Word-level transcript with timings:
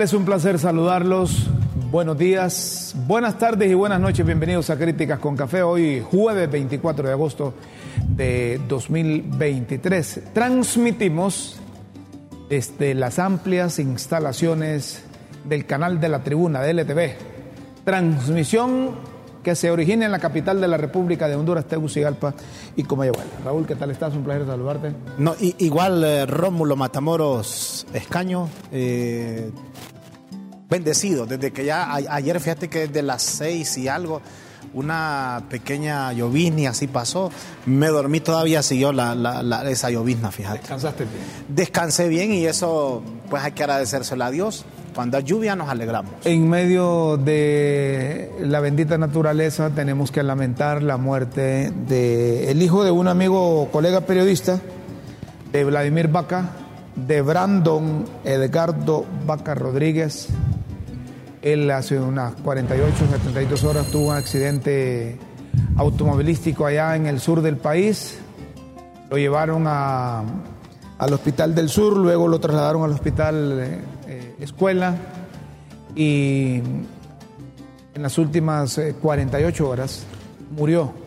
Es 0.00 0.12
un 0.12 0.24
placer 0.24 0.58
saludarlos. 0.58 1.46
Buenos 1.90 2.18
días, 2.18 2.94
buenas 3.06 3.38
tardes 3.38 3.70
y 3.70 3.74
buenas 3.74 4.00
noches. 4.00 4.26
Bienvenidos 4.26 4.68
a 4.68 4.76
Críticas 4.76 5.20
con 5.20 5.36
Café. 5.36 5.62
Hoy 5.62 6.04
jueves 6.04 6.50
24 6.50 7.06
de 7.06 7.12
agosto 7.12 7.54
de 8.08 8.60
2023. 8.68 10.32
Transmitimos 10.34 11.60
desde 12.50 12.94
las 12.94 13.20
amplias 13.20 13.78
instalaciones 13.78 15.04
del 15.44 15.64
canal 15.64 16.00
de 16.00 16.08
la 16.08 16.24
tribuna 16.24 16.60
de 16.60 16.74
LTV. 16.74 17.14
Transmisión 17.84 18.96
que 19.44 19.54
se 19.54 19.70
origina 19.70 20.06
en 20.06 20.10
la 20.10 20.18
capital 20.18 20.60
de 20.60 20.66
la 20.66 20.76
República 20.76 21.28
de 21.28 21.36
Honduras, 21.36 21.66
Tegucigalpa 21.66 22.34
y 22.74 22.82
Comayagüela. 22.82 23.30
Raúl, 23.44 23.66
¿qué 23.66 23.76
tal 23.76 23.90
estás? 23.92 24.14
Un 24.14 24.24
placer 24.24 24.46
saludarte. 24.46 24.92
No, 25.18 25.36
igual 25.38 26.02
eh, 26.02 26.26
Rómulo 26.26 26.74
Matamoros 26.74 27.86
Escaño, 27.92 28.48
eh, 28.72 29.52
bendecido, 30.68 31.26
desde 31.26 31.52
que 31.52 31.64
ya 31.64 31.94
ayer, 31.94 32.40
fíjate 32.40 32.68
que 32.68 32.86
desde 32.88 33.02
las 33.02 33.22
seis 33.22 33.76
y 33.78 33.88
algo, 33.88 34.20
una 34.72 35.44
pequeña 35.48 36.12
llovizna 36.12 36.70
así 36.70 36.86
pasó. 36.86 37.30
Me 37.66 37.88
dormí 37.88 38.20
todavía, 38.20 38.62
siguió 38.62 38.92
la, 38.92 39.64
esa 39.70 39.90
llovizna, 39.90 40.30
fíjate. 40.30 40.58
¿Descansaste 40.58 41.04
bien? 41.04 41.24
Descansé 41.48 42.08
bien 42.08 42.32
y 42.32 42.46
eso, 42.46 43.02
pues 43.30 43.42
hay 43.44 43.52
que 43.52 43.62
agradecérselo 43.62 44.24
a 44.24 44.30
Dios 44.30 44.64
cuando 44.94 45.16
hay 45.16 45.24
lluvia 45.24 45.56
nos 45.56 45.68
alegramos. 45.68 46.12
En 46.24 46.48
medio 46.48 47.16
de 47.16 48.30
la 48.40 48.60
bendita 48.60 48.96
naturaleza 48.96 49.70
tenemos 49.70 50.10
que 50.10 50.22
lamentar 50.22 50.82
la 50.82 50.96
muerte 50.96 51.72
del 51.88 52.48
el 52.48 52.62
hijo 52.62 52.84
de 52.84 52.90
un 52.90 53.08
amigo, 53.08 53.68
colega 53.72 54.02
periodista, 54.02 54.60
de 55.52 55.64
Vladimir 55.64 56.08
Vaca, 56.08 56.50
de 56.94 57.22
Brandon 57.22 58.04
Edgardo 58.24 59.04
Vaca 59.26 59.54
Rodríguez. 59.54 60.28
Él 61.44 61.70
hace 61.70 62.00
unas 62.00 62.32
48, 62.36 63.06
72 63.10 63.64
horas 63.64 63.86
tuvo 63.88 64.08
un 64.08 64.14
accidente 64.14 65.18
automovilístico 65.76 66.64
allá 66.64 66.96
en 66.96 67.04
el 67.04 67.20
sur 67.20 67.42
del 67.42 67.58
país. 67.58 68.18
Lo 69.10 69.18
llevaron 69.18 69.64
a, 69.66 70.24
al 70.96 71.12
Hospital 71.12 71.54
del 71.54 71.68
Sur, 71.68 71.98
luego 71.98 72.28
lo 72.28 72.40
trasladaron 72.40 72.82
al 72.84 72.92
Hospital 72.92 73.82
eh, 74.08 74.34
escuela 74.40 74.96
y 75.94 76.62
en 77.94 78.02
las 78.02 78.16
últimas 78.16 78.80
48 79.02 79.64
eh, 79.64 79.66
horas 79.66 80.06
murió. 80.56 81.03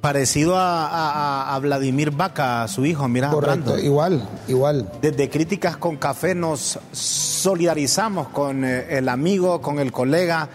Parecido 0.00 0.54
a, 0.56 1.58
Vladimir 1.60 2.12
Vaca, 2.12 2.66
su 2.68 2.86
hijo, 2.86 3.08
mira. 3.08 3.30
Correcto, 3.30 3.78
igual, 3.78 4.22
igual. 4.46 4.90
Desde 5.02 5.28
Críticas 5.28 5.76
con 5.76 5.96
Café 5.96 6.34
nos 6.34 6.78
solidarizamos 6.92 8.28
con 8.28 8.64
eh, 8.64 8.86
el 8.96 9.08
amigo, 9.08 9.60
con 9.60 9.80
el 9.80 9.90
colega, 9.90 10.48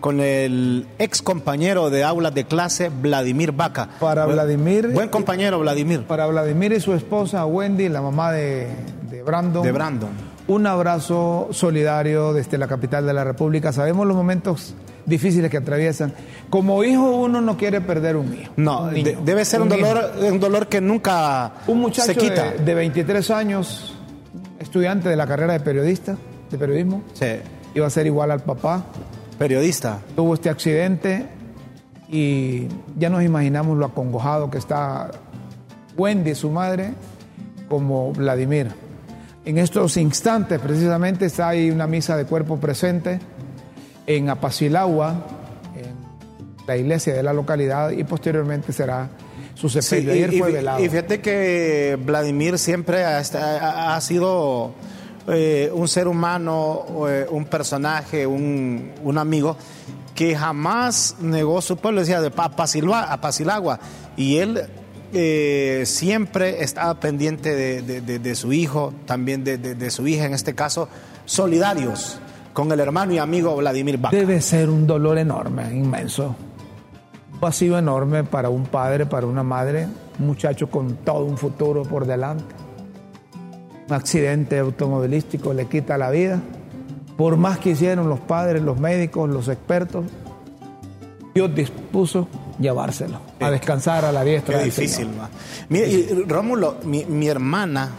con 0.00 0.20
el 0.20 0.86
ex 0.98 1.22
compañero 1.22 1.90
de 1.90 2.04
aulas 2.04 2.34
de 2.34 2.44
clase, 2.44 2.88
Vladimir 2.88 3.52
Vaca. 3.52 3.88
Para 3.98 4.26
Vladimir. 4.26 4.88
Buen 4.88 5.08
compañero, 5.08 5.58
Vladimir. 5.58 6.04
Para 6.04 6.26
Vladimir 6.26 6.72
y 6.72 6.80
su 6.80 6.94
esposa, 6.94 7.44
Wendy, 7.46 7.88
la 7.88 8.00
mamá 8.00 8.30
de, 8.30 8.68
de 9.10 9.22
Brandon. 9.22 9.62
De 9.64 9.72
Brandon 9.72 10.33
un 10.46 10.66
abrazo 10.66 11.48
solidario 11.52 12.32
desde 12.32 12.58
la 12.58 12.68
capital 12.68 13.06
de 13.06 13.12
la 13.12 13.24
República. 13.24 13.72
Sabemos 13.72 14.06
los 14.06 14.16
momentos 14.16 14.74
difíciles 15.06 15.50
que 15.50 15.56
atraviesan. 15.56 16.12
Como 16.50 16.84
hijo 16.84 17.16
uno 17.16 17.40
no 17.40 17.56
quiere 17.56 17.80
perder 17.80 18.16
un 18.16 18.34
hijo. 18.34 18.52
No, 18.56 18.88
debe 18.88 19.44
ser 19.44 19.62
un, 19.62 19.68
dolor, 19.68 20.12
un 20.20 20.40
dolor 20.40 20.68
que 20.68 20.80
nunca 20.80 21.52
un 21.66 21.80
muchacho 21.80 22.12
se 22.12 22.16
quita. 22.16 22.52
De, 22.52 22.58
de, 22.64 22.74
23 22.74 23.30
años, 23.30 23.96
estudiante 24.58 25.08
de 25.08 25.16
la 25.16 25.26
carrera 25.26 25.52
de 25.54 25.60
periodista, 25.60 26.16
de 26.50 26.58
periodismo. 26.58 27.02
Sí. 27.14 27.26
Iba 27.74 27.86
a 27.86 27.90
ser 27.90 28.06
igual 28.06 28.30
al 28.30 28.40
papá. 28.40 28.84
Periodista. 29.38 29.98
Tuvo 30.14 30.34
este 30.34 30.48
accidente 30.48 31.26
y 32.08 32.68
ya 32.96 33.10
nos 33.10 33.22
imaginamos 33.22 33.76
lo 33.78 33.86
acongojado 33.86 34.50
que 34.50 34.58
está 34.58 35.10
Wendy, 35.96 36.34
su 36.34 36.50
madre, 36.50 36.94
como 37.68 38.12
Vladimir. 38.12 38.83
En 39.44 39.58
estos 39.58 39.98
instantes, 39.98 40.58
precisamente, 40.58 41.26
está 41.26 41.48
ahí 41.48 41.70
una 41.70 41.86
misa 41.86 42.16
de 42.16 42.24
cuerpo 42.24 42.58
presente 42.58 43.18
en 44.06 44.30
Apacilagua, 44.30 45.26
en 45.76 45.94
la 46.66 46.76
iglesia 46.78 47.12
de 47.14 47.22
la 47.22 47.34
localidad, 47.34 47.90
y 47.90 48.04
posteriormente 48.04 48.72
será 48.72 49.10
su 49.54 49.68
sepelio. 49.68 50.12
Ayer 50.12 50.32
y, 50.32 50.38
fue 50.38 50.50
velado. 50.50 50.82
Y 50.82 50.88
fíjate 50.88 51.20
que 51.20 51.98
Vladimir 52.02 52.58
siempre 52.58 53.04
ha, 53.04 54.00
sido 54.00 54.72
eh, 55.28 55.70
un 55.74 55.88
ser 55.88 56.08
humano, 56.08 56.86
eh, 57.06 57.26
un 57.30 57.44
personaje, 57.44 58.26
un, 58.26 58.92
un, 59.02 59.18
amigo 59.18 59.58
que 60.14 60.34
jamás 60.34 61.16
negó 61.20 61.60
su 61.60 61.76
pueblo, 61.76 62.00
decía 62.00 62.22
de 62.22 62.32
Apacilagua, 62.34 63.78
y 64.16 64.38
él 64.38 64.62
eh, 65.14 65.84
siempre 65.86 66.62
estaba 66.62 66.98
pendiente 66.98 67.54
de, 67.54 68.34
su 68.34 68.52
hijo, 68.52 68.92
también 69.06 69.44
de, 69.44 69.90
su 69.90 70.06
hija, 70.06 70.24
en 70.24 70.34
este 70.34 70.54
caso, 70.54 70.88
solidarios 71.24 72.18
con 72.52 72.70
el 72.72 72.80
hermano 72.80 73.12
y 73.12 73.18
amigo 73.18 73.56
Vladimir 73.56 73.98
Vaca. 73.98 74.16
Debe 74.16 74.40
ser 74.40 74.68
un 74.68 74.86
dolor 74.86 75.18
enorme, 75.18 75.72
inmenso. 75.72 76.34
Un 77.32 77.40
vacío 77.40 77.78
enorme 77.78 78.24
para 78.24 78.48
un 78.48 78.64
padre, 78.66 79.06
para 79.06 79.26
una 79.26 79.42
madre, 79.42 79.86
un 80.18 80.26
muchacho 80.26 80.68
con 80.68 80.96
todo 80.96 81.24
un 81.24 81.38
futuro 81.38 81.82
por 81.82 82.06
delante. 82.06 82.44
Un 83.88 83.94
accidente 83.94 84.58
automovilístico 84.58 85.54
le 85.54 85.66
quita 85.66 85.96
la 85.96 86.10
vida. 86.10 86.40
Por 87.16 87.36
más 87.36 87.58
que 87.58 87.70
hicieron 87.70 88.08
los 88.08 88.20
padres, 88.20 88.62
los 88.62 88.78
médicos, 88.78 89.28
los 89.30 89.48
expertos, 89.48 90.04
Dios 91.34 91.54
dispuso 91.54 92.28
llevárselo, 92.58 93.20
a 93.40 93.50
descansar 93.50 94.04
a 94.04 94.12
la 94.12 94.24
diestra. 94.24 94.58
Qué 94.58 94.64
difícil, 94.64 95.08
Mira, 95.68 95.86
y 95.86 96.24
Rómulo, 96.26 96.78
mi, 96.84 97.26
hermana 97.26 97.90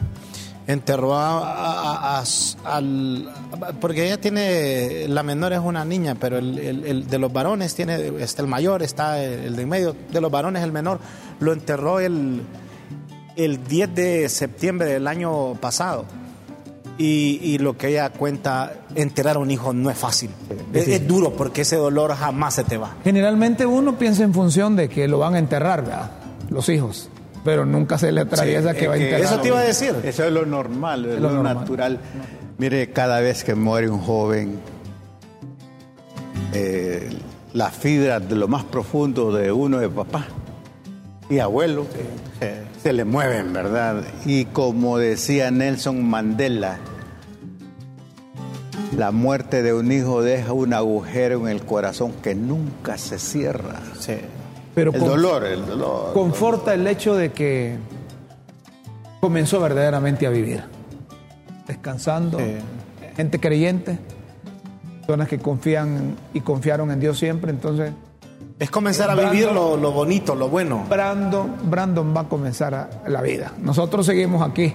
enterró 0.67 1.16
a, 1.16 2.23
al. 2.63 3.33
Porque 3.79 4.05
ella 4.05 4.19
tiene. 4.19 5.07
La 5.07 5.23
menor 5.23 5.53
es 5.53 5.59
una 5.59 5.85
niña, 5.85 6.16
pero 6.16 6.38
el, 6.38 7.07
de 7.07 7.19
los 7.19 7.31
varones 7.31 7.75
tiene. 7.75 8.21
Está 8.21 8.41
el 8.41 8.47
mayor, 8.47 8.83
está 8.83 9.21
el 9.23 9.55
de 9.55 9.61
en 9.61 9.69
medio. 9.69 9.95
De 10.11 10.21
los 10.21 10.31
varones, 10.31 10.63
el 10.63 10.72
menor. 10.72 10.99
Lo 11.39 11.53
enterró 11.53 11.99
el, 11.99 12.41
el 13.35 13.63
10 13.63 13.95
de 13.95 14.29
septiembre 14.29 14.87
del 14.87 15.07
año 15.07 15.55
pasado. 15.55 16.05
Y, 16.97 17.57
lo 17.57 17.78
que 17.78 17.89
ella 17.89 18.09
cuenta, 18.09 18.72
enterar 18.95 19.35
a 19.35 19.39
un 19.39 19.51
hijo 19.51 19.73
no 19.73 19.89
es 19.89 19.97
fácil. 19.97 20.29
Es, 20.73 21.06
duro 21.06 21.33
porque 21.33 21.61
ese 21.61 21.75
dolor 21.75 22.16
jamás 22.16 22.53
se 22.53 22.63
te 22.63 22.78
va. 22.78 22.95
Generalmente 23.03 23.66
uno 23.66 23.97
piensa 23.97 24.23
en 24.23 24.33
función 24.33 24.78
de 24.78 24.88
que 24.88 25.07
lo 25.07 25.19
van 25.19 25.35
a 25.35 25.39
enterrar, 25.39 25.84
¿verdad? 25.84 26.11
Los 26.50 26.69
hijos. 26.69 27.09
Pero 27.44 27.66
nunca 27.66 27.97
se 27.97 28.11
le 28.11 28.22
atraviesa 28.22 28.73
que 28.73 28.88
va 28.88 28.94
a 28.94 28.97
enterrar. 28.97 29.22
Eso 29.22 29.39
te 29.41 29.50
iba 29.50 29.59
a 29.59 29.63
decir. 29.63 29.94
Eso 30.03 30.23
es 30.23 30.31
lo 30.31 30.45
normal, 30.45 31.05
es, 31.05 31.19
lo, 31.19 31.44
natural. 31.44 32.00
Mire, 32.57 32.89
cada 32.91 33.19
vez 33.19 33.44
que 33.44 33.55
muere 33.55 33.89
un 33.89 34.00
joven, 34.00 34.57
eh, 36.53 37.09
las 37.51 37.73
fibras 37.73 38.28
de 38.28 38.35
lo 38.35 38.47
más 38.47 38.63
profundo 38.63 39.34
de 39.34 39.51
uno 39.51 39.79
de 39.79 39.89
papá 39.89 40.28
y 41.29 41.39
abuelo 41.39 41.85
se 42.85 42.94
le 42.94 43.03
mueven, 43.03 43.51
¿verdad? 43.51 44.03
Y 44.28 44.46
como 44.46 45.00
decía 45.00 45.50
Nelson 45.50 46.07
Mandela, 46.07 46.78
la 48.96 49.09
muerte 49.09 49.63
de 49.63 49.73
un 49.73 49.91
hijo 49.91 50.22
deja 50.22 50.53
un 50.53 50.72
agujero 50.72 51.40
en 51.40 51.47
el 51.47 51.66
corazón 51.66 52.13
que 52.22 52.35
nunca 52.35 53.00
se 53.00 53.18
cierra. 53.18 53.79
Sí. 54.00 54.18
Pero 54.75 54.94
el 54.94 55.00
dolor, 55.00 55.46
el 55.46 55.66
dolor. 55.66 56.14
Conforta 56.14 56.76
el 56.76 56.85
hecho 56.85 57.16
de 57.16 57.32
que 57.32 57.76
comenzó 59.20 59.59
verdaderamente 59.59 60.28
a 60.28 60.29
vivir, 60.29 60.64
descansando, 61.66 62.38
gente 63.16 63.40
creyente, 63.40 63.97
personas 64.99 65.28
que 65.28 65.40
confían 65.40 66.17
y 66.35 66.41
confiaron 66.41 66.91
en 66.91 66.99
Dios 66.99 67.17
siempre, 67.17 67.49
entonces 67.49 67.93
es 68.57 68.72
comenzar 68.72 69.09
a 69.09 69.16
vivir 69.16 69.52
lo, 69.52 69.78
bonito, 69.91 70.35
lo 70.35 70.49
bueno. 70.49 70.85
Brandon, 70.90 71.55
Brandon 71.69 72.16
va 72.16 72.22
a 72.22 72.29
comenzar 72.29 72.73
a, 72.73 72.90
la 73.07 73.22
vida. 73.22 73.53
Nosotros 73.59 74.05
seguimos 74.05 74.47
aquí. 74.47 74.73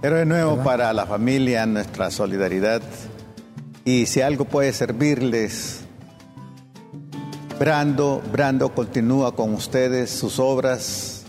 Pero 0.00 0.16
de 0.16 0.24
nuevo 0.24 0.56
para 0.64 0.92
la 0.94 1.04
familia, 1.04 1.66
nuestra 1.66 2.10
solidaridad. 2.10 2.80
Y 3.84 4.06
si 4.06 4.22
algo 4.22 4.46
puede 4.46 4.72
servirles, 4.72 5.82
Brando, 7.58 8.22
Brando 8.32 8.74
continúa 8.74 9.34
con 9.34 9.52
ustedes 9.52 10.10
sus 10.10 10.38
obras, 10.38 11.24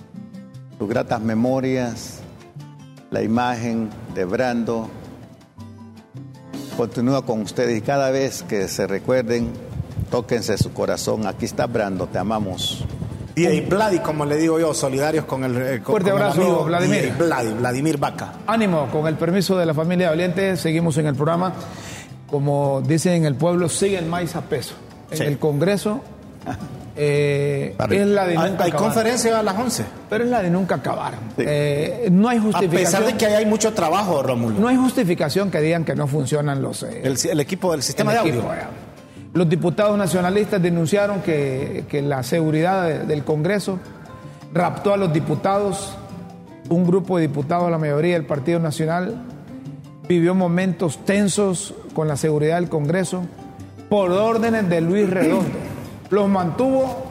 sus 0.80 0.88
gratas 0.88 1.20
memorias, 1.20 2.20
la 3.10 3.22
imagen 3.22 3.90
de 4.16 4.24
Brando 4.24 4.90
continúa 6.78 7.26
con 7.26 7.42
ustedes 7.42 7.78
y 7.78 7.82
cada 7.82 8.10
vez 8.12 8.44
que 8.44 8.70
se 8.70 8.88
recuerden 8.88 9.52
Tóquense 10.12 10.58
su 10.58 10.72
corazón. 10.74 11.26
Aquí 11.26 11.46
está 11.46 11.66
Brando, 11.66 12.06
te 12.08 12.20
amamos. 12.20 12.84
Y, 13.34 13.62
Vladi, 13.62 14.00
como 14.00 14.26
le 14.26 14.36
digo 14.38 14.60
yo, 14.60 14.74
solidarios 14.74 15.24
con 15.26 15.44
el. 15.46 15.56
Eh, 15.58 15.82
Fuerte 15.82 16.12
abrazo, 16.12 16.66
Vladimir. 16.66 17.14
Vladi, 17.18 17.54
Vladimir 17.54 17.98
Vaca. 17.98 18.34
Ánimo, 18.46 18.88
con 18.92 19.08
el 19.08 19.16
permiso 19.16 19.58
de 19.58 19.66
la 19.66 19.74
familia 19.74 20.10
Valiente, 20.10 20.58
seguimos 20.58 20.98
en 20.98 21.08
el 21.08 21.16
programa. 21.16 21.54
como 22.30 22.82
dicen 22.86 23.14
en 23.14 23.26
el 23.26 23.36
pueblo, 23.36 23.68
siguen 23.70 24.10
maíz 24.10 24.36
a 24.36 24.42
peso. 24.42 24.76
En 25.12 25.18
Sí. 25.18 25.24
el 25.24 25.38
Congreso 25.40 26.02
eh, 26.96 27.76
es 27.90 28.08
la 28.08 28.26
de 28.26 28.38
Hay, 28.38 28.52
nunca 28.52 28.64
hay 28.66 28.70
acabar. 28.72 28.88
conferencia 28.88 29.40
a 29.40 29.44
las 29.44 29.58
11. 29.58 29.86
Pero 30.10 30.24
es 30.26 30.30
la 30.30 30.42
de 30.42 30.50
nunca 30.50 30.76
acabar. 30.76 31.14
Sí. 31.38 31.44
Eh, 31.46 32.08
no 32.12 32.30
hay 32.30 32.38
A 32.38 32.42
justificación. 32.42 32.84
pesar 32.84 33.06
de 33.06 33.18
que 33.18 33.26
hay 33.28 33.46
mucho 33.46 33.74
trabajo, 33.74 34.22
Rómulo. 34.24 34.60
No 34.60 34.68
hay 34.68 34.76
justificación 34.78 35.52
que 35.52 35.60
digan 35.62 35.84
que 35.86 35.96
no 35.96 36.08
funcionan 36.08 36.62
los 36.62 36.84
eh, 36.84 37.02
El, 37.04 37.18
el 37.30 37.40
equipo 37.40 37.72
del 37.72 37.82
sistema 37.84 38.14
el 38.14 38.24
de 38.24 38.30
equipo, 38.30 38.48
audio. 38.50 38.62
eh. 38.62 38.66
Los 39.34 39.48
diputados 39.48 39.98
nacionalistas 39.98 40.62
denunciaron 40.62 41.22
que, 41.22 41.86
que 41.90 42.02
la 42.02 42.22
seguridad 42.24 42.86
de- 42.88 43.00
del 43.06 43.24
Congreso 43.24 43.80
raptó 44.54 44.94
a 44.94 44.98
los 44.98 45.14
diputados. 45.14 45.96
Un 46.70 46.86
grupo 46.86 47.18
de 47.18 47.24
diputados, 47.28 47.70
la 47.72 47.78
mayoría 47.78 48.14
del 48.14 48.26
Partido 48.26 48.60
Nacional, 48.60 49.16
vivió 50.08 50.36
momentos 50.36 51.04
tensos 51.06 51.74
con 51.94 52.08
la 52.08 52.16
seguridad 52.18 52.56
del 52.56 52.70
Congreso 52.70 53.24
por 53.90 54.12
órdenes 54.12 54.70
de 54.70 54.82
Luis 54.82 55.10
Redondo. 55.10 55.50
Los 56.10 56.30
mantuvo 56.30 57.11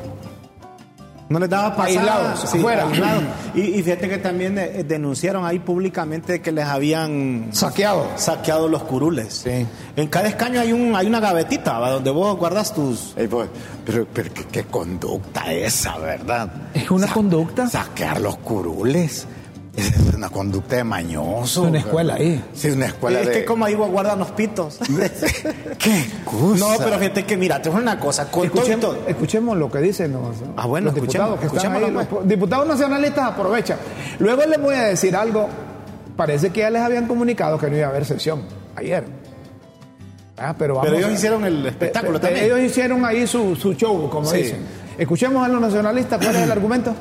No 1.31 1.39
les 1.39 1.49
daba 1.49 1.77
pasada. 1.77 2.01
Aislados, 2.01 2.45
afuera. 2.45 2.89
aislados. 2.89 3.23
Y, 3.55 3.61
y 3.61 3.83
fíjate 3.85 4.09
que 4.09 4.19
también 4.19 4.59
eh, 4.59 4.85
denunciaron 4.87 5.47
ahí 5.47 5.61
públicamente 5.61 6.43
que 6.43 6.51
les 6.51 6.65
habían 6.67 7.51
saqueados. 7.53 8.09
saqueado 8.21 8.69
los 8.69 8.83
curules. 8.83 9.33
Sí. 9.45 9.65
En 9.95 10.09
cada 10.09 10.27
escaño 10.29 10.61
hay 10.61 10.73
un 10.73 10.97
hay 10.97 11.07
una 11.07 11.21
gavetita 11.21 11.79
¿va? 11.79 11.91
donde 11.91 12.11
vos 12.11 12.37
guardas 12.37 12.75
tus. 12.75 13.15
Pues, 13.31 13.49
pero, 13.87 14.07
pero 14.13 14.35
¿qué, 14.35 14.45
qué 14.51 14.65
conducta 14.65 15.53
esa, 15.53 15.99
¿verdad? 15.99 16.51
¿Es 16.75 16.91
una 16.91 17.07
conducta? 17.07 17.69
Saquear 17.69 18.21
los 18.21 18.37
curules. 18.39 19.29
Es 19.81 20.15
una 20.15 20.29
conducta 20.31 20.77
de 20.77 20.85
mañoso. 20.85 21.63
Es 21.65 21.69
una 21.69 21.79
escuela 21.79 22.15
ahí. 22.15 22.45
Sí, 22.55 22.71
una 22.71 22.87
escuela 22.87 23.21
es 23.21 23.27
de... 23.29 23.33
que 23.33 23.45
como 23.45 23.65
ahí 23.65 23.75
guardan 23.75 24.19
los 24.19 24.31
pitos. 24.33 24.79
¿Qué 25.79 26.07
cosa? 26.25 26.59
no, 26.59 26.75
pero 26.79 26.99
fíjate 26.99 27.25
que 27.25 27.37
mira, 27.37 27.61
te 27.63 27.69
voy 27.71 27.79
a 27.79 27.81
decir 27.81 27.93
una 27.93 28.01
cosa. 28.01 28.31
Con 28.31 28.45
Escuchemos, 28.45 28.81
todo- 28.81 28.99
escuchemos 29.07 29.57
lo 29.57 29.71
que 29.71 29.79
dicen 29.79 30.13
los, 30.13 30.37
Ah, 30.57 30.67
bueno, 30.67 30.87
los 30.87 30.97
escuchemos, 30.97 31.31
diputados 31.31 31.41
que 31.41 31.47
están 31.47 31.73
escuchémoslo, 31.73 32.01
ahí. 32.01 32.07
pues. 32.11 32.21
Los 32.23 32.29
diputados 32.29 32.67
nacionalistas 32.69 33.25
aprovechan. 33.33 33.79
Luego 34.19 34.43
les 34.47 34.61
voy 34.61 34.75
a 34.75 34.83
decir 34.85 35.17
algo. 35.17 35.49
Parece 36.17 36.51
que 36.51 36.61
ya 36.61 36.71
les 36.71 36.83
habían 36.83 37.07
comunicado 37.07 37.57
que 37.59 37.71
no 37.71 37.77
iba 37.77 37.87
a 37.87 37.91
haber 37.91 38.05
sesión 38.05 38.43
ayer. 38.77 39.05
Ah, 40.37 40.55
pero 40.59 40.75
vamos 40.75 40.87
Pero 40.89 40.99
ellos 40.99 41.11
a- 41.11 41.15
hicieron 41.15 41.45
el 41.45 41.67
espectáculo 41.67 42.15
Pe- 42.15 42.29
pe- 42.29 42.35
también. 42.35 42.45
Ellos 42.47 42.61
hicieron 42.71 43.05
ahí 43.05 43.27
su, 43.27 43.57
su 43.57 43.75
show, 43.75 44.09
como 44.11 44.27
Sí. 44.31 44.39
dicen. 44.39 44.59
Escuchemos 44.99 45.43
a 45.45 45.49
los 45.49 45.61
nacionalistas 45.61 46.19
cuál 46.23 46.37
es 46.37 46.43
el 46.43 46.51
argumento. 46.53 46.95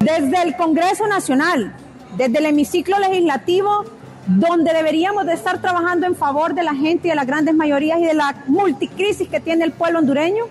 Desde 0.00 0.42
el 0.42 0.56
Congreso 0.56 1.06
Nacional, 1.06 1.74
desde 2.16 2.38
el 2.38 2.46
hemiciclo 2.46 2.98
legislativo, 2.98 3.84
donde 4.26 4.72
deberíamos 4.72 5.26
de 5.26 5.34
estar 5.34 5.60
trabajando 5.60 6.06
en 6.06 6.16
favor 6.16 6.54
de 6.54 6.62
la 6.62 6.74
gente 6.74 7.08
y 7.08 7.10
de 7.10 7.16
las 7.16 7.26
grandes 7.26 7.54
mayorías 7.54 7.98
y 8.00 8.06
de 8.06 8.14
la 8.14 8.34
multicrisis 8.46 9.28
que 9.28 9.40
tiene 9.40 9.64
el 9.64 9.72
pueblo 9.72 9.98
hondureño, 9.98 10.44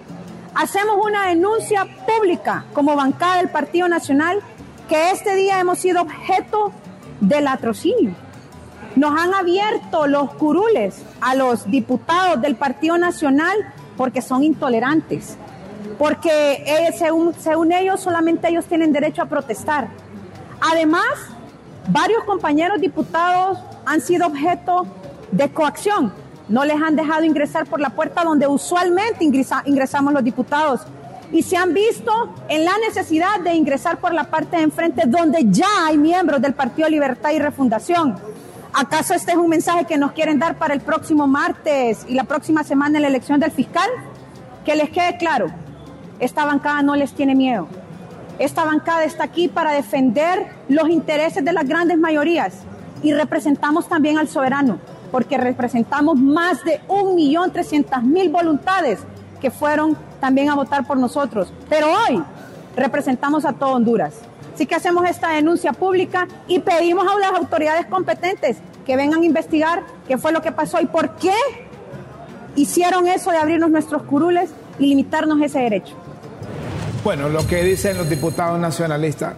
hacemos 0.53 0.97
una 1.03 1.27
denuncia 1.27 1.87
pública 2.05 2.65
como 2.73 2.95
bancada 2.95 3.37
del 3.37 3.49
Partido 3.49 3.87
Nacional 3.87 4.39
que 4.87 5.11
este 5.11 5.35
día 5.35 5.59
hemos 5.59 5.79
sido 5.79 6.01
objeto 6.01 6.71
del 7.19 7.45
latrocinio. 7.45 8.11
Nos 8.95 9.19
han 9.19 9.33
abierto 9.33 10.05
los 10.05 10.33
curules 10.35 11.01
a 11.19 11.33
los 11.33 11.69
diputados 11.69 12.41
del 12.41 12.55
Partido 12.55 12.97
Nacional 12.97 13.57
porque 13.97 14.21
son 14.21 14.43
intolerantes, 14.43 15.37
porque 15.97 16.63
eh, 16.65 16.93
según, 16.97 17.71
ellos 17.71 17.99
solamente 17.99 18.49
ellos 18.49 18.65
tienen 18.65 18.91
derecho 18.93 19.21
a 19.21 19.25
protestar. 19.25 19.87
Además, 20.61 21.05
varios 21.89 22.23
compañeros 22.23 22.79
diputados 22.79 23.59
han 23.85 24.01
sido 24.01 24.27
objeto 24.27 24.85
de 25.31 25.49
coacción. 25.51 26.13
No 26.49 26.65
les 26.65 26.81
han 26.81 26.95
dejado 26.95 27.23
ingresar 27.23 27.65
por 27.65 27.79
la 27.79 27.89
puerta 27.91 28.23
donde 28.23 28.47
usualmente 28.47 29.23
ingresa- 29.23 29.63
ingresamos 29.65 30.13
los 30.13 30.23
diputados. 30.23 30.81
Y 31.31 31.41
se 31.41 31.57
han 31.57 31.73
visto 31.73 32.11
en 32.47 32.63
la 32.63 32.73
necesidad 32.85 33.39
de 33.43 33.55
ingresar 33.55 33.97
por 33.97 34.13
la 34.13 34.25
parte 34.25 34.57
de 34.57 34.63
enfrente 34.63 35.03
donde 35.07 35.45
ya 35.49 35.67
hay 35.87 35.97
miembros 35.97 36.41
del 36.41 36.53
Partido 36.53 36.87
Libertad 36.89 37.31
y 37.31 37.39
Refundación. 37.39 38.15
¿Acaso 38.73 39.13
este 39.13 39.31
es 39.31 39.37
un 39.37 39.49
mensaje 39.49 39.85
que 39.85 39.97
nos 39.97 40.11
quieren 40.11 40.37
dar 40.39 40.57
para 40.57 40.73
el 40.73 40.81
próximo 40.81 41.27
martes 41.27 42.05
y 42.07 42.13
la 42.13 42.23
próxima 42.23 42.63
semana 42.63 42.97
en 42.97 43.03
la 43.03 43.07
elección 43.07 43.39
del 43.39 43.51
fiscal? 43.51 43.89
Que 44.65 44.75
les 44.75 44.89
quede 44.91 45.17
claro, 45.17 45.47
esta 46.23 46.45
bancada 46.45 46.81
no 46.81 46.95
les 46.95 47.13
tiene 47.13 47.35
miedo. 47.35 47.67
Esta 48.39 48.63
bancada 48.63 49.03
está 49.03 49.25
aquí 49.25 49.47
para 49.47 49.73
defender 49.73 50.47
los 50.69 50.89
intereses 50.89 51.43
de 51.43 51.53
las 51.53 51.67
grandes 51.67 51.97
mayorías 51.97 52.53
y 53.03 53.13
representamos 53.13 53.87
también 53.87 54.17
al 54.17 54.27
soberano, 54.27 54.79
porque 55.11 55.37
representamos 55.37 56.17
más 56.17 56.63
de 56.63 56.81
1.300.000 56.87 58.31
voluntades 58.31 58.99
que 59.41 59.51
fueron 59.51 59.97
también 60.19 60.49
a 60.49 60.55
votar 60.55 60.87
por 60.87 60.97
nosotros. 60.97 61.51
Pero 61.69 61.87
hoy 61.87 62.23
representamos 62.75 63.45
a 63.45 63.53
todo 63.53 63.73
Honduras. 63.73 64.13
Así 64.55 64.65
que 64.65 64.75
hacemos 64.75 65.07
esta 65.09 65.29
denuncia 65.29 65.73
pública 65.73 66.27
y 66.47 66.59
pedimos 66.59 67.05
a 67.07 67.19
las 67.19 67.33
autoridades 67.33 67.85
competentes 67.87 68.57
que 68.85 68.95
vengan 68.95 69.21
a 69.21 69.25
investigar 69.25 69.83
qué 70.07 70.17
fue 70.17 70.31
lo 70.31 70.41
que 70.41 70.51
pasó 70.51 70.79
y 70.79 70.85
por 70.85 71.15
qué 71.15 71.33
hicieron 72.55 73.07
eso 73.07 73.31
de 73.31 73.37
abrirnos 73.37 73.69
nuestros 73.69 74.03
curules 74.03 74.51
y 74.79 74.87
limitarnos 74.87 75.41
ese 75.41 75.59
derecho. 75.59 75.95
Bueno, 77.03 77.27
lo 77.27 77.45
que 77.45 77.61
dicen 77.63 77.97
los 77.97 78.09
diputados 78.09 78.57
nacionalistas. 78.57 79.33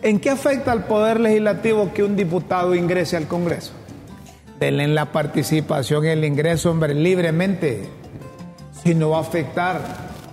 ¿En 0.00 0.20
qué 0.20 0.30
afecta 0.30 0.72
al 0.72 0.84
Poder 0.84 1.20
Legislativo 1.20 1.92
que 1.92 2.02
un 2.02 2.16
diputado 2.16 2.74
ingrese 2.74 3.18
al 3.18 3.26
Congreso? 3.26 3.72
Denle 4.58 4.84
en 4.84 4.94
la 4.94 5.12
participación 5.12 6.06
el 6.06 6.24
ingreso, 6.24 6.70
hombre, 6.70 6.94
libremente. 6.94 7.86
Si 8.82 8.94
no 8.94 9.10
va 9.10 9.18
a 9.18 9.20
afectar, 9.20 9.82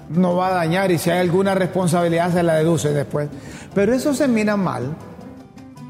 no 0.10 0.38
va 0.38 0.48
a 0.48 0.52
dañar 0.52 0.90
y 0.92 0.98
si 0.98 1.10
hay 1.10 1.20
alguna 1.20 1.56
responsabilidad 1.56 2.32
se 2.32 2.44
la 2.44 2.56
deduce 2.56 2.94
después. 2.94 3.28
Pero 3.76 3.94
eso 3.94 4.14
se 4.14 4.30
mira 4.30 4.56
mal. 4.56 4.96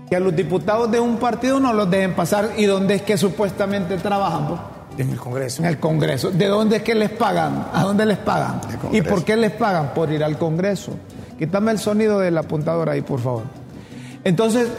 Que 0.09 0.15
a 0.15 0.19
los 0.19 0.35
diputados 0.35 0.89
de 0.89 0.99
un 0.99 1.17
partido 1.17 1.59
no 1.59 1.73
los 1.73 1.91
dejen 1.91 2.15
pasar 2.15 2.53
y 2.57 2.65
dónde 2.65 2.95
es 2.95 3.01
que 3.03 3.17
supuestamente 3.17 3.97
trabajan. 3.97 4.76
En 4.97 5.09
el 5.11 5.17
Congreso. 5.17 5.61
En 5.61 5.67
el 5.67 5.79
Congreso. 5.79 6.31
¿De 6.31 6.47
dónde 6.47 6.77
es 6.77 6.83
que 6.83 6.95
les 6.95 7.09
pagan? 7.11 7.67
¿A 7.73 7.83
dónde 7.83 8.05
les 8.05 8.17
pagan? 8.17 8.59
¿Y 8.91 9.01
por 9.01 9.23
qué 9.23 9.35
les 9.35 9.51
pagan? 9.51 9.93
Por 9.93 10.11
ir 10.11 10.23
al 10.23 10.37
Congreso. 10.37 10.93
Quítame 11.37 11.71
el 11.71 11.79
sonido 11.79 12.19
del 12.19 12.37
apuntador 12.37 12.89
ahí, 12.89 13.01
por 13.01 13.19
favor. 13.19 13.43
Entonces, 14.23 14.69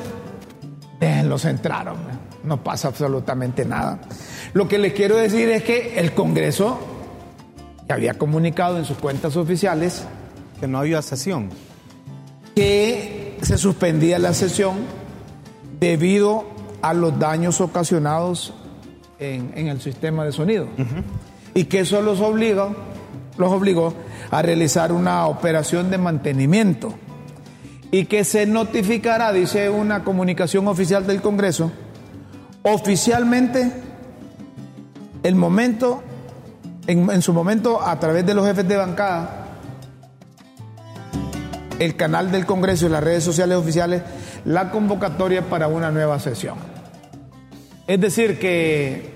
déjenlos 0.99 1.45
entrar, 1.45 1.88
hombre. 1.88 2.14
No 2.43 2.62
pasa 2.62 2.88
absolutamente 2.88 3.64
nada. 3.64 4.00
Lo 4.54 4.66
que 4.66 4.78
les 4.78 4.93
quiero 4.93 5.16
decir 5.16 5.49
es 5.50 5.62
que 5.62 5.99
el 6.00 6.12
Congreso 6.14 6.78
ya 7.88 7.95
había 7.95 8.14
comunicado 8.14 8.78
en 8.78 8.85
sus 8.85 8.99
cuentas 8.99 9.37
oficiales 9.37 10.04
Que 10.61 10.66
no 10.66 10.78
había 10.78 11.00
sesión. 11.02 11.50
que 12.54 13.38
se 13.43 13.57
suspendía 13.57 14.19
la 14.19 14.35
sesión 14.35 14.76
debido 15.78 16.45
a 16.83 16.93
los 16.93 17.19
daños 17.19 17.61
ocasionados 17.61 18.52
en, 19.19 19.53
en 19.55 19.69
el 19.69 19.81
sistema 19.81 20.25
de 20.25 20.33
sonido. 20.33 20.69
Y 21.55 21.65
que 21.65 21.81
eso 21.81 22.03
los 22.03 22.21
obligó, 22.21 22.75
los 23.37 23.53
obligó 23.53 23.95
a 24.31 24.43
realizar 24.43 24.93
una 24.93 25.27
operación 25.27 25.91
de 25.91 25.99
mantenimiento. 25.99 26.95
Y 27.91 28.05
que 28.05 28.25
se 28.25 28.47
notificará, 28.47 29.33
dice 29.33 29.71
una 29.71 30.05
comunicación 30.05 30.69
oficial 30.69 31.07
del 31.07 31.23
Congreso, 31.23 31.73
oficialmente 32.63 33.73
el 35.23 35.35
momento, 35.35 36.03
en, 36.87 37.11
en 37.11 37.23
su 37.23 37.33
momento 37.33 37.81
a 37.81 37.99
través 37.99 38.27
de 38.27 38.35
los 38.35 38.47
jefes 38.47 38.69
de 38.69 38.77
bancada, 38.77 39.47
el 41.79 41.97
canal 41.97 42.31
del 42.31 42.45
Congreso 42.45 42.87
y 42.87 42.89
las 42.91 43.03
redes 43.03 43.25
sociales 43.25 43.57
oficiales 43.57 44.03
la 44.45 44.71
convocatoria 44.71 45.49
para 45.49 45.69
una 45.69 45.91
nueva 45.91 46.19
sesión. 46.19 46.57
Es 47.88 48.00
decir, 48.00 48.38
que 48.38 49.11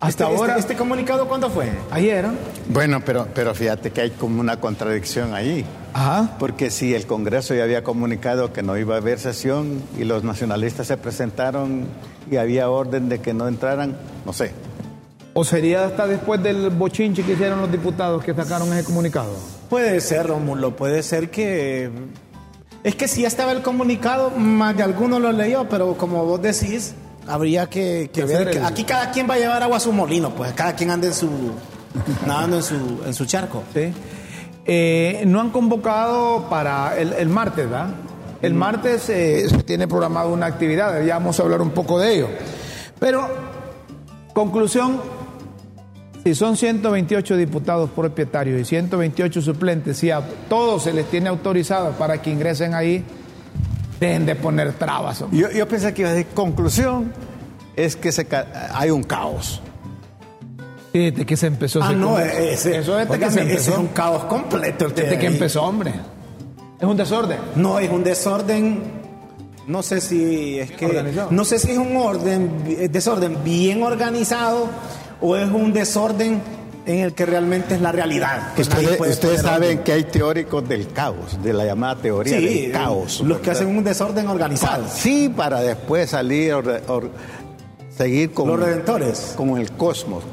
hasta 0.00 0.24
Este- 0.24 0.36
ahora, 0.36 0.52
Este, 0.58 0.72
este 0.72 0.76
comunicado 0.76 1.26
cuándo 1.28 1.48
fue? 1.48 1.70
ayer, 1.90 2.26
Bueno, 2.68 3.00
pero, 3.04 3.26
pero 3.34 3.54
fíjate 3.54 3.90
que 3.90 4.00
hay 4.02 4.10
como 4.10 4.40
una 4.40 4.58
contradicción 4.60 5.32
ahí. 5.32 5.64
ajá, 5.94 6.36
Porque 6.38 6.70
si 6.70 6.92
el 6.94 7.06
Congreso 7.06 7.54
ya 7.54 7.62
había 7.62 7.84
comunicado 7.84 8.52
que 8.52 8.62
no 8.64 8.76
iba 8.76 8.96
a 8.96 8.98
haber 8.98 9.18
sesión 9.20 9.80
y 9.96 10.02
los 10.04 10.24
nacionalistas 10.24 10.88
se 10.88 10.96
presentaron 10.96 11.84
y 12.30 12.36
había 12.36 12.68
orden 12.68 13.08
de 13.08 13.20
que 13.20 13.32
no 13.32 13.46
entraran, 13.48 13.96
no 14.26 14.32
sé. 14.32 14.50
o 15.36 15.42
sería 15.44 15.84
hasta 15.86 16.06
después 16.06 16.40
del 16.44 16.70
bochinche 16.70 17.24
que 17.24 17.32
hicieron 17.32 17.60
los 17.60 17.70
diputados 17.72 18.22
que 18.22 18.32
sacaron 18.34 18.72
ese 18.72 18.84
comunicado. 18.84 19.30
Puede 19.68 20.00
ser, 20.00 20.28
Rómulo, 20.28 20.76
puede 20.76 21.02
ser 21.02 21.28
que... 21.30 21.90
Es 22.84 22.94
que 22.94 23.08
si 23.08 23.22
ya 23.22 23.28
estaba 23.28 23.50
el 23.50 23.60
comunicado, 23.62 24.30
más 24.30 24.76
de 24.76 24.84
alguno 24.84 25.18
lo 25.18 25.32
leyó, 25.32 25.68
pero 25.68 25.94
como 25.96 26.24
vos 26.24 26.40
decís, 26.40 26.94
habría 27.26 27.66
que, 27.68 28.10
ver... 28.26 28.48
el- 28.48 28.64
Aquí 28.64 28.84
cada 28.84 29.10
quien 29.10 29.28
va 29.28 29.34
a 29.34 29.38
llevar 29.38 29.62
agua 29.62 29.76
a 29.76 29.80
su 29.80 29.92
molino, 29.92 30.30
pues 30.34 30.52
cada 30.52 30.74
quien 30.74 30.90
anda 30.90 31.06
en 31.08 31.14
su... 31.14 31.28
nadando 32.26 32.56
en 32.56 32.62
su, 32.62 32.74
en 33.06 33.14
su 33.14 33.24
charco. 33.26 33.62
¿sí? 33.72 33.92
Eh, 34.66 35.22
no 35.26 35.40
han 35.40 35.50
convocado 35.50 36.48
para 36.48 36.96
el, 36.98 37.12
el 37.12 37.28
martes, 37.28 37.68
¿verdad? 37.68 37.88
El 38.42 38.54
martes 38.54 39.08
eh, 39.08 39.48
se 39.48 39.62
tiene 39.62 39.86
programada 39.88 40.26
una 40.28 40.46
actividad, 40.46 41.02
ya 41.04 41.14
vamos 41.14 41.38
a 41.38 41.42
hablar 41.44 41.62
un 41.62 41.70
poco 41.70 41.98
de 41.98 42.14
ello. 42.14 42.28
Pero, 42.98 43.26
conclusión, 44.34 45.00
Si 46.24 46.34
son 46.34 46.56
128 46.56 47.36
diputados 47.36 47.90
propietarios 47.90 48.58
y 48.60 48.64
128 48.64 49.42
suplentes, 49.42 49.98
si 49.98 50.10
a 50.10 50.22
todos 50.48 50.82
se 50.84 50.92
les 50.92 51.06
tiene 51.10 51.28
autorizado 51.28 51.92
para 51.92 52.20
que 52.22 52.30
ingresen 52.30 52.74
ahí, 52.74 53.04
dejen 54.06 54.26
de 54.26 54.34
poner 54.36 54.72
trabas. 54.74 55.20
hombre. 55.22 55.38
Yo, 55.38 55.50
yo 55.50 55.68
pensé 55.68 55.92
que 55.94 56.02
iba 56.02 56.10
a 56.10 56.14
decir 56.14 56.32
conclusión 56.34 57.12
es 57.76 57.96
que 57.96 58.12
se 58.12 58.26
hay 58.72 58.90
un 58.90 59.02
caos. 59.02 59.60
Desde 60.92 61.26
que 61.26 61.36
se 61.36 61.48
empezó. 61.48 61.82
Ah, 61.82 61.92
no, 61.92 62.10
congreso. 62.10 62.38
ese, 62.38 62.78
Eso 62.78 62.94
desde 62.96 63.18
que 63.18 63.24
se 63.30 63.40
ese 63.40 63.40
empezó. 63.40 63.72
es 63.72 63.78
un 63.78 63.88
caos 63.88 64.24
completo. 64.24 64.86
el 64.86 64.94
Desde 64.94 65.18
que 65.18 65.26
empezó, 65.26 65.62
hombre. 65.64 65.92
Es 66.78 66.84
un 66.86 66.96
desorden. 66.96 67.38
No, 67.56 67.78
es 67.80 67.90
un 67.90 68.04
desorden. 68.04 68.80
No 69.66 69.82
sé 69.82 70.00
si 70.00 70.60
es 70.60 70.70
que. 70.70 70.86
organizado. 70.86 71.28
No 71.32 71.44
sé 71.44 71.58
si 71.58 71.72
es 71.72 71.78
un 71.78 71.96
orden, 71.96 72.62
eh, 72.66 72.88
desorden 72.88 73.42
bien 73.42 73.82
organizado 73.82 74.68
o 75.20 75.36
es 75.36 75.50
un 75.50 75.72
desorden 75.72 76.40
en 76.86 76.98
el 76.98 77.14
que 77.14 77.24
realmente 77.26 77.74
es 77.74 77.80
la 77.80 77.92
realidad. 77.92 78.52
que 78.54 78.62
Ustedes, 78.62 79.40
saben 79.42 79.78
que 79.78 79.92
hay 79.92 80.04
teóricos 80.04 80.68
del 80.68 80.88
caos, 80.88 81.42
de 81.42 81.52
la 81.52 81.64
llamada 81.64 81.96
teoría 81.96 82.38
Sí, 82.38 82.62
del 82.62 82.72
caos. 82.72 83.20
los 83.20 83.38
que 83.38 83.50
hacen 83.50 83.68
un 83.68 83.82
desorden 83.84 84.28
organizado. 84.28 84.84
Sí, 84.92 85.28
para 85.34 85.60
después 85.60 86.10
salir, 86.10 86.52
or- 86.54 86.82
or- 86.88 87.10
seguir 87.96 88.32
con, 88.32 88.48
Los 88.48 88.60
redentores. 88.60 89.34
con 89.36 89.56
el 89.56 89.72
cosmos, 89.72 90.24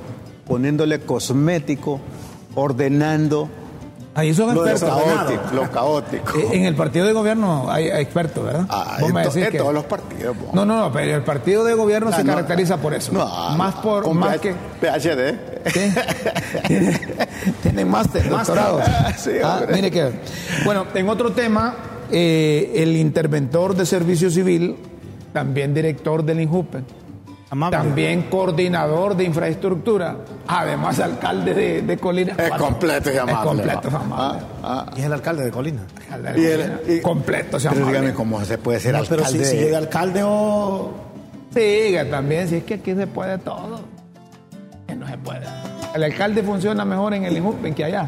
poniéndole 0.45 0.99
cosmético, 1.01 1.99
ordenando 2.55 3.49
Ahí 4.13 4.33
son 4.33 4.53
Lo 4.53 4.65
lo 4.65 4.77
caótico. 4.77 5.41
Lo 5.55 5.71
caótico. 5.71 6.37
Eh, 6.37 6.47
En 6.51 6.65
el 6.65 6.75
partido 6.75 7.05
de 7.05 7.13
gobierno 7.13 7.71
hay 7.71 7.89
hay 7.89 8.01
expertos, 8.03 8.43
¿verdad? 8.43 8.65
Ah, 8.67 8.97
en, 8.99 9.13
me 9.13 9.23
to- 9.23 9.37
en 9.37 9.49
que- 9.51 9.57
todos 9.57 9.73
los 9.73 9.85
partidos. 9.85 10.35
po. 10.35 10.49
No, 10.53 10.65
no, 10.65 10.77
no, 10.81 10.91
pero 10.91 11.15
el 11.15 11.23
partido 11.23 11.63
de 11.63 11.75
gobierno 11.75 12.09
Ah, 12.11 12.17
se 12.17 12.25
no. 12.25 12.33
caracteriza 12.33 12.75
por 12.75 12.93
eso. 12.93 13.13
No, 13.13 13.25
más 13.55 13.75
por, 13.75 14.03
con 14.03 14.17
más 14.17 14.35
PH- 14.37 14.41
que. 14.41 14.55
PhD. 14.81 15.39
Tiene- 16.67 16.99
Tiene 17.61 17.85
máster, 17.85 18.27
doctorado. 18.29 18.81
Sí, 19.17 19.31
Ah, 19.43 19.57
hombre. 19.59 19.75
mire 19.75 19.91
que. 19.91 20.11
Bueno, 20.65 20.85
en 20.93 21.09
otro 21.09 21.31
tema, 21.31 21.75
eh, 22.11 22.71
el 22.75 22.95
interventor 22.97 23.75
de 23.75 23.85
servicio 23.85 24.29
civil, 24.29 24.75
también 25.33 25.73
director 25.73 26.23
del 26.23 26.41
INJUPE, 26.41 26.79
Amable. 27.51 27.77
también 27.77 28.23
coordinador 28.23 29.15
de 29.15 29.23
infraestructura, 29.25 30.17
además 30.47 30.99
alcalde 30.99 31.53
de, 31.53 31.81
de 31.81 31.97
Colina. 31.97 32.33
Es 32.37 32.51
completo 32.51 33.09
y 33.09 33.13
Es 33.13 33.19
amable. 33.19 33.43
completo, 33.49 33.87
es 33.87 33.93
Ah, 33.93 33.97
amable. 34.03 34.39
ah. 34.63 34.85
Y 34.95 34.99
es 34.99 35.05
el 35.05 35.13
alcalde 35.13 35.43
de 35.45 35.51
Colina. 35.51 35.81
Alcalde 36.11 36.33
de 36.33 36.41
Y 36.41 36.45
el- 36.45 36.61
Colina. 36.61 36.79
y- 36.97 37.01
completo, 37.01 37.59
se 37.59 37.69
Pero 37.69 37.81
amable. 37.81 37.99
dígame 37.99 38.15
cómo 38.15 38.43
se 38.45 38.57
puede 38.57 38.79
ser 38.79 38.93
No, 38.93 39.03
pero 39.07 39.23
si, 39.25 39.35
alcalde. 39.37 39.45
si 39.45 39.57
llega 39.57 39.77
alcalde 39.77 40.21
o. 40.23 40.91
Sí, 41.53 41.93
también, 42.09 42.47
si 42.47 42.55
es 42.57 42.63
que 42.63 42.75
aquí 42.75 42.95
se 42.95 43.07
puede 43.07 43.37
todo. 43.37 43.81
No 45.01 45.07
se 45.07 45.17
puede. 45.17 45.41
El 45.95 46.03
alcalde 46.03 46.43
funciona 46.43 46.85
mejor 46.85 47.13
en 47.15 47.25
el 47.25 47.35
INJUPE 47.35 47.73
que 47.73 47.83
allá. 47.83 48.07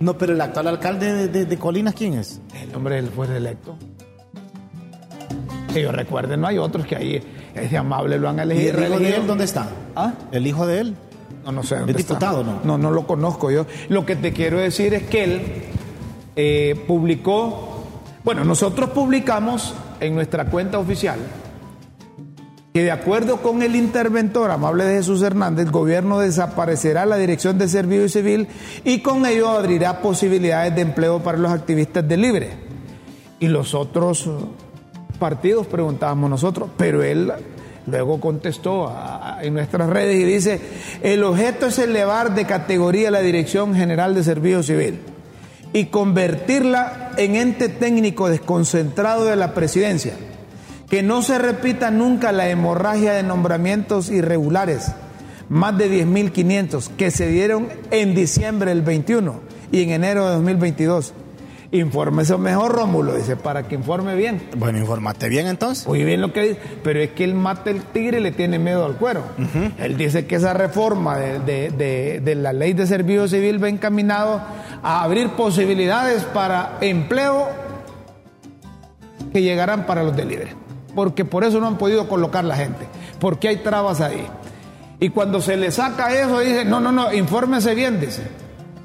No, 0.00 0.18
pero 0.18 0.32
el 0.32 0.40
actual 0.40 0.66
alcalde 0.68 1.12
de, 1.12 1.28
de- 1.28 1.44
de 1.44 1.56
Colinas, 1.58 1.94
¿quién 1.94 2.14
es? 2.14 2.40
El 2.60 2.74
hombre 2.74 2.98
él 2.98 3.10
fue 3.14 3.26
reelecto. 3.26 3.76
Que 5.72 5.82
yo 5.82 5.92
recuerde, 5.92 6.36
no 6.36 6.46
hay 6.46 6.58
otros 6.58 6.86
que 6.86 6.96
ahí 6.96 7.22
ese 7.54 7.76
amable 7.76 8.18
lo 8.18 8.28
han 8.28 8.38
¿Y 8.38 8.42
elegido. 8.42 8.78
el 8.78 8.84
hijo 8.90 8.98
de 9.00 9.16
él 9.16 9.26
dónde 9.26 9.44
está? 9.44 9.68
¿Ah? 9.94 10.12
¿El 10.32 10.46
hijo 10.46 10.66
de 10.66 10.80
él? 10.80 10.96
No, 11.44 11.52
no 11.52 11.62
sé. 11.62 11.76
dónde 11.76 11.92
¿Es 11.92 11.98
está. 11.98 12.14
diputado, 12.14 12.42
no? 12.42 12.60
No, 12.64 12.78
no 12.78 12.90
lo 12.90 13.06
conozco 13.06 13.50
yo. 13.50 13.66
Lo 13.88 14.06
que 14.06 14.16
te 14.16 14.32
quiero 14.32 14.58
decir 14.58 14.94
es 14.94 15.02
que 15.04 15.24
él 15.24 15.42
eh, 16.36 16.84
publicó. 16.86 17.84
Bueno, 18.24 18.44
nosotros 18.44 18.90
publicamos 18.90 19.74
en 20.00 20.14
nuestra 20.14 20.46
cuenta 20.46 20.78
oficial 20.78 21.18
que 22.74 22.82
de 22.82 22.90
acuerdo 22.90 23.36
con 23.36 23.62
el 23.62 23.76
interventor 23.76 24.50
amable 24.50 24.84
de 24.84 24.96
Jesús 24.96 25.22
Hernández, 25.22 25.66
el 25.66 25.70
gobierno 25.70 26.18
desaparecerá 26.18 27.06
la 27.06 27.16
Dirección 27.16 27.56
de 27.56 27.68
Servicio 27.68 28.08
Civil 28.08 28.48
y 28.82 28.98
con 28.98 29.24
ello 29.26 29.48
abrirá 29.50 30.00
posibilidades 30.02 30.74
de 30.74 30.80
empleo 30.80 31.22
para 31.22 31.38
los 31.38 31.52
activistas 31.52 32.08
de 32.08 32.16
Libre. 32.16 32.50
Y 33.38 33.46
los 33.46 33.74
otros 33.74 34.28
partidos 35.20 35.68
preguntábamos 35.68 36.28
nosotros, 36.28 36.68
pero 36.76 37.04
él 37.04 37.32
luego 37.86 38.18
contestó 38.18 38.92
en 39.40 39.54
nuestras 39.54 39.88
redes 39.88 40.16
y 40.16 40.24
dice, 40.24 40.60
el 41.00 41.22
objeto 41.22 41.66
es 41.66 41.78
elevar 41.78 42.34
de 42.34 42.44
categoría 42.44 43.12
la 43.12 43.20
Dirección 43.20 43.76
General 43.76 44.16
de 44.16 44.24
Servicio 44.24 44.64
Civil 44.64 44.98
y 45.72 45.84
convertirla 45.86 47.12
en 47.18 47.36
ente 47.36 47.68
técnico 47.68 48.28
desconcentrado 48.28 49.26
de 49.26 49.36
la 49.36 49.54
presidencia. 49.54 50.14
Que 50.94 51.02
no 51.02 51.22
se 51.22 51.40
repita 51.40 51.90
nunca 51.90 52.30
la 52.30 52.48
hemorragia 52.48 53.14
de 53.14 53.24
nombramientos 53.24 54.10
irregulares, 54.10 54.92
más 55.48 55.76
de 55.76 55.90
10.500, 56.06 56.88
que 56.96 57.10
se 57.10 57.26
dieron 57.26 57.66
en 57.90 58.14
diciembre 58.14 58.70
del 58.70 58.82
21 58.82 59.40
y 59.72 59.82
en 59.82 59.90
enero 59.90 60.24
de 60.28 60.34
2022. 60.36 61.12
Infórmese 61.72 62.38
mejor, 62.38 62.76
Rómulo, 62.76 63.16
dice, 63.16 63.34
para 63.34 63.64
que 63.66 63.74
informe 63.74 64.14
bien. 64.14 64.40
Bueno, 64.56 64.78
informaste 64.78 65.28
bien 65.28 65.48
entonces. 65.48 65.84
Muy 65.88 66.04
bien 66.04 66.20
lo 66.20 66.32
que 66.32 66.42
dice, 66.42 66.58
pero 66.84 67.00
es 67.00 67.10
que 67.10 67.24
él 67.24 67.34
mata 67.34 67.70
el 67.70 67.82
tigre 67.86 68.20
y 68.20 68.22
le 68.22 68.30
tiene 68.30 68.60
miedo 68.60 68.84
al 68.86 68.94
cuero. 68.94 69.24
Él 69.80 69.96
dice 69.96 70.26
que 70.26 70.36
esa 70.36 70.54
reforma 70.54 71.16
de, 71.18 71.40
de- 71.40 71.70
de- 71.70 72.20
de 72.24 72.34
la 72.36 72.52
ley 72.52 72.72
de 72.72 72.86
servicio 72.86 73.26
civil 73.26 73.60
va 73.60 73.68
encaminado 73.68 74.40
a 74.80 75.02
abrir 75.02 75.30
posibilidades 75.30 76.22
para 76.22 76.78
empleo 76.80 77.48
que 79.32 79.42
llegarán 79.42 79.86
para 79.86 80.04
los 80.04 80.14
de 80.16 80.24
libre. 80.24 80.63
Porque 80.94 81.24
por 81.24 81.44
eso 81.44 81.60
no 81.60 81.66
han 81.66 81.78
podido 81.78 82.08
colocar 82.08 82.44
la 82.44 82.56
gente, 82.56 82.86
porque 83.18 83.48
hay 83.48 83.56
trabas 83.58 84.00
ahí. 84.00 84.26
Y 85.00 85.10
cuando 85.10 85.40
se 85.40 85.56
le 85.56 85.70
saca 85.70 86.14
eso, 86.14 86.40
dice, 86.40 86.64
no, 86.64 86.80
no, 86.80 86.92
no, 86.92 87.12
infórmese 87.12 87.74
bien, 87.74 88.00
dice. 88.00 88.22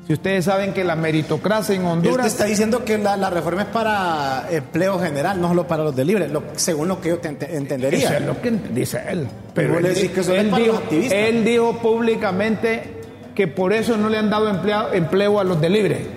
Si 0.07 0.13
ustedes 0.13 0.45
saben 0.45 0.73
que 0.73 0.83
la 0.83 0.95
meritocracia 0.95 1.75
en 1.75 1.85
Honduras... 1.85 2.25
está 2.25 2.45
diciendo 2.45 2.83
que 2.83 2.97
la, 2.97 3.15
la 3.15 3.29
reforma 3.29 3.61
es 3.61 3.67
para 3.67 4.47
empleo 4.49 4.97
general, 4.99 5.39
no 5.39 5.49
solo 5.49 5.67
para 5.67 5.83
los 5.83 5.95
de 5.95 6.03
libre, 6.03 6.27
lo- 6.27 6.41
según 6.55 6.87
lo 6.87 6.99
que 6.99 7.09
yo 7.09 7.19
te 7.19 7.29
ent- 7.29 7.43
Eso 7.43 7.55
entendería. 7.57 8.17
es 8.17 8.25
lo 8.25 8.41
que 8.41 8.49
dice 8.73 8.99
él. 9.07 9.27
Pero 9.53 9.77
él, 9.77 9.83
que 10.11 10.19
eso 10.19 10.33
es 10.33 10.45
para 10.45 10.57
dijo, 10.63 10.73
los 10.73 10.81
activistas. 10.81 11.13
él 11.15 11.45
dijo 11.45 11.77
públicamente 11.77 13.01
que 13.35 13.47
por 13.47 13.71
eso 13.71 13.97
no 13.97 14.09
le 14.09 14.17
han 14.17 14.31
dado 14.31 14.49
empleo, 14.49 14.91
empleo 14.93 15.39
a 15.39 15.43
los 15.43 15.61
de 15.61 15.69
libre, 15.69 16.07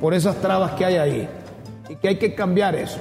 por 0.00 0.12
esas 0.12 0.36
trabas 0.42 0.72
que 0.72 0.84
hay 0.84 0.96
ahí. 0.96 1.28
Y 1.88 1.94
que 1.96 2.08
hay 2.08 2.16
que 2.16 2.34
cambiar 2.34 2.74
eso. 2.74 2.98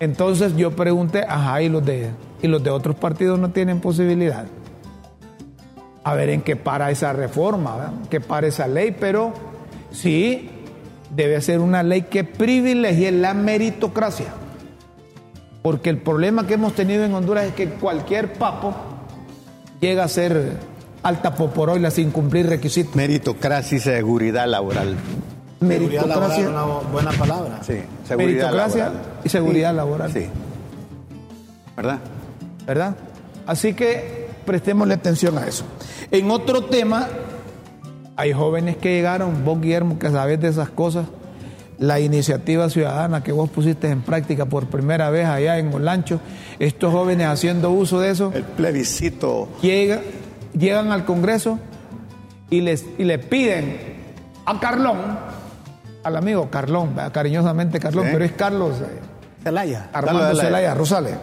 Entonces 0.00 0.56
yo 0.56 0.72
pregunté, 0.72 1.24
ajá, 1.28 1.62
¿y 1.62 1.68
los 1.68 1.84
de, 1.84 2.10
y 2.42 2.48
los 2.48 2.62
de 2.62 2.70
otros 2.70 2.96
partidos 2.96 3.38
no 3.38 3.50
tienen 3.50 3.80
posibilidad? 3.80 4.46
A 6.02 6.14
ver 6.14 6.30
en 6.30 6.42
qué 6.42 6.56
para 6.56 6.90
esa 6.90 7.12
reforma, 7.12 7.94
que 8.10 8.20
para 8.20 8.46
esa 8.46 8.66
ley, 8.66 8.94
pero 8.98 9.32
sí 9.90 10.50
debe 11.14 11.40
ser 11.40 11.60
una 11.60 11.82
ley 11.82 12.02
que 12.02 12.24
privilegie 12.24 13.12
la 13.12 13.34
meritocracia. 13.34 14.26
Porque 15.62 15.88
el 15.88 15.98
problema 15.98 16.46
que 16.46 16.54
hemos 16.54 16.74
tenido 16.74 17.04
en 17.04 17.14
Honduras 17.14 17.46
es 17.46 17.54
que 17.54 17.70
cualquier 17.70 18.34
papo 18.34 18.74
llega 19.80 20.04
a 20.04 20.08
ser 20.08 20.58
alta 21.02 21.34
poporoila 21.34 21.90
sin 21.90 22.10
cumplir 22.10 22.46
requisitos. 22.48 22.94
Meritocracia 22.96 23.76
y 23.76 23.80
seguridad 23.80 24.46
laboral. 24.46 24.96
Seguridad 25.60 26.06
laboral 26.06 26.32
es 26.32 26.38
Meritocracia, 26.38 26.48
una 26.48 26.90
buena 26.92 27.10
palabra. 27.12 27.58
Sí, 27.62 27.74
seguridad 28.06 28.16
meritocracia 28.16 28.84
laboral. 28.86 29.02
y 29.24 29.28
seguridad 29.28 29.74
laboral. 29.74 30.12
Sí. 30.12 30.26
¿Verdad? 31.76 31.98
¿Verdad? 32.66 32.96
Así 33.46 33.74
que 33.74 34.28
prestémosle 34.46 34.94
atención 34.94 35.38
a 35.38 35.46
eso. 35.46 35.64
En 36.10 36.30
otro 36.30 36.64
tema, 36.64 37.08
hay 38.16 38.32
jóvenes 38.32 38.76
que 38.76 38.92
llegaron, 38.94 39.44
vos 39.44 39.60
Guillermo, 39.60 39.98
que 39.98 40.10
sabés 40.10 40.40
de 40.40 40.48
esas 40.48 40.68
cosas, 40.70 41.06
la 41.78 41.98
iniciativa 41.98 42.70
ciudadana 42.70 43.22
que 43.24 43.32
vos 43.32 43.50
pusiste 43.50 43.88
en 43.90 44.02
práctica 44.02 44.46
por 44.46 44.66
primera 44.66 45.10
vez 45.10 45.26
allá 45.26 45.58
en 45.58 45.72
Olancho, 45.74 46.20
estos 46.58 46.92
jóvenes 46.92 47.26
haciendo 47.26 47.70
uso 47.70 48.00
de 48.00 48.10
eso, 48.10 48.30
El 48.34 48.44
plebiscito. 48.44 49.48
llega- 49.60 50.00
llegan 50.56 50.92
al 50.92 51.04
Congreso 51.04 51.58
y, 52.50 52.60
les, 52.60 52.84
y 52.96 53.02
le 53.04 53.18
piden 53.18 53.76
a 54.46 54.60
Carlón, 54.60 54.98
al 56.04 56.16
amigo 56.16 56.48
Carlón, 56.50 56.94
¿verdad? 56.94 57.12
cariñosamente 57.12 57.80
Carlón, 57.80 58.04
Sí. 58.06 58.10
pero 58.12 58.24
es 58.24 58.32
Carlos 58.32 58.80
eh, 58.80 59.00
Celaya. 59.42 59.88
Armando 59.92 60.22
dale. 60.22 60.40
Zelaya 60.40 60.74
Rosales, 60.74 61.16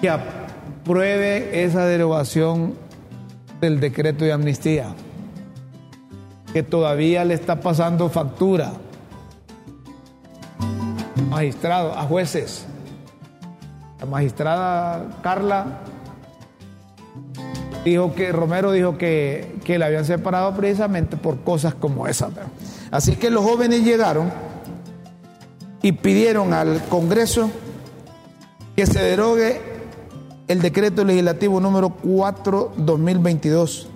que 0.00 0.08
apruebe 0.10 1.64
esa 1.64 1.84
derogación 1.86 2.74
del 3.60 3.80
decreto 3.80 4.24
de 4.24 4.32
amnistía, 4.32 4.88
que 6.52 6.62
todavía 6.62 7.24
le 7.24 7.34
está 7.34 7.60
pasando 7.60 8.08
factura 8.08 8.72
a 11.16 11.20
magistrados, 11.22 11.96
a 11.96 12.02
jueces. 12.02 12.66
La 14.00 14.06
magistrada 14.06 15.18
Carla 15.22 15.80
dijo 17.84 18.14
que 18.14 18.32
Romero 18.32 18.72
dijo 18.72 18.98
que, 18.98 19.56
que 19.64 19.78
la 19.78 19.86
habían 19.86 20.04
separado 20.04 20.54
precisamente 20.54 21.16
por 21.16 21.40
cosas 21.40 21.74
como 21.74 22.06
esas. 22.06 22.30
Así 22.94 23.16
que 23.16 23.28
los 23.28 23.42
jóvenes 23.42 23.82
llegaron 23.82 24.32
y 25.82 25.90
pidieron 25.90 26.52
al 26.52 26.80
Congreso 26.84 27.50
que 28.76 28.86
se 28.86 29.02
derogue 29.02 29.60
el 30.46 30.62
decreto 30.62 31.04
legislativo 31.04 31.58
número 31.58 31.92
4-2022 32.04 33.88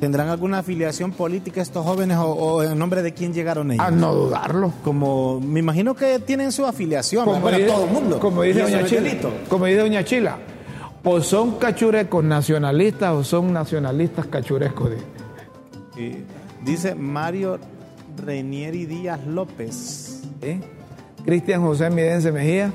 ¿Tendrán 0.00 0.30
alguna 0.30 0.58
afiliación 0.58 1.12
política 1.12 1.62
estos 1.62 1.86
jóvenes 1.86 2.16
o, 2.16 2.24
o 2.26 2.62
en 2.64 2.76
nombre 2.76 3.02
de 3.02 3.14
quién 3.14 3.32
llegaron 3.32 3.70
ellos? 3.70 3.84
A 3.86 3.92
no 3.92 4.14
dudarlo. 4.14 4.72
Como 4.82 5.40
me 5.40 5.60
imagino 5.60 5.94
que 5.94 6.18
tienen 6.18 6.50
su 6.50 6.66
afiliación, 6.66 7.26
Como 7.26 7.40
para 7.40 7.58
dice, 7.58 7.68
todo 7.68 7.84
el 7.84 7.90
mundo. 7.92 8.18
Como 8.18 8.42
dice 8.42 8.62
Doña 8.62 8.84
Chila. 8.84 9.10
Como 9.48 9.66
dice 9.66 9.78
Doña 9.78 10.04
Chila. 10.04 10.38
O 11.04 11.20
son 11.20 11.52
cachurecos 11.58 12.24
nacionalistas 12.24 13.12
o 13.12 13.22
son 13.22 13.52
nacionalistas 13.52 14.26
cachurecos. 14.26 14.90
Y 15.96 16.24
dice 16.64 16.96
Mario 16.96 17.60
Reinieri 18.20 18.86
Díaz 18.86 19.24
López. 19.26 20.20
Cristian 21.24 21.62
José 21.62 21.90
Midense 21.90 22.32
Mejía. 22.32 22.72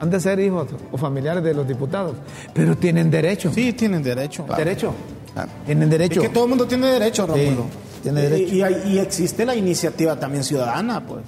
Han 0.00 0.10
de 0.10 0.20
ser 0.20 0.38
hijos 0.40 0.68
o 0.92 0.98
familiares 0.98 1.42
de 1.42 1.54
los 1.54 1.66
diputados. 1.66 2.16
Pero 2.52 2.76
tienen 2.76 3.10
derecho. 3.10 3.50
Sí, 3.52 3.72
tienen 3.72 4.02
derecho. 4.02 4.44
Derecho. 4.56 4.92
Claro. 5.32 5.50
Tienen 5.64 5.88
derecho. 5.90 6.20
Es 6.20 6.28
que 6.28 6.34
todo 6.34 6.44
el 6.44 6.50
mundo 6.50 6.66
tiene 6.66 6.86
derecho, 6.88 7.26
Rómulo. 7.26 7.64
tiene 8.02 8.20
Y- 8.20 8.22
derecho. 8.60 8.86
Y, 8.88 8.92
y 8.92 8.98
existe 8.98 9.44
la 9.46 9.54
iniciativa 9.54 10.18
también 10.18 10.44
ciudadana, 10.44 11.04
pues. 11.06 11.22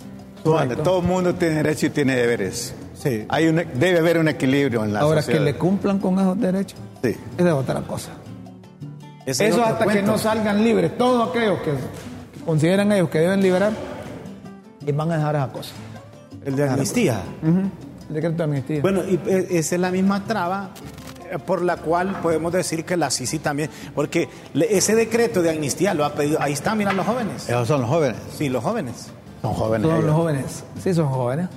Vale, 0.44 0.76
todo 0.76 1.00
el 1.00 1.06
mundo 1.06 1.34
tiene 1.34 1.56
derecho 1.56 1.86
y 1.86 1.90
tiene 1.90 2.14
deberes. 2.16 2.74
Sí. 2.94 3.24
Hay 3.28 3.48
un, 3.48 3.56
debe 3.74 3.98
haber 3.98 4.18
un 4.18 4.28
equilibrio 4.28 4.84
en 4.84 4.92
la 4.92 5.00
Ahora 5.00 5.20
sociedad. 5.22 5.40
que 5.44 5.52
le 5.52 5.58
cumplan 5.58 5.98
con 5.98 6.18
esos 6.18 6.40
derechos. 6.40 6.78
Sí. 7.02 7.16
Esa 7.36 7.48
es 7.48 7.54
otra 7.54 7.80
cosa. 7.82 8.10
Ese 9.26 9.48
Eso 9.48 9.62
hasta 9.64 9.86
que 9.86 10.02
no 10.02 10.16
salgan 10.18 10.64
libres, 10.64 10.96
todos 10.96 11.28
aquellos 11.30 11.58
que 11.60 11.72
consideran 12.44 12.92
ellos 12.92 13.08
que 13.10 13.18
deben 13.18 13.42
liberar, 13.42 13.72
y 14.86 14.92
van 14.92 15.12
a 15.12 15.16
dejar 15.16 15.36
esa 15.36 15.52
cosa. 15.52 15.70
El 16.44 16.56
de 16.56 16.68
amnistía. 16.68 17.20
El 17.42 18.14
decreto 18.14 18.36
de 18.36 18.44
amnistía. 18.44 18.80
Bueno, 18.80 19.02
y 19.04 19.14
eh, 19.26 19.48
esa 19.50 19.74
es 19.74 19.80
la 19.80 19.90
misma 19.90 20.24
traba 20.24 20.70
eh, 21.30 21.38
por 21.38 21.62
la 21.62 21.76
cual 21.76 22.20
podemos 22.22 22.52
decir 22.52 22.84
que 22.84 22.96
la 22.96 23.10
Sisi 23.10 23.38
también, 23.38 23.70
porque 23.94 24.28
ese 24.54 24.94
decreto 24.94 25.42
de 25.42 25.50
amnistía 25.50 25.92
lo 25.94 26.04
ha 26.04 26.14
pedido, 26.14 26.40
ahí 26.40 26.54
están, 26.54 26.78
miran 26.78 26.96
los 26.96 27.06
jóvenes. 27.06 27.48
Esos 27.48 27.68
son 27.68 27.82
los 27.82 27.90
jóvenes. 27.90 28.16
Sí, 28.36 28.48
los 28.48 28.64
jóvenes. 28.64 29.10
Son 29.42 29.52
jóvenes. 29.52 29.82
Todos 29.82 29.98
ellos. 29.98 30.06
los 30.06 30.16
jóvenes, 30.16 30.64
sí 30.82 30.94
son 30.94 31.08
jóvenes. 31.08 31.48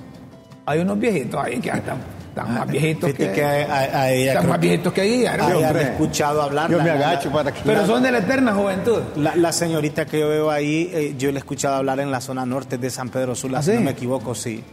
Hay 0.66 0.80
unos 0.80 1.00
viejitos 1.00 1.44
ahí 1.44 1.60
que 1.60 1.70
están, 1.70 1.98
están 2.32 2.54
más 2.54 2.68
viejitos 2.72 3.14
que, 3.14 3.32
que 3.32 3.44
a, 3.44 3.50
a- 3.50 4.02
a 4.04 4.12
ella 4.12 4.32
están 4.34 4.50
más 4.50 4.60
viejitos 4.60 4.94
que 4.94 5.04
Guillermo. 5.04 5.38
que- 5.48 5.54
a 5.54 5.58
ella 5.58 5.68
hombre. 5.68 5.84
le 5.84 5.90
he 5.90 5.92
escuchado 5.92 6.42
hablar. 6.42 6.72
Yo 6.72 6.78
la- 6.78 6.84
me 6.84 6.90
la- 6.90 6.96
agacho 7.10 7.30
para 7.32 7.52
que... 7.52 7.60
Pero 7.66 7.86
son 7.86 8.02
de 8.04 8.12
la 8.12 8.18
eterna 8.20 8.54
juventud. 8.54 9.00
La, 9.18 9.36
la 9.36 9.52
señorita 9.52 10.06
que 10.06 10.20
yo 10.20 10.30
veo 10.30 10.50
ahí, 10.50 10.90
eh, 10.94 11.16
yo 11.18 11.30
le 11.32 11.36
he 11.36 11.40
escuchado 11.40 11.76
hablar 11.76 12.00
en 12.00 12.10
la 12.10 12.22
zona 12.22 12.46
norte 12.46 12.78
de 12.78 12.90
San 12.90 13.10
Pedro 13.10 13.36
Sula, 13.36 13.60
¿Ah, 13.60 13.64
si 13.64 13.72
sí? 13.72 13.76
no 13.78 13.82
me 13.84 13.92
equivoco, 13.92 14.34
sí. 14.34 14.64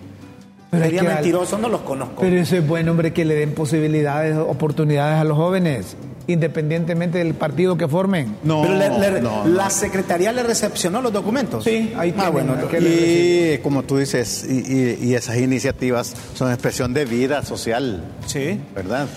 Pero 0.71 0.85
es 0.85 0.91
Sería 0.91 1.01
al- 1.11 1.15
mentiroso, 1.17 1.59
no 1.59 1.69
los 1.69 1.81
conozco. 1.81 2.21
Pero 2.21 2.37
eso 2.37 2.57
es 2.57 2.67
bueno, 2.67 2.93
hombre, 2.93 3.13
que 3.13 3.25
le 3.25 3.35
den 3.35 3.55
posibilidades, 3.55 4.37
oportunidades 4.37 5.19
a 5.21 5.25
los 5.25 5.37
jóvenes, 5.37 5.97
independientemente 6.29 7.19
del 7.19 7.35
partido 7.35 7.77
que 7.77 7.89
formen. 7.89 8.37
No, 8.45 8.63
Pero 8.63 8.75
le- 8.77 9.13
le- 9.13 9.21
no, 9.21 9.47
la 9.49 9.69
secretaría 9.71 10.31
le 10.33 10.43
recepcionó 10.45 11.03
los 11.03 11.13
documentos. 11.13 11.65
Sí, 11.65 11.93
ahí 11.97 12.15
Ah, 12.17 12.31
tienen, 12.31 12.33
bueno, 12.33 12.55
Y 12.81 13.59
como 13.59 13.83
tú 13.83 13.97
dices, 13.97 14.47
y, 14.49 14.59
y- 14.73 14.99
y 15.09 15.15
esas 15.15 15.39
iniciativas 15.39 16.15
son 16.35 16.53
expresión 16.53 16.93
de 16.95 17.07
vida 17.07 17.43
social, 17.45 18.05
sí. 18.27 18.61
¿verdad? 18.75 19.09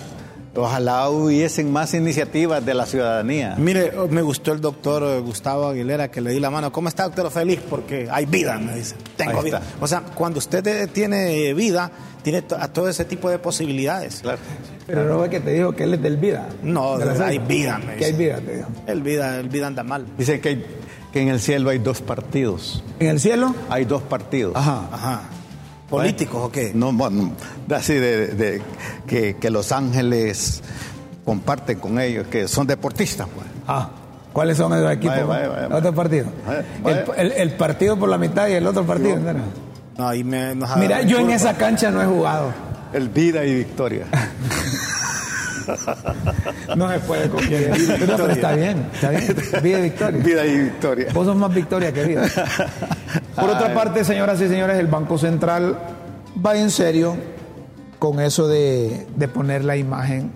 Ojalá 0.54 1.08
hubiesen 1.08 1.72
más 1.72 1.94
iniciativas 1.94 2.64
de 2.64 2.74
la 2.74 2.84
ciudadanía. 2.84 3.54
Mire, 3.58 3.92
oh, 3.98 4.06
me 4.08 4.20
gustó 4.20 4.52
el 4.52 4.60
doctor 4.60 5.02
eh, 5.02 5.18
Gustavo 5.20 5.68
Aguilera 5.68 6.10
que 6.10 6.20
le 6.20 6.30
di 6.32 6.40
la 6.40 6.50
mano. 6.50 6.70
¿Cómo 6.70 6.88
está, 6.88 7.04
doctor? 7.04 7.30
Feliz 7.30 7.58
porque 7.70 8.06
hay 8.10 8.26
vida, 8.26 8.58
me 8.58 8.74
dice. 8.76 8.94
Tengo 9.16 9.38
Ahí 9.38 9.44
vida. 9.46 9.58
está. 9.64 9.76
O 9.84 9.86
sea, 9.86 10.02
cuando 10.14 10.38
usted 10.40 10.66
eh, 10.66 10.86
tiene 10.88 11.54
vida, 11.54 11.90
tiene 12.22 12.44
a 12.58 12.68
todo 12.68 12.88
ese 12.90 13.06
tipo 13.06 13.30
de 13.30 13.38
posibilidades. 13.38 14.20
Claro. 14.20 14.38
Pero 14.86 15.04
no 15.04 15.18
fue 15.20 15.30
que 15.30 15.40
te 15.40 15.52
dijo 15.54 15.72
que 15.72 15.84
él 15.84 15.94
es 15.94 16.02
del 16.02 16.18
vida. 16.18 16.46
No, 16.62 16.98
De 16.98 17.24
hay 17.24 17.38
vida, 17.38 17.78
me 17.78 17.94
Que 17.96 18.04
hay 18.06 18.12
dice. 18.12 18.24
vida, 18.24 18.36
te 18.40 18.56
dijo. 18.56 18.68
El 18.86 19.00
vida, 19.02 19.38
el 19.40 19.48
vida 19.48 19.66
anda 19.68 19.82
mal. 19.84 20.04
Dicen 20.18 20.40
que, 20.42 20.48
hay- 20.50 20.66
que 21.14 21.22
en 21.22 21.28
el 21.28 21.40
cielo 21.40 21.70
hay 21.70 21.78
dos 21.78 22.02
partidos. 22.02 22.84
En 22.98 23.06
el 23.08 23.20
cielo, 23.20 23.54
Hay 23.70 23.86
dos 23.86 24.02
partidos. 24.02 24.54
ajá. 24.54 24.86
Ajá. 24.92 25.22
¿Políticos 25.92 26.40
o 26.44 26.50
qué? 26.50 26.72
No, 26.74 26.92
bueno, 26.92 27.32
así 27.74 27.94
de, 27.94 28.28
de- 28.28 28.62
que, 29.06 29.36
que 29.36 29.50
Los 29.50 29.72
Ángeles 29.72 30.62
comparten 31.24 31.78
con 31.78 32.00
ellos, 32.00 32.26
que 32.26 32.48
son 32.48 32.66
deportistas, 32.66 33.28
pues. 33.34 33.46
Ah, 33.68 33.90
¿cuáles 34.32 34.56
son 34.56 34.72
esos 34.72 34.90
equipos? 34.90 35.14
Vaya, 35.26 35.48
vaya, 35.48 35.66
vaya. 35.68 35.76
Otro 35.76 35.94
partido. 35.94 36.26
El, 36.48 36.82
vaya. 36.82 37.04
el- 37.18 37.32
el 37.32 37.50
partido 37.52 37.96
por 37.98 38.08
la 38.08 38.18
mitad 38.18 38.48
y 38.48 38.52
el 38.54 38.66
otro 38.66 38.84
partido. 38.84 39.16
¿no? 39.18 39.32
No, 39.98 40.08
ahí 40.08 40.24
me, 40.24 40.54
nos 40.54 40.74
Mira, 40.78 41.02
yo 41.02 41.18
en 41.18 41.30
esa 41.30 41.56
cancha 41.56 41.90
no 41.90 42.02
he 42.02 42.06
jugado. 42.06 42.52
El 42.92 43.08
vida 43.08 43.44
y 43.44 43.54
victoria. 43.54 44.06
No 46.76 46.90
se 46.90 46.98
puede 47.00 47.28
confiar. 47.28 47.78
No, 47.78 48.16
pero 48.16 48.30
está 48.30 48.52
bien, 48.52 48.86
está 48.94 49.10
bien. 49.10 49.36
Vida 49.62 49.78
y 49.78 49.82
victoria. 49.82 50.22
vida 50.22 50.46
y 50.46 50.58
victoria. 50.58 51.06
Vos 51.12 51.26
sos 51.26 51.36
más 51.36 51.54
victoria 51.54 51.92
que 51.92 52.04
vida. 52.04 52.26
Por 53.34 53.50
otra 53.50 53.74
parte, 53.74 54.04
señoras 54.04 54.40
y 54.40 54.48
señores, 54.48 54.78
el 54.78 54.86
Banco 54.86 55.18
Central 55.18 55.78
va 56.44 56.56
en 56.56 56.70
serio 56.70 57.16
con 57.98 58.20
eso 58.20 58.48
de, 58.48 59.06
de 59.16 59.28
poner 59.28 59.64
la 59.64 59.76
imagen 59.76 60.30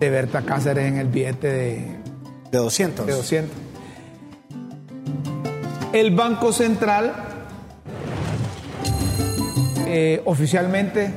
de 0.00 0.10
Berta 0.10 0.42
Cáceres 0.42 0.86
en 0.86 0.98
el 0.98 1.06
billete 1.08 1.48
de, 1.48 1.96
De 2.50 2.58
200. 2.58 3.06
de 3.06 3.12
200. 3.12 3.56
El 5.92 6.14
Banco 6.14 6.52
Central 6.52 7.12
eh, 9.86 10.22
oficialmente 10.24 11.12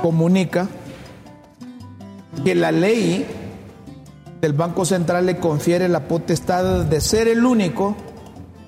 comunica 0.00 0.68
que 2.44 2.54
la 2.54 2.72
ley 2.72 3.26
del 4.40 4.52
Banco 4.54 4.84
Central 4.84 5.26
le 5.26 5.36
confiere 5.36 5.88
la 5.88 6.08
potestad 6.08 6.84
de 6.84 7.00
ser 7.00 7.28
el 7.28 7.44
único 7.44 7.96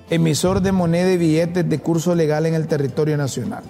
emisor 0.09 0.61
de 0.61 0.71
moneda 0.71 1.11
y 1.11 1.17
billetes 1.17 1.67
de 1.67 1.79
curso 1.79 2.15
legal 2.15 2.45
en 2.45 2.53
el 2.53 2.67
territorio 2.67 3.17
nacional. 3.17 3.63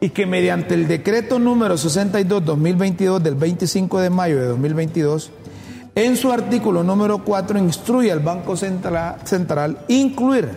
Y 0.00 0.10
que 0.10 0.26
mediante 0.26 0.74
el 0.74 0.88
decreto 0.88 1.38
número 1.38 1.76
62-2022 1.76 3.18
del 3.20 3.34
25 3.34 4.00
de 4.00 4.10
mayo 4.10 4.40
de 4.40 4.46
2022, 4.46 5.30
en 5.94 6.16
su 6.16 6.32
artículo 6.32 6.82
número 6.82 7.24
4 7.24 7.58
instruye 7.58 8.12
al 8.12 8.20
Banco 8.20 8.56
Central, 8.56 9.16
Central 9.24 9.84
incluir 9.88 10.48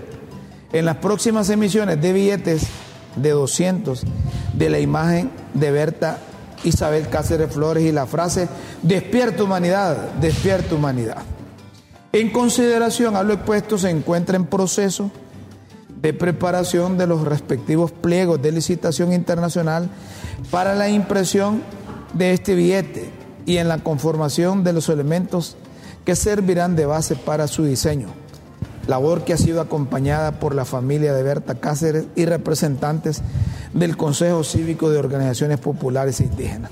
en 0.71 0.85
las 0.85 0.97
próximas 0.97 1.49
emisiones 1.49 2.01
de 2.01 2.13
billetes 2.13 2.67
de 3.15 3.29
200 3.29 4.03
de 4.57 4.69
la 4.69 4.79
imagen 4.79 5.29
de 5.53 5.71
Berta 5.71 6.17
Isabel 6.63 7.09
Cáceres 7.09 7.53
Flores 7.53 7.83
y 7.83 7.91
la 7.91 8.05
frase 8.05 8.47
despierta 8.81 9.43
humanidad, 9.43 9.95
despierta 10.19 10.75
humanidad. 10.75 11.23
En 12.11 12.31
consideración 12.31 13.15
a 13.15 13.23
lo 13.23 13.33
expuesto 13.33 13.77
se 13.77 13.89
encuentra 13.89 14.35
en 14.35 14.45
proceso 14.45 15.11
de 16.01 16.13
preparación 16.13 16.97
de 16.97 17.07
los 17.07 17.23
respectivos 17.23 17.91
pliegos 17.91 18.41
de 18.41 18.51
licitación 18.51 19.13
internacional 19.13 19.89
para 20.51 20.75
la 20.75 20.89
impresión 20.89 21.63
de 22.13 22.33
este 22.33 22.55
billete 22.55 23.09
y 23.45 23.57
en 23.57 23.67
la 23.67 23.79
conformación 23.79 24.63
de 24.63 24.73
los 24.73 24.89
elementos 24.89 25.55
que 26.05 26.15
servirán 26.15 26.75
de 26.75 26.85
base 26.85 27.15
para 27.15 27.47
su 27.47 27.63
diseño. 27.63 28.22
Labor 28.87 29.23
que 29.23 29.33
ha 29.33 29.37
sido 29.37 29.61
acompañada 29.61 30.39
por 30.39 30.55
la 30.55 30.65
familia 30.65 31.13
de 31.13 31.23
Berta 31.23 31.55
Cáceres 31.55 32.05
y 32.15 32.25
representantes 32.25 33.21
del 33.73 33.97
Consejo 33.97 34.43
Cívico 34.43 34.89
de 34.89 34.99
Organizaciones 34.99 35.59
Populares 35.59 36.19
e 36.19 36.25
Indígenas. 36.25 36.71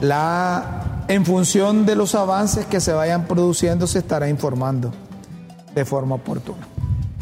La, 0.00 1.04
en 1.08 1.24
función 1.24 1.86
de 1.86 1.94
los 1.96 2.14
avances 2.14 2.66
que 2.66 2.80
se 2.80 2.92
vayan 2.92 3.26
produciendo, 3.26 3.86
se 3.86 4.00
estará 4.00 4.28
informando 4.28 4.92
de 5.74 5.84
forma 5.84 6.16
oportuna. 6.16 6.66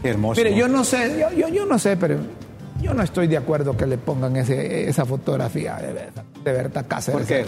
Hermoso. 0.03 0.40
Mire, 0.40 0.57
yo 0.57 0.66
no 0.68 0.85
sé, 0.85 1.18
yo, 1.20 1.31
yo, 1.37 1.49
yo 1.49 1.66
no 1.66 1.79
sé, 1.79 1.96
pero 1.96 2.16
yo 2.81 2.94
no 2.94 3.03
estoy 3.03 3.27
de 3.27 3.37
acuerdo 3.37 3.77
que 3.77 3.87
le 3.87 3.99
pongan 3.99 4.37
ese, 4.37 4.88
esa 4.88 5.05
fotografía 5.05 5.77
de 5.77 5.92
Berta, 5.92 6.25
de 6.42 6.53
Berta 6.53 6.83
Cáceres. 6.85 7.20
¿Por 7.20 7.27
qué? 7.29 7.44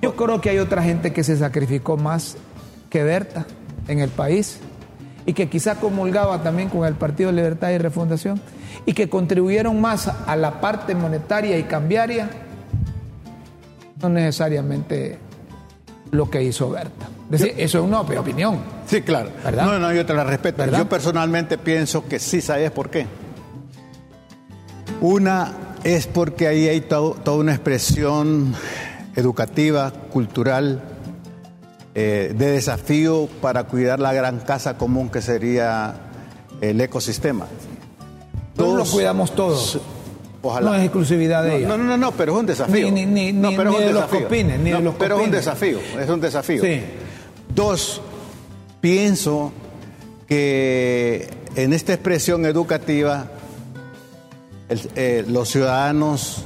Yo 0.00 0.16
creo 0.16 0.40
que 0.40 0.50
hay 0.50 0.58
otra 0.58 0.82
gente 0.82 1.12
que 1.12 1.22
se 1.22 1.36
sacrificó 1.36 1.96
más 1.96 2.36
que 2.88 3.04
Berta 3.04 3.46
en 3.88 4.00
el 4.00 4.08
país 4.10 4.58
y 5.26 5.32
que 5.34 5.48
quizá 5.48 5.76
comulgaba 5.76 6.42
también 6.42 6.68
con 6.68 6.84
el 6.86 6.94
Partido 6.94 7.30
de 7.30 7.36
Libertad 7.36 7.70
y 7.70 7.78
Refundación 7.78 8.40
y 8.86 8.92
que 8.94 9.08
contribuyeron 9.08 9.80
más 9.80 10.08
a 10.08 10.36
la 10.36 10.60
parte 10.60 10.94
monetaria 10.94 11.58
y 11.58 11.64
cambiaria, 11.64 12.28
no 14.00 14.08
necesariamente 14.08 15.18
lo 16.10 16.28
que 16.28 16.42
hizo 16.42 16.70
Berta. 16.70 17.06
Es 17.30 17.40
decir, 17.40 17.54
eso 17.56 17.78
es 17.78 17.84
una 17.84 18.00
op- 18.00 18.18
opinión. 18.18 18.58
Sí, 18.86 19.00
claro. 19.02 19.30
¿Verdad? 19.44 19.64
No, 19.64 19.78
no, 19.78 19.92
yo 19.92 20.04
te 20.04 20.12
la 20.12 20.24
respeto. 20.24 20.58
¿Verdad? 20.58 20.78
Yo 20.78 20.88
personalmente 20.88 21.56
pienso 21.56 22.06
que 22.06 22.18
sí, 22.18 22.40
¿sabes 22.40 22.70
por 22.72 22.90
qué? 22.90 23.06
Una 25.00 25.52
es 25.84 26.06
porque 26.06 26.46
ahí 26.48 26.68
hay 26.68 26.80
to- 26.82 27.16
toda 27.24 27.38
una 27.38 27.52
expresión 27.52 28.54
educativa, 29.16 29.90
cultural, 30.12 30.82
eh, 31.94 32.32
de 32.36 32.50
desafío 32.52 33.28
para 33.40 33.64
cuidar 33.64 34.00
la 34.00 34.12
gran 34.12 34.40
casa 34.40 34.76
común 34.78 35.08
que 35.10 35.20
sería 35.22 35.94
el 36.60 36.80
ecosistema. 36.80 37.46
Todos 38.56 38.76
lo 38.76 38.84
cuidamos 38.84 39.34
todos. 39.34 39.78
Ojalá. 40.44 40.70
No 40.70 40.74
es 40.74 40.82
exclusividad 40.82 41.42
de 41.44 41.50
no, 41.50 41.56
ella. 41.56 41.68
No, 41.68 41.78
no, 41.78 41.96
no, 41.96 42.12
pero 42.12 42.32
es 42.34 42.40
un 42.40 42.46
desafío. 42.46 42.90
Ni- 42.90 43.06
ni- 43.06 43.32
no, 43.32 43.50
ni- 43.50 43.56
pero 43.56 43.70
ni 43.70 43.76
es 43.76 43.80
un 43.82 43.86
de 43.88 43.92
los 43.92 44.02
desafío. 44.02 44.22
copines, 44.28 44.58
ni 44.58 44.64
de 44.64 44.70
No, 44.72 44.80
los 44.80 44.94
pero 44.96 45.18
es 45.20 45.24
un 45.24 45.30
desafío, 45.30 45.78
es 46.00 46.08
un 46.08 46.20
desafío. 46.20 46.62
Sí. 46.64 46.80
Dos, 47.54 48.00
pienso 48.80 49.52
que 50.26 51.28
en 51.54 51.72
esta 51.72 51.92
expresión 51.92 52.44
educativa 52.46 53.26
el- 54.68 54.90
eh, 54.96 55.24
los 55.28 55.48
ciudadanos, 55.50 56.44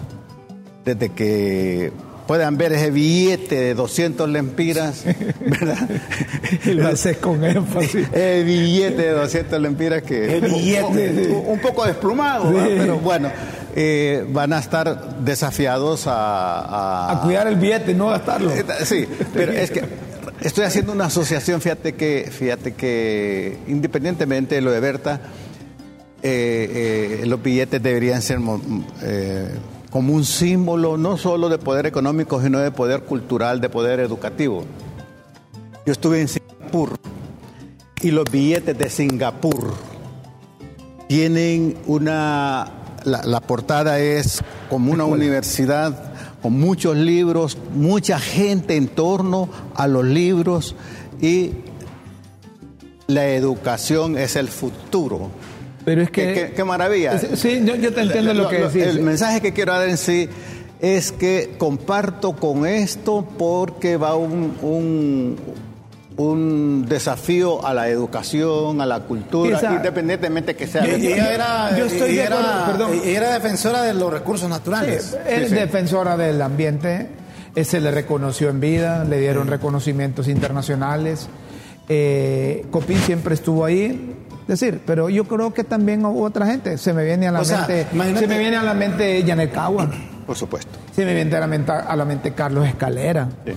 desde 0.85 1.09
que 1.11 1.93
puedan 2.27 2.57
ver 2.57 2.73
ese 2.73 2.91
billete 2.91 3.55
de 3.55 3.75
200 3.75 4.29
lempiras, 4.29 5.05
¿verdad? 5.41 5.89
Y 6.65 6.71
lo 6.71 6.89
haces 6.89 7.17
con 7.19 7.45
énfasis. 7.45 8.07
El 8.13 8.45
billete 8.45 9.03
de 9.03 9.11
200 9.11 9.61
lempiras 9.61 10.03
que... 10.03 10.37
El 10.39 10.41
billete. 10.43 11.29
Un, 11.33 11.53
un 11.53 11.59
poco 11.61 11.85
desplumado, 11.87 12.53
¿verdad? 12.53 12.69
pero 12.79 12.99
bueno, 12.99 13.31
eh, 13.75 14.25
van 14.31 14.53
a 14.53 14.59
estar 14.59 15.19
desafiados 15.21 16.07
a... 16.07 16.61
a- 16.61 17.13
A 17.13 17.23
cuidar 17.23 17.47
el 17.47 17.57
billete 17.57 17.95
no 17.95 18.09
gastarlo. 18.09 18.51
Eh, 18.53 18.65
Sí, 18.85 19.07
pero 19.35 19.53
es 19.53 19.71
que 19.71 19.85
estoy 20.41 20.65
haciendo 20.65 20.93
una 20.93 21.07
asociación, 21.07 21.61
fíjate 21.61 21.95
que, 21.95 22.29
fíjate 22.31 22.75
que 22.75 23.59
independientemente 23.69 24.55
de 24.57 24.61
lo 24.61 24.71
de 24.71 24.81
Berta, 24.81 25.21
eh, 26.23 27.21
eh, 27.23 27.27
los 27.27 27.41
billetes 27.43 27.83
deberían 27.83 28.21
ser 28.23 28.39
como 29.91 30.15
un 30.15 30.25
símbolo 30.25 30.97
no 30.97 31.17
solo 31.17 31.49
de 31.49 31.59
poder 31.59 31.87
económico, 31.87 32.43
sino 32.43 32.59
de 32.59 32.71
poder 32.71 33.03
cultural, 33.03 33.61
de 33.61 33.69
poder 33.69 34.01
educativo. 34.01 34.65
Yo 35.85 35.93
estuve 35.93 36.21
en 36.21 36.29
Singapur 36.29 36.97
y 38.03 38.11
los 38.11 38.25
billetes 38.31 38.77
de 38.77 38.91
Singapur 38.91 39.73
tienen 41.09 41.77
una, 41.87 42.73
la, 43.05 43.23
la 43.23 43.41
portada 43.41 44.01
es 44.01 44.43
como 44.69 44.93
una 44.93 45.05
universidad 45.05 46.13
con 46.43 46.59
muchos 46.59 46.97
libros, 46.97 47.57
mucha 47.75 48.19
gente 48.19 48.77
en 48.77 48.89
torno 48.89 49.49
a 49.75 49.87
los 49.87 50.05
libros 50.05 50.75
y 51.21 51.53
la 53.07 53.29
educación 53.29 54.19
es 54.19 54.37
el 54.37 54.49
futuro. 54.49 55.31
Pero 55.87 56.03
es 56.03 56.11
que. 56.11 56.35
qué- 56.35 56.53
qué 56.55 56.65
maravilla. 56.65 57.19
Sí, 57.19 57.63
yo, 57.65 57.75
yo 57.77 57.95
te 57.95 58.03
entiendo 58.03 58.35
lo, 58.35 58.49
que 58.51 58.59
decís. 58.59 58.83
El 58.83 59.01
mensaje 59.01 59.41
que 59.41 59.55
quiero 59.55 59.73
dar 59.73 59.89
en 59.89 59.97
sí 59.97 60.29
es 60.81 61.13
que 61.13 61.55
comparto 61.57 62.33
con 62.37 62.67
esto 62.67 63.27
porque 63.39 63.97
va 63.97 64.15
un, 64.17 64.55
un, 64.61 65.37
un 66.19 66.87
desafío 66.89 67.65
a 67.67 67.73
la 67.73 67.89
educación, 67.89 68.81
a 68.81 68.87
la 68.87 69.01
cultura, 69.01 69.57
Esa- 69.59 69.75
independientemente 69.75 70.55
que 70.57 70.67
sea... 70.67 70.85
Yo- 70.85 70.97
yo- 70.99 71.15
ella 71.15 71.33
era, 71.35 71.79
yo 71.79 71.87
estoy 71.87 72.11
ella 72.13 72.23
de 72.23 72.35
acuerdo, 72.35 72.51
era- 72.57 72.67
perdón. 72.67 72.91
ella 73.05 73.19
era 73.19 73.33
defensora 73.35 73.83
de 73.83 73.95
los 73.95 74.13
recursos 74.13 74.49
naturales. 74.51 75.17
Es 75.29 75.49
sí. 75.51 75.55
defensora 75.55 76.17
del 76.17 76.43
ambiente, 76.43 77.09
eh, 77.55 77.65
se 77.65 77.81
le 77.81 77.91
reconoció 77.91 78.49
en 78.51 78.61
vida, 78.61 79.05
le 79.05 79.21
dieron 79.21 79.47
reconocimientos 79.47 80.27
internacionales. 80.29 81.29
Eh, 81.89 82.67
Copín 82.71 82.99
siempre 82.99 83.35
estuvo 83.35 83.65
ahí. 83.65 84.15
Decir, 84.47 84.81
pero 84.87 85.09
yo 85.09 85.25
creo 85.25 85.53
que 85.53 85.65
también 85.65 86.05
hubo 86.05 86.23
otra 86.23 86.47
gente. 86.47 86.79
Se 86.79 86.93
me 86.93 87.05
viene 87.05 87.27
a 87.29 87.33
la 87.33 87.41
O 87.41 87.45
sea, 87.45 87.59
mente, 87.67 87.87
imagínate- 87.93 88.21
se 88.21 88.27
me 88.29 88.39
viene 88.39 88.57
a 88.57 88.63
la 88.63 88.75
mente 88.75 89.25
Janet 89.27 89.53
Cagua, 89.53 89.91
Por 90.27 90.37
supuesto. 90.37 90.71
se 90.95 91.05
me 91.05 91.15
viene 91.15 91.35
a 91.37 91.41
la 91.41 91.47
mente, 91.49 91.73
a 91.73 91.97
la 91.97 92.05
mente 92.05 92.33
Carlos 92.33 92.67
Escalera, 92.67 93.29
Sí. 93.45 93.53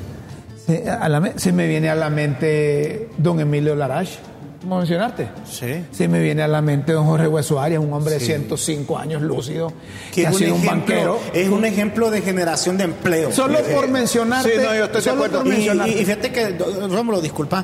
se, 0.65 0.89
a 0.89 1.08
la 1.10 1.19
me- 1.19 1.34
se 1.38 1.52
me 1.52 1.67
viene 1.67 1.89
a 1.89 1.95
la 1.95 2.10
mente 2.10 3.10
Don 3.17 3.39
Emilio 3.39 3.75
Larache, 3.75 4.17
¿cómo 4.62 4.78
mencionarte? 4.80 5.28
Sí. 5.47 5.86
Se 5.91 6.08
me 6.08 6.19
viene 6.21 6.41
a 6.41 6.47
la 6.47 6.62
mente 6.63 6.91
don 6.93 7.06
Jorge 7.06 7.28
Hueso 7.28 7.60
Arias, 7.60 7.84
un 7.84 7.93
hombre 7.93 8.15
de 8.15 8.19
105 8.19 8.97
años 8.97 9.21
lúcido, 9.21 9.71
Que 10.13 10.21
que 10.21 10.28
ha 10.28 10.34
sido 10.34 10.56
un 10.56 10.65
banquero. 10.65 11.19
es 11.34 11.49
un 11.49 11.65
ejemplo 11.65 12.10
de 12.10 12.21
generación 12.21 12.78
de 12.80 12.86
empleo. 12.86 13.32
Solo 13.32 13.60
Eh, 13.60 13.63
por 13.75 13.88
mencionarte. 13.89 14.49
sí, 14.49 14.58
no, 14.63 14.73
yo 14.75 14.86
estoy 14.86 15.04
de 15.04 15.10
acuerdo. 15.12 15.43
Y, 15.45 15.69
y- 15.91 16.06
fíjate 16.06 16.32
que, 16.32 16.49
Rómulo, 16.89 17.21
disculpa, 17.21 17.63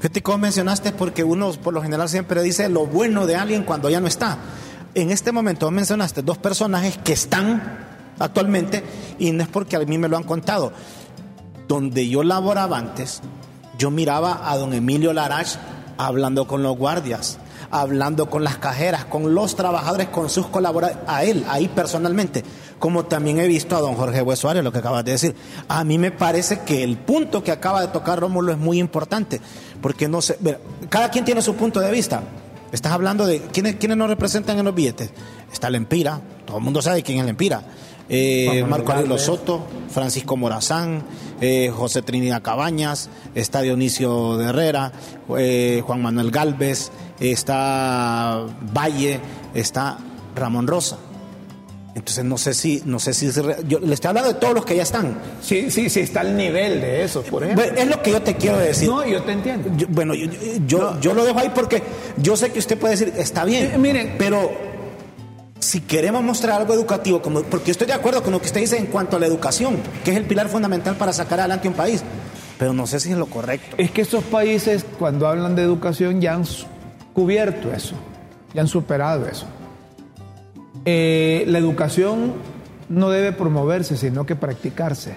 fíjate 0.00 0.22
cómo 0.22 0.38
mencionaste, 0.38 0.92
porque 0.92 1.22
uno 1.22 1.52
por 1.52 1.74
lo 1.74 1.82
general 1.82 2.08
siempre 2.08 2.42
dice 2.42 2.68
lo 2.68 2.86
bueno 2.86 3.26
de 3.26 3.36
alguien 3.36 3.64
cuando 3.64 3.90
ya 3.90 4.00
no 4.00 4.06
está. 4.06 4.38
En 4.94 5.10
este 5.10 5.30
momento 5.30 5.70
mencionaste 5.70 6.22
dos 6.22 6.38
personajes 6.38 6.98
que 6.98 7.12
están 7.12 7.86
actualmente, 8.18 8.82
y 9.18 9.30
no 9.32 9.42
es 9.42 9.48
porque 9.48 9.76
a 9.76 9.80
mí 9.80 9.98
me 9.98 10.08
lo 10.08 10.16
han 10.16 10.24
contado. 10.24 10.72
Donde 11.68 12.08
yo 12.08 12.22
laboraba 12.22 12.78
antes, 12.78 13.20
yo 13.78 13.90
miraba 13.90 14.50
a 14.50 14.56
don 14.56 14.72
Emilio 14.74 15.12
Larach 15.12 15.56
hablando 15.98 16.46
con 16.46 16.62
los 16.62 16.76
guardias, 16.76 17.38
hablando 17.70 18.28
con 18.28 18.42
las 18.42 18.56
cajeras, 18.56 19.04
con 19.04 19.34
los 19.34 19.54
trabajadores, 19.54 20.08
con 20.08 20.30
sus 20.30 20.46
colaboradores, 20.46 20.98
a 21.06 21.24
él, 21.24 21.44
ahí 21.48 21.68
personalmente, 21.68 22.42
como 22.80 23.04
también 23.04 23.38
he 23.38 23.46
visto 23.46 23.76
a 23.76 23.80
don 23.80 23.94
Jorge 23.94 24.22
Huesuario, 24.22 24.62
lo 24.62 24.72
que 24.72 24.78
acabas 24.78 25.04
de 25.04 25.12
decir. 25.12 25.36
A 25.68 25.84
mí 25.84 25.98
me 25.98 26.10
parece 26.10 26.60
que 26.60 26.82
el 26.82 26.96
punto 26.96 27.44
que 27.44 27.52
acaba 27.52 27.82
de 27.82 27.88
tocar 27.88 28.18
Rómulo 28.18 28.50
es 28.50 28.58
muy 28.58 28.80
importante, 28.80 29.40
porque 29.80 30.08
no 30.08 30.20
sé, 30.22 30.38
cada 30.88 31.10
quien 31.10 31.24
tiene 31.24 31.42
su 31.42 31.54
punto 31.54 31.78
de 31.78 31.92
vista. 31.92 32.22
Estás 32.72 32.92
hablando 32.92 33.26
de 33.26 33.40
quiénes, 33.40 33.76
quiénes 33.76 33.98
nos 33.98 34.08
representan 34.08 34.58
en 34.58 34.64
los 34.64 34.74
billetes. 34.74 35.10
Está 35.52 35.68
Lempira, 35.68 36.20
todo 36.46 36.56
el 36.56 36.64
mundo 36.64 36.80
sabe 36.80 37.02
quién 37.02 37.18
es 37.18 37.26
Lempira. 37.26 37.62
Eh, 38.08 38.46
Juan 38.46 38.56
Manuel 38.62 38.70
Marco 38.70 38.92
Galvez. 38.92 39.22
Soto, 39.22 39.66
Francisco 39.90 40.36
Morazán, 40.36 41.04
eh, 41.40 41.70
José 41.72 42.00
Trinidad 42.00 42.42
Cabañas, 42.42 43.10
está 43.34 43.60
Dionisio 43.60 44.38
de 44.38 44.46
Herrera, 44.46 44.92
eh, 45.36 45.82
Juan 45.86 46.00
Manuel 46.00 46.30
Galvez, 46.30 46.90
está 47.20 48.46
Valle, 48.74 49.20
está 49.54 49.98
Ramón 50.34 50.66
Rosa. 50.66 50.96
Entonces 51.94 52.24
no 52.24 52.38
sé 52.38 52.54
si, 52.54 52.82
no 52.86 53.00
sé 53.00 53.12
si 53.12 53.30
yo 53.66 53.80
le 53.80 53.94
estoy 53.94 54.08
hablando 54.10 54.32
de 54.32 54.38
todos 54.38 54.54
los 54.54 54.64
que 54.64 54.76
ya 54.76 54.84
están. 54.84 55.18
Sí, 55.42 55.70
sí, 55.72 55.90
sí, 55.90 56.00
está 56.00 56.20
al 56.20 56.36
nivel 56.36 56.80
de 56.80 57.02
eso, 57.02 57.22
por 57.22 57.42
ejemplo. 57.42 57.64
Bueno, 57.64 57.80
es 57.80 57.88
lo 57.88 58.00
que 58.00 58.12
yo 58.12 58.22
te 58.22 58.36
quiero 58.36 58.58
decir. 58.58 58.88
no, 58.88 59.04
yo 59.04 59.22
te 59.22 59.32
entiendo. 59.32 59.70
Yo- 59.76 59.86
bueno, 59.90 60.14
yo, 60.14 60.30
yo, 60.66 61.00
yo 61.00 61.14
lo 61.14 61.24
dejo 61.24 61.38
ahí 61.40 61.50
porque 61.54 61.82
yo 62.16 62.36
sé 62.36 62.52
que 62.52 62.60
usted 62.60 62.78
puede 62.78 62.92
decir, 62.96 63.12
está 63.16 63.44
bien, 63.44 63.72
Eh, 63.74 63.78
miren. 63.78 64.14
pero 64.18 64.52
si 65.58 65.80
queremos 65.80 66.22
mostrar 66.22 66.60
algo 66.60 66.74
educativo, 66.74 67.20
como, 67.20 67.42
porque 67.42 67.66
yo 67.66 67.72
estoy 67.72 67.88
de 67.88 67.92
acuerdo 67.92 68.22
con 68.22 68.32
lo 68.32 68.40
que 68.40 68.46
usted 68.46 68.60
dice 68.60 68.78
en 68.78 68.86
cuanto 68.86 69.16
a 69.16 69.20
la 69.20 69.26
educación, 69.26 69.76
que 70.04 70.12
es 70.12 70.16
el 70.16 70.24
pilar 70.24 70.48
fundamental 70.48 70.94
para 70.96 71.12
sacar 71.12 71.40
adelante 71.40 71.66
un 71.68 71.74
país, 71.74 72.02
pero 72.56 72.72
no 72.72 72.86
sé 72.86 73.00
si 73.00 73.10
es 73.10 73.18
lo 73.18 73.26
correcto. 73.26 73.74
Es 73.78 73.90
que 73.90 74.02
esos 74.02 74.22
países, 74.24 74.84
cuando 74.98 75.26
hablan 75.26 75.56
de 75.56 75.62
educación, 75.62 76.20
ya 76.20 76.34
han 76.34 76.44
cubierto 77.12 77.72
eso, 77.74 77.94
ya 78.54 78.60
han 78.62 78.68
superado 78.68 79.26
eso. 79.26 79.44
Eh, 80.84 81.44
la 81.46 81.58
educación 81.58 82.32
no 82.88 83.10
debe 83.10 83.32
promoverse, 83.32 83.96
sino 83.96 84.24
que 84.26 84.36
practicarse. 84.36 85.14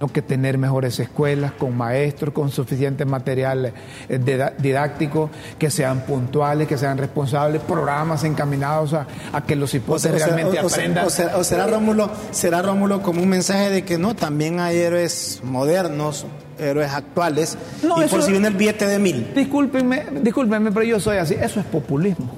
No 0.00 0.08
que 0.08 0.20
tener 0.20 0.58
mejores 0.58 0.98
escuelas, 0.98 1.52
con 1.52 1.76
maestros, 1.76 2.34
con 2.34 2.50
suficiente 2.50 3.04
material 3.04 3.72
eh, 4.08 4.18
didáctico, 4.58 5.30
que 5.60 5.70
sean 5.70 6.00
puntuales, 6.00 6.66
que 6.66 6.76
sean 6.76 6.98
responsables, 6.98 7.62
programas 7.62 8.24
encaminados 8.24 8.94
a, 8.94 9.06
a 9.32 9.44
que 9.44 9.54
los 9.54 9.72
o 9.72 9.98
sea, 10.00 10.10
realmente 10.10 10.58
o- 10.58 10.66
o 10.66 10.68
sea, 10.68 10.78
aprendan. 10.78 11.06
o 11.06 11.10
será, 11.10 11.36
o 11.36 11.44
será 11.44 11.66
Rómulo, 11.68 12.10
será 12.32 12.62
Rómulo 12.62 13.00
como 13.00 13.22
un 13.22 13.28
mensaje 13.28 13.70
de 13.70 13.84
que 13.84 13.96
no, 13.96 14.16
también 14.16 14.58
hay 14.58 14.76
héroes 14.78 15.40
modernos, 15.44 16.26
héroes 16.58 16.90
actuales, 16.90 17.56
No, 17.84 18.00
y 18.02 18.06
eso- 18.06 18.16
por 18.16 18.24
si 18.24 18.32
viene 18.32 18.48
el 18.48 18.54
billete 18.54 18.86
de 18.88 18.98
mil. 18.98 19.32
Discúlpenme, 19.36 20.02
discúlpenme, 20.20 20.72
pero 20.72 20.84
yo 20.84 20.98
soy 20.98 21.18
así. 21.18 21.34
Eso 21.40 21.60
es 21.60 21.66
populismo. 21.66 22.28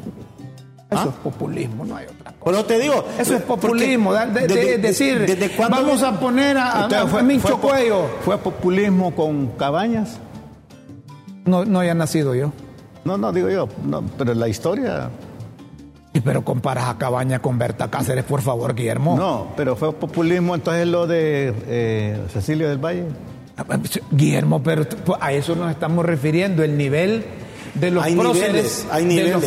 Eso 0.94 1.02
¿Ah? 1.06 1.08
es 1.10 1.14
populismo, 1.22 1.84
no 1.84 1.96
hay 1.96 2.06
otra 2.06 2.32
cosa. 2.32 2.44
Pero 2.44 2.64
te 2.64 2.78
digo, 2.78 3.04
Eso 3.18 3.34
es 3.36 3.42
porque 3.42 3.66
populismo, 3.68 4.12
de, 4.14 4.78
decir, 4.78 5.26
¿desde 5.26 5.50
cuándo 5.50 5.76
vamos 5.82 6.02
a 6.02 6.18
poner 6.18 6.56
a, 6.56 6.80
a, 6.80 6.84
Entonces, 6.84 7.00
a 7.00 7.06
fue- 7.08 7.22
Mincho 7.22 7.58
fue- 7.58 7.70
Cuello. 7.70 8.06
¿Fue 8.24 8.38
populismo 8.38 9.14
con 9.14 9.48
Cabañas? 9.58 10.18
No, 11.44 11.64
no 11.64 11.80
haya 11.80 11.94
nacido 11.94 12.34
yo. 12.34 12.52
No, 13.04 13.18
no, 13.18 13.32
digo 13.32 13.50
yo, 13.50 13.68
no, 13.84 14.02
pero 14.16 14.34
la 14.34 14.48
historia... 14.48 15.10
Y 16.16 16.20
pero 16.20 16.44
comparas 16.44 16.84
a 16.88 16.96
Cabaña 16.96 17.42
con 17.42 17.58
Berta 17.58 17.90
Cáceres, 17.90 18.22
por 18.22 18.40
favor, 18.40 18.74
Guillermo. 18.76 19.16
No, 19.18 19.48
pero 19.56 19.74
fue 19.74 19.92
populismo 19.92 20.54
entonces 20.54 20.86
lo 20.86 21.08
de 21.08 21.52
eh, 21.66 22.16
Cecilio 22.32 22.68
del 22.68 22.78
Valle. 22.78 23.06
Guillermo, 24.12 24.62
pero 24.62 24.84
pues, 25.04 25.18
a 25.20 25.32
eso 25.32 25.56
nos 25.56 25.70
estamos 25.72 26.04
refiriendo, 26.06 26.62
el 26.62 26.76
nivel 26.78 27.24
de 27.74 27.90
los 27.90 28.04
Hay 28.04 28.14
próceres, 28.14 28.48
niveles, 28.52 28.86
hay 28.90 29.04
de 29.16 29.30
los 29.32 29.44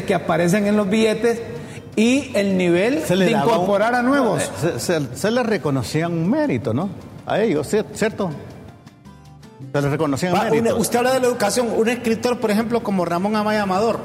sí. 0.00 0.02
que 0.06 0.14
aparecen 0.14 0.66
en 0.66 0.76
los 0.76 0.88
billetes 0.88 1.40
y 1.94 2.30
el 2.34 2.56
nivel 2.58 3.02
de 3.06 3.14
un- 3.16 3.28
incorporar 3.30 3.94
a 3.94 4.02
nuevos. 4.02 4.42
Se, 4.60 4.80
se- 4.80 5.16
se 5.16 5.30
les 5.30 5.44
reconocían 5.46 6.12
un 6.12 6.30
mérito, 6.30 6.72
¿no? 6.74 6.88
A 7.26 7.40
ellos, 7.40 7.72
¿cier- 7.72 7.84
¿cierto? 7.94 8.30
Se 9.72 9.82
les 9.82 9.90
reconocían 9.90 10.34
Va, 10.34 10.44
mérito. 10.44 10.74
un- 10.74 10.80
usted 10.80 10.98
habla 10.98 11.12
de 11.14 11.20
la 11.20 11.26
educación, 11.26 11.68
un 11.76 11.88
escritor, 11.88 12.38
por 12.38 12.50
ejemplo, 12.50 12.82
como 12.82 13.04
Ramón 13.04 13.36
Amaya 13.36 13.62
Amador. 13.62 13.98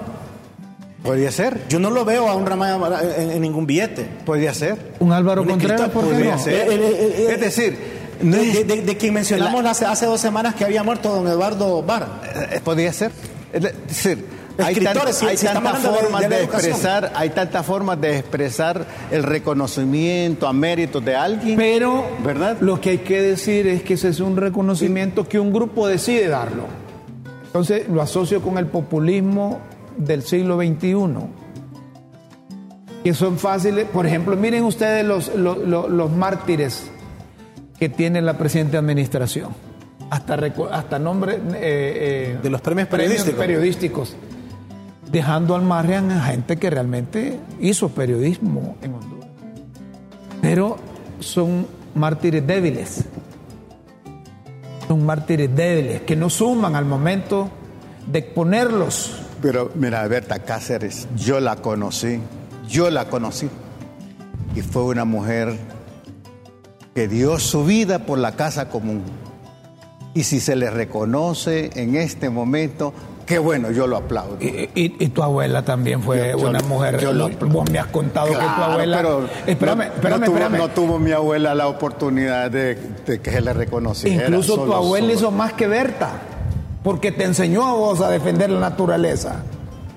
Podría 1.03 1.31
ser, 1.31 1.63
Yo 1.67 1.79
no 1.79 1.89
lo 1.89 2.05
veo 2.05 2.27
a 2.29 2.35
un 2.35 2.45
Ramón 2.45 2.67
Amador 2.69 2.99
en, 3.17 3.31
en 3.31 3.41
ningún 3.41 3.65
billete. 3.65 4.07
podría 4.25 4.53
ser. 4.53 4.77
Un 4.99 5.11
Álvaro 5.13 5.41
Un 5.41 5.47
Contreras, 5.49 5.89
¿por 5.89 6.03
qué 6.03 6.11
Podría 6.11 6.35
no? 6.35 6.43
ser. 6.43 6.53
Eh, 6.53 6.65
eh, 6.69 6.75
eh, 6.75 7.15
eh, 7.17 7.33
es 7.33 7.39
decir, 7.39 8.01
De, 8.21 8.37
de- 8.37 8.63
de- 8.65 8.81
de 8.83 8.97
quien 8.97 9.15
mencionamos 9.15 9.65
hace, 9.65 9.83
hace 9.85 10.05
dos 10.05 10.21
semanas 10.21 10.53
que 10.53 10.63
había 10.63 10.83
muerto 10.83 11.09
don 11.09 11.27
Eduardo 11.27 11.81
Bar. 11.81 12.07
eh, 12.51 12.61
podría 12.63 12.93
ser. 12.93 13.11
Es 13.53 13.61
decir, 13.63 14.25
hay, 14.57 14.75
si- 14.75 14.81
si 15.37 15.45
tantas 15.45 15.81
de- 15.83 15.89
formas 15.89 16.29
de 16.29 16.43
expresar, 16.43 17.11
hay 17.15 17.29
tantas 17.31 17.65
formas 17.65 17.99
de 17.99 18.19
expresar 18.19 18.85
el 19.11 19.23
reconocimiento 19.23 20.47
a 20.47 20.53
méritos 20.53 21.03
de 21.03 21.15
alguien. 21.15 21.57
Pero 21.57 22.05
¿Verdad? 22.23 22.57
lo 22.61 22.79
que 22.79 22.91
hay 22.91 22.97
que 22.99 23.21
decir 23.21 23.67
es 23.67 23.81
que 23.83 23.95
ese 23.95 24.09
es 24.09 24.19
un 24.19 24.37
reconocimiento 24.37 25.27
que 25.27 25.39
un 25.39 25.51
grupo 25.51 25.87
decide 25.87 26.27
darlo. 26.27 26.63
Entonces 27.45 27.87
lo 27.89 28.01
asocio 28.01 28.41
con 28.41 28.57
el 28.57 28.67
populismo 28.67 29.59
del 29.97 30.23
siglo 30.23 30.57
XXI. 30.57 30.95
Que 33.03 33.13
son 33.13 33.37
fáciles. 33.39 33.85
Por 33.91 34.05
ejemplo, 34.05 34.35
miren 34.37 34.63
ustedes 34.63 35.03
los, 35.05 35.33
los, 35.35 35.57
los- 35.57 35.89
los 35.89 36.11
mártires 36.11 36.83
que 37.79 37.89
tiene 37.89 38.21
la 38.21 38.37
presente 38.37 38.77
administración. 38.77 39.49
Hasta, 40.11 40.37
hasta 40.71 40.99
nombre 40.99 41.35
eh, 41.35 41.39
eh, 41.55 42.39
De 42.43 42.49
los 42.51 42.61
premios 42.61 42.87
periodísticos. 42.87 43.39
periodísticos. 43.39 44.15
Dejando 45.11 45.55
al 45.55 45.63
margen 45.63 46.11
a 46.11 46.25
gente 46.25 46.57
que 46.57 46.69
realmente 46.69 47.39
hizo 47.59 47.89
periodismo 47.89 48.77
en 48.83 48.93
Honduras 48.93 49.21
pero 50.41 50.77
son 51.19 51.67
mártires 51.93 52.45
débiles. 52.45 53.05
Son 54.87 55.05
mártires 55.05 55.55
débiles 55.55 56.01
que 56.01 56.15
no 56.15 56.29
suman 56.29 56.75
al 56.75 56.85
momento 56.85 57.49
de 58.07 58.19
exponerlos. 58.19 59.21
Pero 59.41 59.71
mira, 59.75 60.05
Berta 60.07 60.39
Cáceres, 60.39 61.07
yo 61.15 61.39
la 61.39 61.57
conocí, 61.57 62.19
yo 62.67 62.89
la 62.89 63.05
conocí. 63.05 63.47
Y 64.55 64.61
fue 64.61 64.83
una 64.83 65.05
mujer 65.05 65.55
que 66.93 67.07
dio 67.07 67.39
su 67.39 67.63
vida 67.63 67.99
por 67.99 68.17
la 68.17 68.35
casa 68.35 68.67
común. 68.67 69.03
Y 70.13 70.23
si 70.23 70.39
se 70.41 70.55
le 70.55 70.69
reconoce 70.69 71.69
en 71.75 71.95
este 71.95 72.29
momento, 72.29 72.93
qué 73.25 73.39
bueno, 73.39 73.71
yo 73.71 73.87
lo 73.87 73.95
aplaudo. 73.97 74.37
Y, 74.41 74.69
y- 74.75 74.95
y 74.99 75.07
tu 75.07 75.23
abuela 75.23 75.63
también 75.63 76.01
fue 76.01 76.31
Yo- 76.31 76.37
yo- 76.39 76.49
una 76.49 76.59
mujer. 76.61 76.99
yo 76.99 77.13
lo- 77.13 77.29
Vos 77.29 77.69
me 77.71 77.79
has 77.79 77.87
contado 77.87 78.27
que 78.27 78.33
tu 78.35 78.41
abuela. 78.41 78.97
pero 78.97 79.25
espérame, 79.47 79.77
no, 79.77 79.83
espérame, 79.93 80.19
no 80.19 80.25
tuvo, 80.25 80.35
espérame. 80.37 80.57
no 80.57 80.67
tuvo 80.69 80.99
mi 80.99 81.11
abuela 81.11 81.55
la 81.55 81.67
oportunidad 81.69 82.51
de, 82.51 82.75
de 83.05 83.21
que 83.21 83.31
se 83.31 83.39
le 83.41 83.53
reconociera. 83.53 84.25
Incluso 84.27 84.55
tu 84.65 84.73
abuela 84.73 85.07
solo- 85.07 85.17
hizo 85.17 85.31
más 85.31 85.53
que 85.53 85.67
Berta, 85.67 86.09
porque 86.83 87.13
te 87.13 87.23
enseñó 87.23 87.65
a 87.65 87.73
vos 87.73 88.01
a 88.01 88.09
defender 88.09 88.49
la 88.49 88.59
naturaleza. 88.59 89.43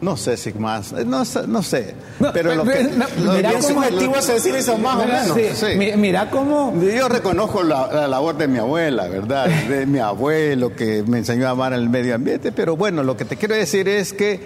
No 0.04 0.16
sé 0.18 0.36
si 0.36 0.52
más, 0.52 0.92
no, 0.92 1.24
sé- 1.24 1.46
no 1.46 1.62
sé. 1.62 1.94
No, 2.20 2.30
pero 2.32 2.54
lo 2.54 2.64
que, 2.64 2.84
no, 2.84 3.06
mira 3.34 3.52
lo- 3.52 3.60
cómo 3.60 4.16
es 4.16 4.26
decir 4.26 4.54
eso 4.54 4.76
más 4.76 4.96
o 4.96 5.06
menos. 5.06 5.34
sí, 5.34 5.46
sí. 5.54 5.78
mi- 5.78 5.96
Mira 5.96 6.28
cómo. 6.30 6.74
Yo 6.80 7.08
reconozco 7.08 7.62
la, 7.62 7.86
la 7.92 8.06
labor 8.08 8.36
de 8.36 8.46
mi 8.46 8.58
abuela, 8.58 9.08
¿verdad? 9.08 9.46
De 9.48 9.86
mi 9.86 9.98
abuelo 10.00 10.74
que 10.76 11.02
me 11.06 11.18
enseñó 11.18 11.46
a 11.46 11.50
amar 11.50 11.72
el 11.72 11.88
medio 11.88 12.14
ambiente, 12.14 12.52
pero 12.52 12.76
bueno, 12.76 13.02
lo 13.02 13.16
que 13.16 13.24
te 13.24 13.36
quiero 13.36 13.54
decir 13.54 13.88
es 13.88 14.12
que 14.12 14.40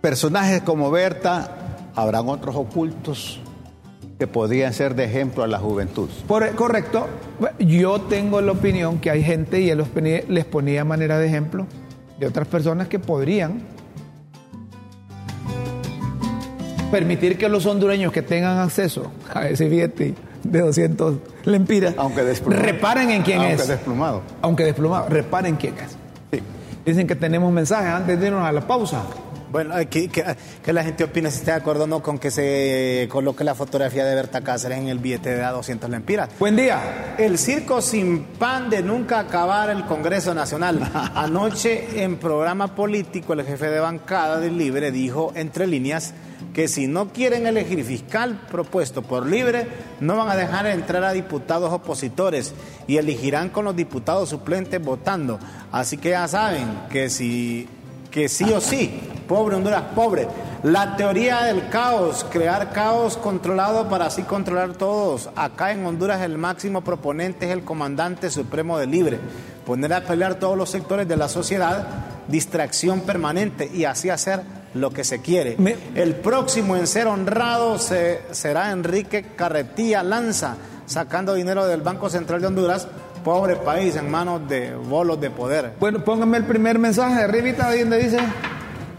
personajes 0.00 0.62
como 0.62 0.90
Berta, 0.90 1.88
habrán 1.94 2.28
otros 2.28 2.54
ocultos 2.56 3.40
que 4.18 4.26
podrían 4.26 4.72
ser 4.72 4.94
de 4.94 5.04
ejemplo 5.04 5.42
a 5.44 5.46
la 5.46 5.58
juventud. 5.58 6.08
Por- 6.26 6.54
correcto. 6.54 7.06
Yo 7.58 8.00
tengo 8.02 8.40
la 8.40 8.52
opinión 8.52 8.98
que 8.98 9.10
hay 9.10 9.22
gente, 9.22 9.60
y 9.60 9.70
él 9.70 9.78
los 9.78 9.88
les 10.28 10.44
ponía 10.44 10.84
manera 10.84 11.18
de 11.18 11.26
ejemplo, 11.26 11.66
de 12.18 12.26
otras 12.26 12.46
personas 12.48 12.88
que 12.88 12.98
podrían 12.98 13.60
permitir 16.90 17.36
que 17.38 17.48
los 17.48 17.66
hondureños 17.66 18.12
que 18.12 18.22
tengan 18.22 18.58
acceso 18.58 19.10
a 19.32 19.48
ese 19.48 19.68
billete 19.68 20.14
de 20.44 20.60
200 20.60 21.16
lempiras 21.44 21.94
Aunque 21.98 22.22
desplumado. 22.22 22.62
reparen 22.62 23.10
en 23.10 23.22
quién 23.22 23.38
Aunque 23.38 23.54
es. 23.54 23.68
desplumado. 23.68 24.22
Aunque 24.42 24.64
desplumado, 24.64 25.08
reparen 25.08 25.56
quién 25.56 25.74
es. 25.78 25.96
Sí. 26.32 26.42
Dicen 26.84 27.06
que 27.06 27.16
tenemos 27.16 27.52
mensajes 27.52 27.88
antes 27.88 28.18
de 28.20 28.26
irnos 28.28 28.44
a 28.46 28.52
la 28.52 28.60
pausa. 28.66 29.02
Bueno, 29.50 29.78
eh, 29.78 29.86
que, 29.86 30.08
que- 30.08 30.24
que 30.62 30.72
la 30.72 30.82
gente 30.84 31.04
opina 31.04 31.30
si 31.30 31.38
está 31.38 31.52
de 31.52 31.58
acuerdo 31.58 31.84
o 31.84 31.86
no 31.86 32.02
con 32.02 32.18
que 32.18 32.30
se 32.30 33.08
coloque 33.10 33.42
la 33.44 33.54
fotografía 33.54 34.04
de 34.04 34.14
Berta 34.14 34.40
Cáceres 34.42 34.78
en 34.78 34.88
el 34.88 34.98
billete 34.98 35.34
de 35.34 35.42
a 35.44 35.50
200 35.52 35.88
lempiras. 35.88 36.28
Buen 36.38 36.56
día. 36.56 37.14
El 37.18 37.38
circo 37.38 37.80
sin 37.80 38.24
pan 38.24 38.68
de 38.70 38.82
nunca 38.82 39.20
acabar 39.20 39.70
el 39.70 39.84
Congreso 39.86 40.34
Nacional. 40.34 40.80
Anoche 41.14 42.02
en 42.02 42.16
programa 42.18 42.74
político 42.74 43.32
el 43.32 43.44
jefe 43.44 43.68
de 43.70 43.80
bancada 43.80 44.38
del 44.40 44.58
Libre 44.58 44.90
dijo 44.90 45.32
entre 45.36 45.66
líneas 45.66 46.12
que 46.56 46.68
si 46.68 46.86
no 46.86 47.12
quieren 47.12 47.46
elegir 47.46 47.84
fiscal 47.84 48.40
propuesto 48.50 49.02
por 49.02 49.26
Libre, 49.26 49.68
no 50.00 50.16
van 50.16 50.30
a 50.30 50.36
dejar 50.36 50.66
entrar 50.66 51.04
a 51.04 51.12
diputados 51.12 51.70
opositores 51.70 52.54
y 52.86 52.96
elegirán 52.96 53.50
con 53.50 53.66
los 53.66 53.76
diputados 53.76 54.30
suplentes 54.30 54.82
votando. 54.82 55.38
Así 55.70 55.98
que 55.98 56.08
ya 56.08 56.26
saben 56.26 56.66
que 56.88 57.10
si 57.10 57.68
que 58.10 58.30
sí 58.30 58.50
o 58.54 58.62
sí, 58.62 58.98
pobre 59.28 59.56
Honduras, 59.56 59.82
pobre. 59.94 60.28
La 60.62 60.96
teoría 60.96 61.42
del 61.42 61.68
caos, 61.68 62.24
crear 62.30 62.72
caos 62.72 63.18
controlado 63.18 63.90
para 63.90 64.06
así 64.06 64.22
controlar 64.22 64.72
todos. 64.72 65.28
Acá 65.36 65.72
en 65.72 65.84
Honduras 65.84 66.22
el 66.22 66.38
máximo 66.38 66.80
proponente 66.80 67.44
es 67.44 67.52
el 67.52 67.64
comandante 67.64 68.30
supremo 68.30 68.78
de 68.78 68.86
Libre. 68.86 69.20
Poner 69.66 69.92
a 69.92 70.04
pelear 70.04 70.36
todos 70.36 70.56
los 70.56 70.70
sectores 70.70 71.06
de 71.06 71.18
la 71.18 71.28
sociedad, 71.28 71.86
distracción 72.28 73.02
permanente 73.02 73.70
y 73.74 73.84
así 73.84 74.08
hacer 74.08 74.55
lo 74.76 74.90
que 74.90 75.04
se 75.04 75.20
quiere. 75.20 75.56
Me- 75.58 75.76
El 75.94 76.14
próximo 76.16 76.76
en 76.76 76.86
ser 76.86 77.06
honrado 77.06 77.78
se- 77.78 78.20
será 78.30 78.70
Enrique 78.72 79.24
Carretilla 79.36 80.02
Lanza, 80.02 80.56
sacando 80.86 81.34
dinero 81.34 81.66
del 81.66 81.80
Banco 81.82 82.08
Central 82.10 82.40
de 82.40 82.46
Honduras. 82.48 82.88
Pobre 83.24 83.56
país 83.56 83.96
en 83.96 84.08
manos 84.10 84.48
de 84.48 84.74
bolos 84.76 85.20
de 85.20 85.30
poder. 85.30 85.72
Bueno, 85.80 86.04
pónganme 86.04 86.36
el 86.36 86.44
primer 86.44 86.78
mensaje 86.78 87.16
de 87.16 87.22
arribita 87.24 87.74
donde 87.76 87.98
dice 87.98 88.18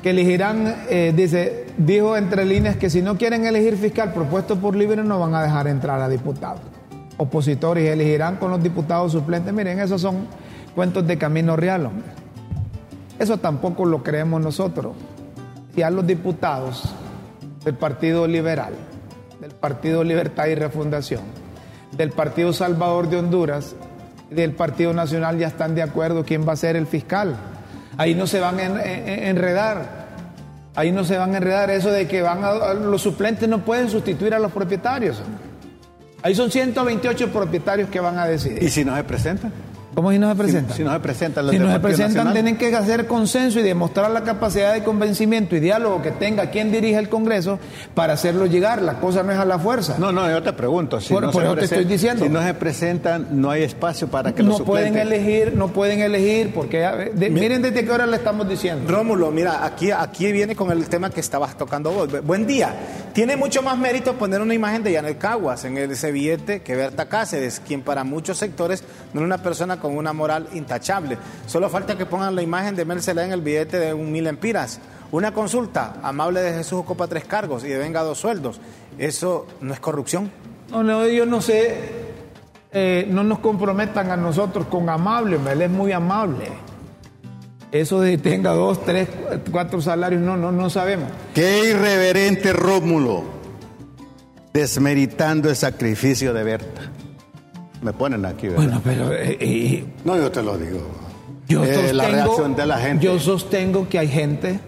que 0.04 0.10
elegirán, 0.10 0.84
eh, 0.90 1.14
dice, 1.16 1.68
dijo 1.78 2.18
entre 2.18 2.44
líneas 2.44 2.76
que 2.76 2.90
si 2.90 3.02
no 3.02 3.18
quieren 3.18 3.46
elegir 3.46 3.78
fiscal 3.78 4.14
propuesto 4.14 4.58
por 4.58 4.76
libre 4.76 5.02
no 5.04 5.18
van 5.20 5.34
a 5.34 5.42
dejar 5.44 5.68
entrar 5.68 6.02
a 6.02 6.10
diputados. 6.10 6.60
Opositores 7.16 7.90
elegirán 7.90 8.36
con 8.36 8.52
los 8.52 8.62
diputados 8.62 9.14
suplentes. 9.14 9.54
Miren, 9.54 9.80
esos 9.80 10.02
son 10.02 10.28
cuentos 10.76 11.08
de 11.08 11.18
camino 11.18 11.56
real, 11.56 11.86
hombre. 11.86 12.10
Eso 13.18 13.38
tampoco 13.38 13.86
lo 13.86 14.04
creemos 14.04 14.42
nosotros. 14.42 14.96
A 15.84 15.90
los 15.90 16.06
diputados 16.08 16.84
del 17.64 17.76
Partido 17.76 18.28
Liberal, 18.28 18.74
del 19.40 19.52
Partido 19.52 20.04
Libertad 20.04 20.48
y 20.48 20.56
Refundación, 20.56 21.22
del 21.96 22.10
Partido 22.12 22.52
Salvador 22.52 23.10
de 23.10 23.18
Honduras 23.18 23.76
y 24.32 24.36
del 24.36 24.54
Partido 24.54 24.92
Nacional 24.94 25.38
ya 25.38 25.48
están 25.48 25.76
de 25.76 25.82
acuerdo 25.84 26.26
quién 26.26 26.48
va 26.48 26.54
a 26.54 26.56
ser 26.58 26.76
el 26.76 26.88
fiscal. 26.88 27.36
Ahí 27.98 28.16
no 28.16 28.28
se 28.28 28.40
van 28.40 28.60
a 28.60 28.64
en- 28.64 28.80
en- 28.80 29.24
enredar. 29.28 30.08
Ahí 30.76 30.92
no 30.92 31.04
se 31.04 31.18
van 31.18 31.34
a 31.34 31.38
enredar 31.38 31.70
eso 31.70 31.90
de 31.92 32.08
que 32.08 32.22
van 32.22 32.44
a- 32.44 32.74
los 32.74 33.02
suplentes 33.02 33.48
no 33.48 33.64
pueden 33.64 33.90
sustituir 33.90 34.34
a 34.34 34.40
los 34.40 34.52
propietarios. 34.52 35.22
Ahí 36.24 36.36
son 36.36 36.52
128 36.52 37.32
propietarios 37.32 37.90
que 37.90 38.00
van 38.00 38.18
a 38.18 38.26
decidir. 38.26 38.62
¿Y 38.62 38.70
si 38.70 38.84
no 38.84 38.96
se 38.96 39.04
presentan? 39.04 39.54
¿Cómo 39.98 40.12
si 40.12 40.20
no 40.20 40.30
se 40.30 40.36
presentan? 40.36 40.78
si 40.78 40.84
no 40.84 40.94
se 40.94 41.00
presentan 41.00 41.46
los 41.48 41.54
Si 41.56 41.60
no 41.60 41.72
se 41.72 41.80
presentan, 41.80 42.08
Nacional. 42.26 42.34
tienen 42.34 42.56
que 42.58 42.76
hacer 42.76 43.08
consenso 43.08 43.60
y 43.60 43.64
demostrar 43.64 44.12
la 44.12 44.22
capacidad 44.24 44.72
de 44.74 44.84
convencimiento 44.84 45.56
y 45.56 45.60
diálogo 45.60 46.04
que 46.04 46.12
tenga 46.12 46.52
quien 46.52 46.72
dirige 46.72 47.00
el 47.00 47.10
Congreso 47.10 47.58
para 47.96 48.14
hacerlo 48.14 48.46
llegar. 48.46 48.84
La 48.84 49.00
cosa 49.00 49.24
no 49.24 49.32
es 49.32 49.40
a 49.40 49.46
la 49.46 49.58
fuerza. 49.58 49.96
No, 49.98 50.12
no, 50.12 50.30
yo 50.30 50.44
te 50.44 50.54
pregunto. 50.54 51.02
Si 51.02 51.12
Por- 51.12 51.24
no 51.24 51.32
por 51.32 51.42
se 51.42 51.48
eso 51.48 51.56
te 51.58 51.66
estoy 51.66 51.86
diciendo. 51.86 52.24
Si 52.26 52.30
no 52.30 52.44
se 52.44 52.54
presentan, 52.54 53.28
no 53.42 53.50
hay 53.50 53.64
espacio 53.64 54.08
para 54.08 54.36
que 54.36 54.44
no 54.44 54.50
los 54.50 54.62
pueden 54.62 54.96
elegir, 54.98 55.56
no 55.56 55.70
pueden 55.70 56.00
elegir, 56.02 56.54
porque 56.54 56.78
de- 57.16 57.30
miren 57.32 57.64
desde 57.64 57.84
qué 57.84 57.90
hora 57.92 58.06
le 58.06 58.18
estamos 58.18 58.48
diciendo. 58.48 58.84
Rómulo, 58.88 59.32
mira, 59.32 59.66
aquí, 59.66 59.90
aquí 59.90 60.32
viene 60.32 60.56
con 60.56 60.70
el 60.72 60.88
tema 60.90 61.10
que 61.10 61.22
estabas 61.22 61.58
tocando 61.58 61.90
vos. 61.92 62.08
Bu- 62.08 62.22
Buen 62.22 62.46
día. 62.46 62.72
Tiene 63.14 63.36
mucho 63.36 63.64
más 63.64 63.76
mérito 63.80 64.14
poner 64.14 64.42
una 64.42 64.54
imagen 64.54 64.84
de 64.84 64.92
Yanel 64.92 65.18
Caguas 65.18 65.66
en 65.66 65.76
ese 65.80 66.12
billete 66.12 66.62
que 66.62 66.76
Berta 66.76 67.08
Cáceres, 67.08 67.60
quien 67.66 67.82
para 67.82 68.04
muchos 68.04 68.38
sectores 68.38 68.84
no 69.16 69.22
es 69.22 69.26
una 69.26 69.40
persona 69.40 69.78
con 69.80 69.87
una 69.96 70.14
moral 70.14 70.48
intachable. 70.54 71.18
Solo 71.46 71.70
falta 71.70 71.98
que 71.98 72.06
pongan 72.06 72.36
la 72.36 72.42
imagen 72.42 72.76
de 72.76 72.86
Zelaya 73.02 73.28
en 73.28 73.34
el 73.34 73.42
billete 73.42 73.80
de 73.80 73.94
un 73.94 74.12
mil 74.12 74.28
empiras. 74.28 74.80
Una 75.12 75.34
consulta, 75.34 75.96
amable 76.04 76.42
de 76.42 76.54
Jesús 76.54 76.80
ocupa 76.80 77.08
tres 77.08 77.26
cargos 77.26 77.64
y 77.64 77.70
devenga 77.70 78.04
dos 78.04 78.18
sueldos. 78.18 78.60
¿Eso 78.98 79.48
no 79.62 79.74
es 79.74 79.80
corrupción? 79.80 80.32
No, 80.72 80.84
no, 80.84 81.08
yo 81.08 81.26
no 81.26 81.40
sé, 81.40 81.78
eh, 82.74 83.08
no 83.10 83.24
nos 83.24 83.40
comprometan 83.40 84.12
a 84.12 84.18
nosotros 84.18 84.68
con 84.68 84.90
amable, 84.90 85.40
él 85.50 85.62
es 85.62 85.70
muy 85.70 85.94
amable. 85.94 86.50
Eso 87.72 88.02
de 88.02 88.12
que 88.12 88.18
tenga 88.18 88.52
dos, 88.52 88.84
tres, 88.84 89.10
cuatro 89.52 89.82
salarios, 89.82 90.22
no, 90.22 90.38
no, 90.38 90.52
no 90.52 90.70
sabemos. 90.70 91.10
Qué 91.34 91.70
irreverente 91.70 92.54
Rómulo, 92.54 93.24
desmeritando 94.54 95.50
el 95.50 95.56
sacrificio 95.56 96.34
de 96.34 96.44
Berta. 96.44 96.82
Me 97.82 97.94
ponen 97.94 98.26
aquí, 98.26 98.48
¿verdad? 98.48 98.64
Bueno, 98.64 98.82
pero 98.84 99.14
eh, 99.14 99.38
eh, 99.40 99.86
no, 100.04 100.16
yo 100.18 100.32
te 100.32 100.42
lo 100.42 100.58
digo. 100.58 100.80
yo, 101.48 101.64
Eh, 101.64 101.74
sostengo, 101.74 101.94
la 101.94 102.08
reacción 102.08 102.56
de 102.56 102.66
la 102.66 102.78
gente. 102.80 103.06
yo 103.06 103.20
sostengo 103.20 103.88
que 103.88 104.00
hay 104.00 104.08
gente, 104.08 104.60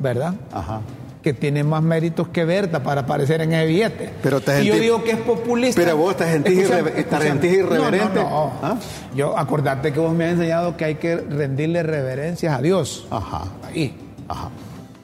¿verdad? 0.00 0.34
Ajá. 0.52 0.80
que 1.22 1.32
tiene 1.34 1.64
más 1.64 1.82
méritos 1.82 2.28
que 2.28 2.44
Berta 2.44 2.84
para 2.84 3.00
aparecer 3.00 3.40
en 3.40 3.52
ese 3.52 3.66
billete. 3.66 4.10
Pero 4.22 4.40
te 4.40 4.62
y 4.62 4.66
yo 4.66 4.74
digo 4.76 5.02
que 5.02 5.10
es 5.10 5.16
populista. 5.18 5.80
Pero 5.82 5.96
vos 5.96 6.16
te 6.16 6.22
sentís 6.24 6.56
irre- 6.56 7.04
irreverente. 7.52 8.20
No, 8.20 8.30
no, 8.30 8.30
no. 8.30 8.52
¿Ah? 8.62 8.76
Yo, 9.12 9.36
acordate 9.36 9.92
que 9.92 9.98
vos 9.98 10.14
me 10.14 10.26
has 10.26 10.32
enseñado 10.34 10.76
que 10.76 10.84
hay 10.84 10.94
que 10.94 11.16
rendirle 11.16 11.82
reverencias 11.82 12.56
a 12.56 12.62
Dios. 12.62 13.08
Ajá. 13.10 13.42
Ahí. 13.66 13.92
Ajá. 14.28 14.50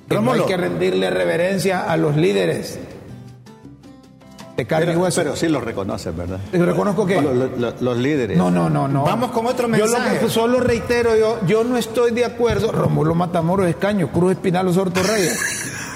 Que 0.09 0.21
no 0.21 0.31
hay 0.33 0.43
que 0.43 0.57
rendirle 0.57 1.11
reverencia 1.11 1.91
a 1.91 1.97
los 1.97 2.17
líderes 2.17 2.79
de 4.63 4.67
carne 4.67 4.85
y 4.85 4.89
Pero, 4.89 5.01
hueso. 5.01 5.21
pero 5.23 5.37
sí 5.37 5.49
lo 5.49 5.61
reconoces, 5.61 6.15
¿verdad? 6.17 6.39
¿Yo 6.53 6.65
reconozco 6.65 7.07
lo- 7.07 7.73
los 7.81 7.97
líderes. 7.99 8.37
No, 8.37 8.51
no, 8.51 8.69
no, 8.71 8.89
no. 8.89 9.05
Vamos 9.05 9.31
con 9.31 9.47
otro 9.47 9.69
Yo 9.69 9.87
lo 9.87 9.93
mensaje. 9.93 10.19
que 10.19 10.29
solo 10.29 10.61
reitero, 10.61 11.17
yo, 11.17 11.39
yo 11.47 11.65
no 11.65 11.77
estoy 11.77 12.11
de 12.13 12.25
acuerdo. 12.25 12.73
Romulo 12.73 13.15
Matamoros 13.15 13.67
Escaño, 13.67 14.11
Cruz 14.13 14.33
Espinal 14.33 14.73
Sorto 14.73 15.03
Reyes. 15.03 15.39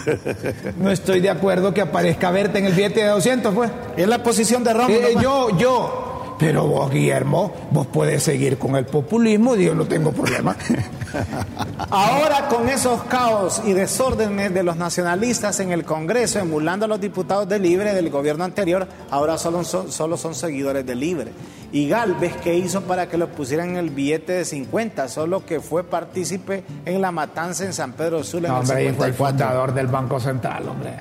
No 0.79 0.93
estoy 0.93 1.19
de 1.21 1.31
acuerdo 1.31 1.75
que 1.75 1.81
aparezca 1.81 2.31
Berta 2.31 2.61
en 2.61 2.67
el 2.67 2.73
billete 2.75 3.01
de 3.01 3.09
200, 3.09 3.53
pues. 3.53 3.71
Es 3.97 4.07
la 4.07 4.23
posición 4.23 4.63
de 4.63 4.73
Rómulo. 4.73 4.95
Eh, 4.95 5.15
yo, 5.21 5.59
yo. 5.59 6.06
Pero 6.39 6.67
vos, 6.67 6.91
Guillermo, 6.91 7.53
vos 7.71 7.87
puedes 7.87 8.23
seguir 8.23 8.59
con 8.59 8.77
el 8.77 8.85
populismo 8.85 9.57
y 9.57 9.65
yo 9.65 9.75
no 9.75 9.87
tengo 9.87 10.13
problema. 10.13 10.55
Ahora 11.91 12.49
con 12.49 12.69
esos 12.69 13.03
caos 13.05 13.63
y 13.65 13.73
desórdenes 13.73 14.53
de 14.53 14.63
los 14.63 14.77
nacionalistas 14.77 15.61
en 15.61 15.73
el 15.73 15.85
Congreso, 15.85 16.39
emulando 16.39 16.85
a 16.85 16.89
los 16.89 17.01
diputados 17.01 17.49
de 17.49 17.59
Libre 17.59 17.95
del 17.95 18.11
gobierno 18.11 18.45
anterior, 18.45 18.87
ahora 19.11 19.39
solo 19.39 19.65
son, 19.65 19.91
solo 19.91 20.17
son 20.17 20.35
seguidores 20.35 20.85
de 20.85 20.95
Libre. 20.95 21.33
Y 21.73 21.89
Galvez, 21.89 22.35
¿qué 22.43 22.55
hizo 22.55 22.83
para 22.83 23.09
que 23.09 23.17
lo 23.17 23.29
pusieran 23.29 23.71
en 23.71 23.77
el 23.77 23.91
billete 23.91 24.33
de 24.33 24.45
50? 24.45 25.09
Solo 25.09 25.45
que 25.45 25.61
fue 25.61 25.85
partícipe 25.85 26.65
en 26.85 27.01
la 27.01 27.13
matanza 27.13 27.65
en 27.65 27.73
San 27.73 27.93
Pedro 27.93 28.23
Sula 28.23 28.49
en 28.49 28.55
el 28.55 28.61
hombre, 28.61 28.77
ahí 28.77 28.93
fue 28.93 29.07
el 29.07 29.13
54. 29.13 29.27
fundador 29.27 29.75
del 29.75 29.87
Banco 29.87 30.21
Central, 30.21 30.69
hombre. 30.69 30.93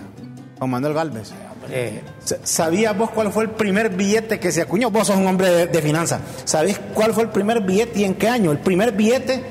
Juan 0.57 0.69
Manuel 0.69 0.93
Galvez. 0.93 1.33
Eh, 1.69 2.01
Sa- 2.23 2.37
¿Sabías 2.43 2.97
vos 2.97 3.09
cuál 3.11 3.31
fue 3.31 3.43
el 3.43 3.49
primer 3.51 3.89
billete 3.89 4.39
que 4.39 4.51
se 4.51 4.61
acuñó? 4.61 4.89
Vos 4.91 5.07
sos 5.07 5.17
un 5.17 5.27
hombre 5.27 5.49
de, 5.49 5.67
de 5.67 5.81
finanzas. 5.81 6.19
¿Sabés 6.43 6.79
cuál 6.93 7.13
fue 7.13 7.23
el 7.23 7.29
primer 7.29 7.61
billete 7.61 7.99
y 7.99 8.03
en 8.03 8.15
qué 8.15 8.27
año? 8.29 8.51
El 8.51 8.59
primer 8.59 8.91
billete, 8.93 9.43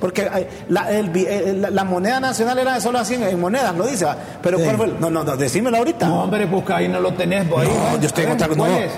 porque 0.00 0.22
eh, 0.22 0.48
la, 0.68 0.90
el 0.90 1.10
bi- 1.10 1.26
eh, 1.28 1.54
la- 1.58 1.70
la 1.70 1.84
moneda 1.84 2.20
nacional 2.20 2.58
era 2.58 2.80
solo 2.80 2.98
así 2.98 3.14
en, 3.14 3.22
en 3.24 3.40
monedas, 3.40 3.74
lo 3.76 3.86
dice, 3.86 4.06
pero 4.42 4.58
¿cuál 4.58 4.76
fue? 4.76 4.86
el- 4.86 5.00
No, 5.00 5.10
no, 5.10 5.22
no, 5.24 5.36
decímelo 5.36 5.76
ahorita. 5.78 6.06
no, 6.08 6.22
hombre, 6.24 6.48
que 6.66 6.72
ahí 6.72 6.88
no 6.88 7.00
lo 7.00 7.12
tenés 7.14 7.48
vos. 7.48 7.62
ahí, 7.62 7.68
No, 7.68 8.00
yo 8.00 8.06
estoy 8.06 8.24
contando. 8.26 8.56
¿cuál 8.56 8.72
No. 8.72 8.78
es? 8.78 8.90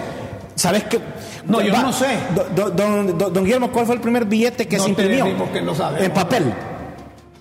¿Sabes 0.56 0.84
qué? 0.84 1.00
No, 1.46 1.60
yo 1.60 1.72
no 1.72 1.92
sé. 1.92 2.06
Do- 2.34 2.48
do- 2.54 2.70
Don, 2.70 3.18
don- 3.18 3.32
don 3.32 3.44
Guillermo, 3.44 3.70
¿cuál 3.72 3.86
fue 3.86 3.96
el 3.96 4.00
primer 4.00 4.24
billete 4.24 4.66
que 4.68 4.76
No 4.76 4.84
se 4.84 4.90
imprimió? 4.90 5.26
no 5.62 5.74
sabemos. 5.74 6.04
En 6.06 6.12
papel. 6.12 6.54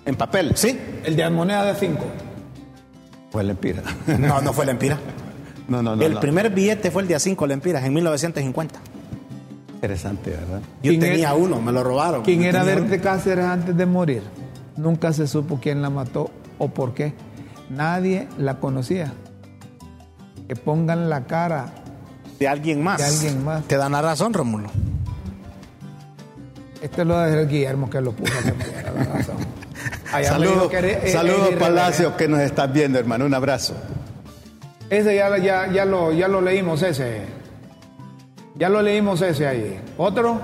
En 0.06 0.16
papel. 0.16 0.52
¿Sí? 0.56 0.80
El 1.06 1.16
de 1.16 1.30
moneda 1.30 1.64
de 1.66 1.76
5. 1.76 2.04
Fue 3.34 3.44
Lempira. 3.44 3.82
No, 4.20 4.40
no 4.42 4.54
fue 4.54 4.66
Lempira. 4.66 4.98
No, 5.68 5.82
no, 5.82 5.96
no. 5.96 6.04
el 6.04 6.14
no. 6.16 6.20
primer 6.20 6.50
billete 6.50 6.92
fue 6.92 7.02
el 7.04 7.08
de 7.08 7.16
a 7.16 7.20
5 7.20 7.48
Lempiras 7.48 7.84
en 7.86 7.94
1950. 7.94 8.80
Interesante, 9.76 10.32
¿verdad? 10.32 10.60
Yo 10.84 10.92
¿Quién 10.92 11.00
tenía 11.00 11.30
era- 11.30 11.34
uno, 11.36 11.62
me 11.62 11.72
lo 11.72 11.84
robaron. 11.84 12.22
¿Quién 12.24 12.44
era 12.44 12.64
Berta 12.64 13.00
Cáceres 13.02 13.46
antes 13.46 13.76
de 13.76 13.86
morir? 13.86 14.24
Nunca 14.76 15.14
se 15.14 15.26
supo 15.26 15.60
quién 15.62 15.82
la 15.82 15.90
mató 15.90 16.30
o 16.58 16.68
por 16.70 16.94
qué. 16.94 17.14
Nadie 17.70 18.28
la 18.38 18.60
conocía. 18.60 19.14
Que 20.48 20.56
pongan 20.58 21.10
la 21.10 21.24
cara. 21.26 21.74
de 22.40 22.48
alguien 22.50 22.84
más. 22.84 22.98
De 23.00 23.06
alguien 23.06 23.44
más. 23.44 23.64
Te 23.64 23.78
dan 23.78 23.94
la 23.94 24.02
razón, 24.02 24.34
Rómulo. 24.34 24.70
Esto 26.82 27.06
lo 27.06 27.18
de 27.20 27.46
Guillermo 27.46 27.90
que 27.90 28.02
lo 28.02 28.12
puso 28.12 28.34
que 28.44 28.52
me 28.52 28.66
diera 28.66 28.92
la 28.92 29.04
razón. 29.06 29.38
Saludos 30.22 30.72
saludos, 31.12 31.38
irreverente. 31.40 31.58
Palacio, 31.58 32.18
que 32.18 32.28
nos 32.28 32.40
estás 32.42 32.72
viendo, 32.72 33.00
hermano. 33.00 33.26
Un 33.26 33.34
abrazo. 33.34 33.74
Ese 34.90 35.16
ya, 35.16 35.36
ya, 35.38 35.72
ya, 35.72 35.86
lo, 35.86 36.12
ya 36.12 36.28
lo 36.28 36.42
leímos, 36.42 36.84
ese. 36.84 37.22
Ya 38.56 38.70
lo 38.70 38.82
leímos 38.82 39.22
ese 39.22 39.48
ahí. 39.48 39.82
¿Otro? 39.98 40.40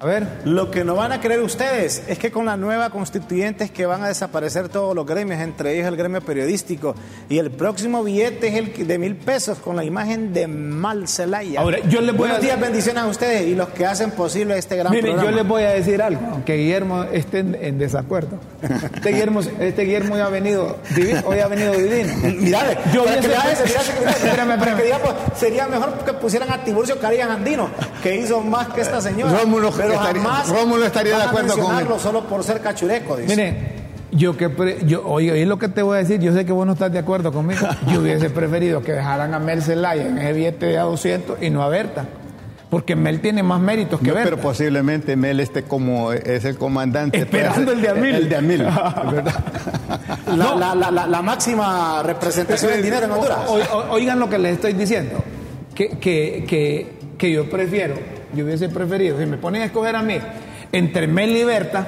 A 0.00 0.06
ver. 0.06 0.26
Lo 0.44 0.70
que 0.70 0.84
no 0.84 0.94
van 0.94 1.10
a 1.10 1.20
creer 1.20 1.40
ustedes 1.40 2.04
es 2.06 2.20
que 2.20 2.30
con 2.30 2.46
la 2.46 2.56
nueva 2.56 2.90
constituyente 2.90 3.64
es 3.64 3.72
que 3.72 3.84
van 3.84 4.04
a 4.04 4.06
desaparecer 4.08 4.68
todos 4.68 4.94
los 4.94 5.04
gremios, 5.04 5.40
entre 5.40 5.74
ellos 5.74 5.88
el 5.88 5.96
gremio 5.96 6.20
periodístico. 6.20 6.94
Y 7.28 7.38
el 7.38 7.50
próximo 7.50 8.04
billete 8.04 8.46
es 8.46 8.54
el 8.54 8.86
de 8.86 8.96
mil 8.96 9.16
pesos 9.16 9.58
con 9.58 9.74
la 9.74 9.82
imagen 9.82 10.32
de 10.32 10.46
Mal 10.46 11.08
Celaya. 11.08 11.60
Ahora, 11.60 11.78
yo 11.88 12.00
les 12.00 12.16
voy 12.16 12.28
a 12.28 12.34
Buenos 12.34 12.42
días, 12.42 12.60
bendiciones 12.60 13.02
a 13.02 13.06
ustedes 13.08 13.48
y 13.48 13.56
los 13.56 13.70
que 13.70 13.86
hacen 13.86 14.12
posible 14.12 14.56
este 14.56 14.76
gran 14.76 14.92
Miren, 14.92 15.14
programa. 15.14 15.30
yo 15.30 15.36
les 15.36 15.48
voy 15.48 15.62
a 15.64 15.70
decir 15.70 16.00
algo, 16.00 16.20
aunque 16.30 16.54
Guillermo 16.58 17.02
esté 17.02 17.40
en, 17.40 17.56
en 17.60 17.78
desacuerdo. 17.78 18.38
Este 18.98 19.10
Guillermo, 19.10 19.40
este 19.58 19.82
Guillermo 19.82 20.14
hoy 20.14 20.20
ha 20.20 20.28
venido, 20.28 20.76
divi- 20.94 21.22
hoy 21.24 21.38
ha 21.40 21.48
venido 21.48 21.72
divino. 21.72 22.12
Mirale, 22.40 22.78
Yo 22.92 23.04
para 23.04 23.20
que 23.20 23.26
veas, 23.28 23.44
mirá, 23.66 23.80
mirá, 24.00 24.10
Espérame, 24.10 24.48
para 24.48 24.54
espérame. 24.54 24.76
que 24.76 24.84
digamos, 24.84 25.14
sería 25.36 25.66
mejor 25.66 25.92
que 26.04 26.12
pusieran 26.14 26.50
a 26.52 26.62
Tiburcio 26.64 26.98
Carías 27.00 27.28
Andino, 27.30 27.68
que 28.02 28.16
hizo 28.16 28.40
más 28.42 28.68
que 28.68 28.80
esta 28.82 29.00
señora. 29.00 29.38
Rómulo 29.40 29.70
pero 29.90 30.00
estaría- 30.00 30.22
jamás 30.22 30.48
Rómulo 30.48 30.84
estaría 30.84 31.12
de 31.12 31.18
van 31.18 31.26
a 31.26 31.30
acuerdo 31.30 31.58
con 31.58 31.78
él. 31.78 31.86
solo 32.00 32.24
por 32.24 32.44
ser 32.44 32.60
cachureco, 32.60 33.16
dice. 33.16 33.28
Miren, 33.36 33.78
yo 34.12 34.36
que 34.36 34.48
pre- 34.48 34.78
yo, 34.86 35.06
oye, 35.06 35.32
oye 35.32 35.44
lo 35.46 35.58
que 35.58 35.68
te 35.68 35.82
voy 35.82 35.96
a 35.96 35.98
decir, 36.00 36.20
yo 36.20 36.32
sé 36.32 36.44
que 36.46 36.52
vos 36.52 36.66
no 36.66 36.72
estás 36.72 36.90
de 36.92 36.98
acuerdo 36.98 37.32
conmigo. 37.32 37.66
Yo 37.92 38.00
hubiese 38.00 38.30
preferido 38.30 38.80
que 38.82 38.92
dejaran 38.92 39.34
a 39.34 39.38
Mel 39.38 39.62
Zelaya 39.62 40.06
en 40.06 40.18
ese 40.18 40.32
billete 40.32 40.66
de 40.66 40.78
a 40.78 40.82
200 40.82 41.42
y 41.42 41.50
no 41.50 41.62
a 41.62 41.68
Berta. 41.68 42.06
Porque 42.70 42.94
Mel 42.96 43.20
tiene 43.22 43.42
más 43.42 43.60
méritos 43.60 43.98
que 43.98 44.08
No, 44.08 44.14
Berta. 44.14 44.28
pero 44.30 44.42
posiblemente 44.42 45.16
Mel 45.16 45.40
esté 45.40 45.62
como 45.62 46.12
es 46.12 46.44
el 46.44 46.58
comandante. 46.58 47.16
Esperando 47.18 47.64
pues, 47.72 47.76
el 47.76 47.82
de 47.82 47.88
Amil. 47.88 48.14
El 48.14 48.28
de 48.28 48.36
Amil, 48.36 48.58
¿verdad? 49.10 49.34
La, 50.36 50.54
la, 50.54 50.74
la, 50.74 50.90
la, 50.90 51.06
la 51.06 51.22
máxima 51.22 52.02
representación 52.02 52.72
del 52.72 52.82
dinero 52.82 53.06
en 53.06 53.12
Honduras. 53.12 53.38
O- 53.46 53.54
o- 53.54 53.90
oigan 53.92 54.18
lo 54.20 54.28
que 54.28 54.36
les 54.38 54.52
estoy 54.54 54.74
diciendo. 54.74 55.22
Que, 55.74 55.90
que, 55.98 56.44
que, 56.46 56.92
que 57.16 57.30
yo 57.32 57.48
prefiero, 57.48 57.94
yo 58.34 58.44
hubiese 58.44 58.68
preferido, 58.68 59.18
si 59.18 59.26
me 59.26 59.36
ponen 59.36 59.62
a 59.62 59.64
escoger 59.66 59.96
a 59.96 60.02
mí, 60.02 60.16
entre 60.72 61.06
Mel 61.06 61.36
y 61.36 61.44
Berta, 61.44 61.86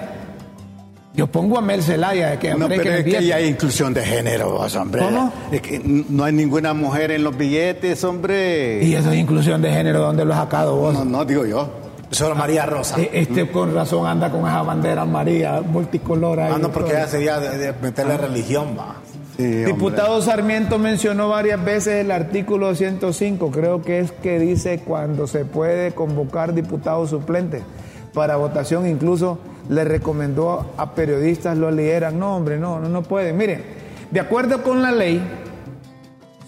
yo 1.13 1.27
pongo 1.27 1.59
a 1.59 1.61
Mel 1.61 1.83
Zelaya, 1.83 2.39
que 2.39 2.55
No, 2.55 2.69
pero 2.69 2.83
es 2.93 3.05
que 3.05 3.25
ya 3.27 3.37
hay 3.37 3.47
inclusión 3.49 3.93
de 3.93 4.03
género, 4.03 4.53
vos, 4.53 4.75
hombre. 4.77 5.03
¿Cómo? 5.03 5.33
Es 5.51 5.61
que 5.61 5.81
no 5.85 6.25
hay 6.25 6.33
ninguna 6.33 6.73
mujer 6.73 7.11
en 7.11 7.25
los 7.25 7.37
billetes, 7.37 8.03
hombre. 8.05 8.83
Y 8.85 8.95
eso 8.95 9.11
es 9.11 9.19
inclusión 9.19 9.61
de 9.61 9.71
género, 9.73 10.01
¿dónde 10.01 10.25
lo 10.25 10.33
has 10.35 10.41
sacado 10.41 10.77
vos? 10.77 10.95
No, 10.95 11.05
no, 11.05 11.25
digo 11.25 11.45
yo. 11.45 11.69
Solo 12.11 12.35
María 12.35 12.67
Rosa. 12.67 13.01
Eh, 13.01 13.11
Este 13.13 13.49
con 13.51 13.73
razón 13.75 14.07
anda 14.07 14.31
con 14.31 14.41
esa 14.47 14.63
bandera 14.63 15.05
María 15.05 15.61
multicolor 15.61 16.41
ahí. 16.41 16.53
Ah, 16.55 16.59
no, 16.59 16.71
porque 16.73 16.93
ya 16.93 17.07
sería 17.07 17.39
de, 17.39 17.57
de 17.59 17.73
meterle 17.81 18.17
religión, 18.17 18.77
va. 18.79 18.97
Diputado 19.65 20.21
Sarmiento 20.23 20.79
mencionó 20.79 21.29
varias 21.29 21.65
veces 21.65 22.05
el 22.05 22.11
artículo 22.11 22.75
105, 22.75 23.51
creo 23.51 23.83
que 23.83 24.01
es 24.01 24.13
que 24.13 24.39
dice 24.39 24.81
cuando 24.81 25.27
se 25.27 25.45
puede 25.45 25.93
convocar 25.93 26.55
diputados 26.55 27.11
suplentes 27.11 27.63
para 28.13 28.37
votación, 28.37 28.87
incluso 28.87 29.39
le 29.69 29.85
recomendó 29.85 30.73
a 30.77 30.95
periodistas 30.95 31.57
lo 31.57 31.71
leyeran. 31.71 32.19
No, 32.19 32.37
hombre, 32.37 32.59
no, 32.59 32.81
no, 32.81 32.89
no 32.89 33.03
pueden. 33.03 33.37
Miren, 33.37 33.63
de 34.11 34.21
acuerdo 34.21 34.63
con 34.63 34.83
la 34.83 34.91
ley, 34.91 35.23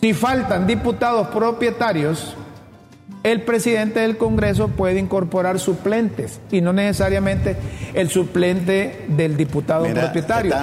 si 0.01 0.13
faltan 0.13 0.67
diputados 0.67 1.29
propietarios, 1.29 2.37
el 3.23 3.43
presidente 3.43 4.01
del 4.01 4.17
Congreso 4.17 4.69
puede 4.69 4.99
incorporar 4.99 5.59
suplentes 5.61 6.41
y 6.51 6.61
no 6.61 6.73
necesariamente 6.73 7.57
el 7.95 8.11
suplente 8.11 9.05
del 9.09 9.37
diputado 9.37 9.85
Mira, 9.85 10.03
propietario. 10.03 10.55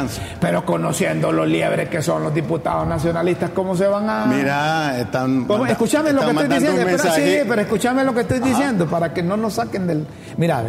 Pero 0.41 0.65
conociendo 0.65 1.31
los 1.31 1.47
liebres 1.47 1.89
que 1.89 2.01
son 2.01 2.23
los 2.23 2.33
diputados 2.33 2.85
nacionalistas, 2.87 3.51
¿cómo 3.51 3.75
se 3.75 3.87
van 3.87 4.09
a...? 4.09 4.25
Mira, 4.25 4.99
están. 4.99 5.47
Escúchame 5.69 6.11
lo 6.11 6.21
que 6.21 6.31
estoy 6.31 6.47
diciendo. 6.47 6.81
Espera, 6.81 7.13
sí, 7.15 7.37
pero 7.47 7.61
escúchame 7.61 8.03
lo 8.03 8.13
que 8.13 8.21
estoy 8.21 8.39
diciendo 8.39 8.87
para 8.87 9.13
que 9.13 9.23
no 9.23 9.37
nos 9.37 9.53
saquen 9.53 9.87
del... 9.87 10.05
Mira, 10.37 10.63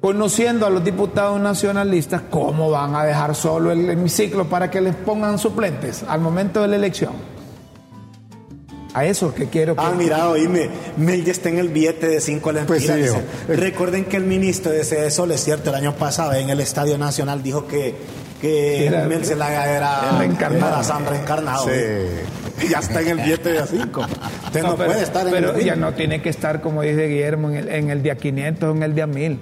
conociendo 0.00 0.66
a 0.66 0.70
los 0.70 0.82
diputados 0.82 1.38
nacionalistas, 1.40 2.22
¿cómo 2.30 2.70
van 2.70 2.94
a 2.94 3.04
dejar 3.04 3.34
solo 3.34 3.72
el 3.72 3.90
hemiciclo 3.90 4.46
para 4.46 4.70
que 4.70 4.80
les 4.80 4.94
pongan 4.94 5.38
suplentes 5.38 6.02
al 6.08 6.20
momento 6.20 6.62
de 6.62 6.68
la 6.68 6.76
elección? 6.76 7.33
A 8.94 9.04
eso 9.04 9.34
que 9.34 9.46
quiero. 9.48 9.74
Ah, 9.76 9.92
mira, 9.96 10.28
oíme, 10.28 10.70
Mel 10.96 11.24
ya 11.24 11.32
está 11.32 11.48
en 11.48 11.58
el 11.58 11.68
billete 11.68 12.06
de 12.06 12.20
5 12.20 12.52
lempiras. 12.52 12.84
Pues 12.86 13.12
sí. 13.12 13.52
Recuerden 13.52 14.04
que 14.04 14.16
el 14.16 14.22
ministro 14.24 14.70
de 14.70 15.10
Sol 15.10 15.32
es 15.32 15.42
cierto, 15.42 15.70
el 15.70 15.76
año 15.76 15.94
pasado 15.96 16.32
en 16.34 16.48
el 16.48 16.60
Estadio 16.60 16.96
Nacional 16.96 17.42
dijo 17.42 17.66
que, 17.66 17.96
que 18.40 18.86
Era- 18.86 19.04
Mel 19.06 19.24
Zelaya 19.26 19.64
era, 19.76 20.00
era 20.08 20.18
reencarnado. 20.18 20.74
era 20.74 20.84
Sam 20.84 21.04
reencarnado. 21.06 21.64
Sí. 21.66 22.64
Y 22.66 22.68
ya 22.68 22.78
está 22.78 23.00
en 23.00 23.08
el 23.08 23.16
billete 23.18 23.48
de 23.52 23.66
5. 23.66 24.00
Usted 24.46 24.62
no, 24.62 24.76
pero, 24.76 24.90
puede 24.90 25.02
estar 25.02 25.26
en 25.26 25.32
pero 25.32 25.54
el 25.56 25.64
ya 25.64 25.74
no 25.74 25.92
tiene 25.94 26.22
que 26.22 26.28
estar, 26.28 26.60
como 26.60 26.82
dice 26.82 27.08
Guillermo, 27.08 27.50
en 27.50 27.56
el, 27.56 27.68
en 27.70 27.90
el 27.90 28.00
día 28.00 28.14
500 28.16 28.68
o 28.68 28.76
en 28.76 28.82
el 28.84 28.94
día 28.94 29.08
1000. 29.08 29.40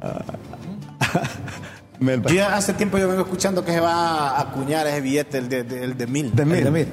Mel- 2.00 2.22
Yo 2.22 2.34
ya 2.34 2.56
hace 2.56 2.72
tiempo 2.74 2.98
yo 2.98 3.08
vengo 3.08 3.22
escuchando 3.22 3.64
que 3.64 3.72
se 3.72 3.80
va 3.80 4.30
a 4.30 4.40
acuñar 4.40 4.86
ese 4.86 5.00
billete, 5.00 5.38
el 5.38 5.48
de, 5.48 5.62
de- 5.64 5.84
el 5.84 5.96
de 5.96 6.06
mil. 6.06 6.34
De 6.34 6.44
mil. 6.44 6.58
El 6.58 6.64
de 6.64 6.70
mil. 6.70 6.88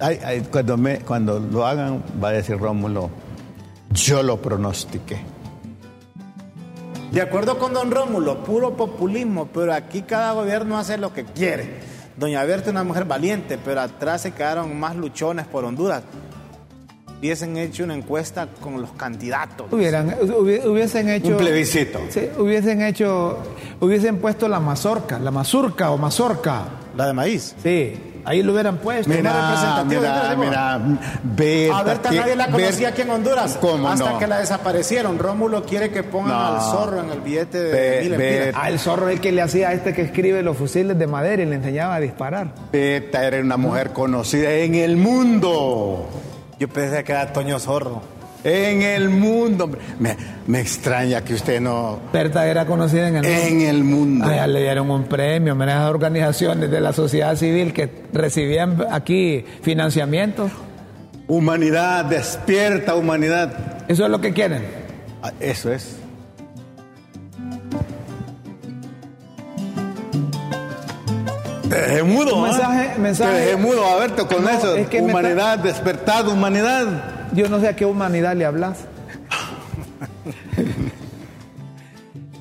Ay, 0.00 0.18
ay, 0.24 0.40
cuando, 0.50 0.76
me, 0.76 1.00
cuando 1.00 1.38
lo 1.38 1.66
hagan, 1.66 2.02
va 2.22 2.28
a 2.28 2.32
decir 2.32 2.56
Rómulo, 2.58 3.10
yo 3.92 4.22
lo 4.22 4.40
pronostiqué. 4.40 5.18
De 7.12 7.20
acuerdo 7.20 7.58
con 7.58 7.74
don 7.74 7.90
Rómulo, 7.90 8.44
puro 8.44 8.76
populismo, 8.76 9.48
pero 9.52 9.74
aquí 9.74 10.02
cada 10.02 10.32
gobierno 10.32 10.78
hace 10.78 10.96
lo 10.96 11.12
que 11.12 11.24
quiere. 11.24 11.80
Doña 12.16 12.44
Berta 12.44 12.66
es 12.66 12.70
una 12.70 12.84
mujer 12.84 13.04
valiente, 13.04 13.58
pero 13.64 13.80
atrás 13.80 14.22
se 14.22 14.32
quedaron 14.32 14.78
más 14.78 14.94
luchones 14.96 15.46
por 15.46 15.64
Honduras. 15.64 16.02
Hubiesen 17.18 17.56
hecho 17.58 17.84
una 17.84 17.94
encuesta 17.94 18.48
con 18.62 18.80
los 18.80 18.92
candidatos. 18.92 19.70
Hubieran, 19.72 20.08
hubi- 20.22 20.64
hubiesen 20.66 21.08
hecho... 21.10 21.28
Un 21.32 21.36
plebiscito. 21.36 21.98
Sí, 22.08 22.28
hubiesen 22.38 22.80
hecho, 22.80 23.38
hubiesen 23.80 24.18
puesto 24.18 24.48
la 24.48 24.60
mazorca, 24.60 25.18
la 25.18 25.30
mazurca 25.30 25.90
o 25.90 25.98
mazorca 25.98 26.62
La 26.96 27.06
de 27.06 27.12
maíz. 27.12 27.54
Sí, 27.62 27.92
ahí 28.30 28.42
lo 28.42 28.52
hubieran 28.52 28.78
puesto. 28.78 29.08
Mira, 29.12 29.84
mira, 29.86 30.36
mira, 30.36 30.80
Berta, 31.22 31.78
A 31.78 31.82
Berta 31.82 32.10
que- 32.10 32.16
nadie 32.16 32.36
la 32.36 32.46
conocía 32.48 32.88
aquí 32.88 33.02
en 33.02 33.10
Honduras 33.10 33.58
¿Cómo 33.60 33.88
hasta 33.88 34.12
no? 34.12 34.18
que 34.18 34.26
la 34.26 34.38
desaparecieron. 34.38 35.18
Rómulo 35.18 35.64
quiere 35.64 35.90
que 35.90 36.02
pongan 36.02 36.28
No. 36.30 36.46
al 36.56 36.60
zorro 36.60 37.00
en 37.00 37.10
el 37.10 37.20
billete 37.20 37.58
de 37.58 37.72
Be- 37.72 38.00
mil 38.02 38.14
empiras. 38.14 38.54
Ah, 38.56 38.68
el 38.68 38.78
zorro 38.78 39.08
es 39.08 39.14
el 39.16 39.20
que 39.20 39.32
le 39.32 39.42
hacía 39.42 39.68
a 39.70 39.72
este 39.72 39.92
que 39.94 40.02
escribe 40.02 40.42
los 40.42 40.56
fusiles 40.56 40.98
de 40.98 41.06
madera 41.06 41.42
y 41.42 41.46
le 41.46 41.56
enseñaba 41.56 41.96
a 41.96 42.00
disparar. 42.00 42.48
Berta 42.72 43.24
era 43.24 43.40
una 43.40 43.56
mujer 43.56 43.90
conocida 43.90 44.50
en 44.52 44.74
el 44.74 44.96
mundo. 44.96 46.08
Yo 46.58 46.68
pensé 46.68 47.02
que 47.04 47.12
era 47.12 47.32
Toño 47.32 47.58
Zorro. 47.58 48.02
En 48.42 48.82
el 48.82 49.10
mundo. 49.10 49.70
Me, 49.98 50.16
me 50.46 50.60
extraña 50.60 51.22
que 51.22 51.34
usted 51.34 51.60
no. 51.60 52.00
Berta 52.12 52.46
era 52.46 52.64
conocida 52.64 53.08
en 53.08 53.16
el 53.16 53.22
mundo. 53.22 53.46
En 53.46 53.60
el 53.60 53.84
mundo. 53.84 54.24
Ah, 54.28 54.36
ya 54.36 54.46
le 54.46 54.62
dieron 54.62 54.90
un 54.90 55.04
premio, 55.04 55.54
esas 55.62 55.90
organizaciones 55.90 56.70
de 56.70 56.80
la 56.80 56.92
sociedad 56.94 57.36
civil 57.36 57.72
que 57.74 57.90
recibían 58.12 58.84
aquí 58.90 59.44
financiamiento. 59.62 60.50
Humanidad, 61.28 62.06
despierta 62.06 62.94
humanidad. 62.94 63.84
Eso 63.88 64.04
es 64.04 64.10
lo 64.10 64.20
que 64.20 64.32
quieren. 64.32 64.62
Ah, 65.22 65.32
Eso 65.38 65.70
es. 65.72 65.96
Te 71.68 71.76
dejé 71.80 72.02
mudo, 72.02 72.36
Un 72.36 72.44
¿ah? 72.46 72.48
mensaje- 72.52 72.98
mensaje- 72.98 73.32
Te 73.32 73.38
dejé 73.44 73.56
mudo, 73.56 73.86
a 73.86 73.96
verte 74.00 74.26
con 74.26 74.42
No, 74.42 74.50
eso. 74.50 74.74
es 74.74 74.88
que 74.88 75.00
humanidad, 75.00 75.58
despertad, 75.60 76.26
humanidad. 76.28 76.86
Yo 77.34 77.48
no 77.48 77.60
sé 77.60 77.68
a 77.68 77.76
qué 77.76 77.84
humanidad 77.84 78.34
le 78.36 78.44
hablas. 78.44 78.78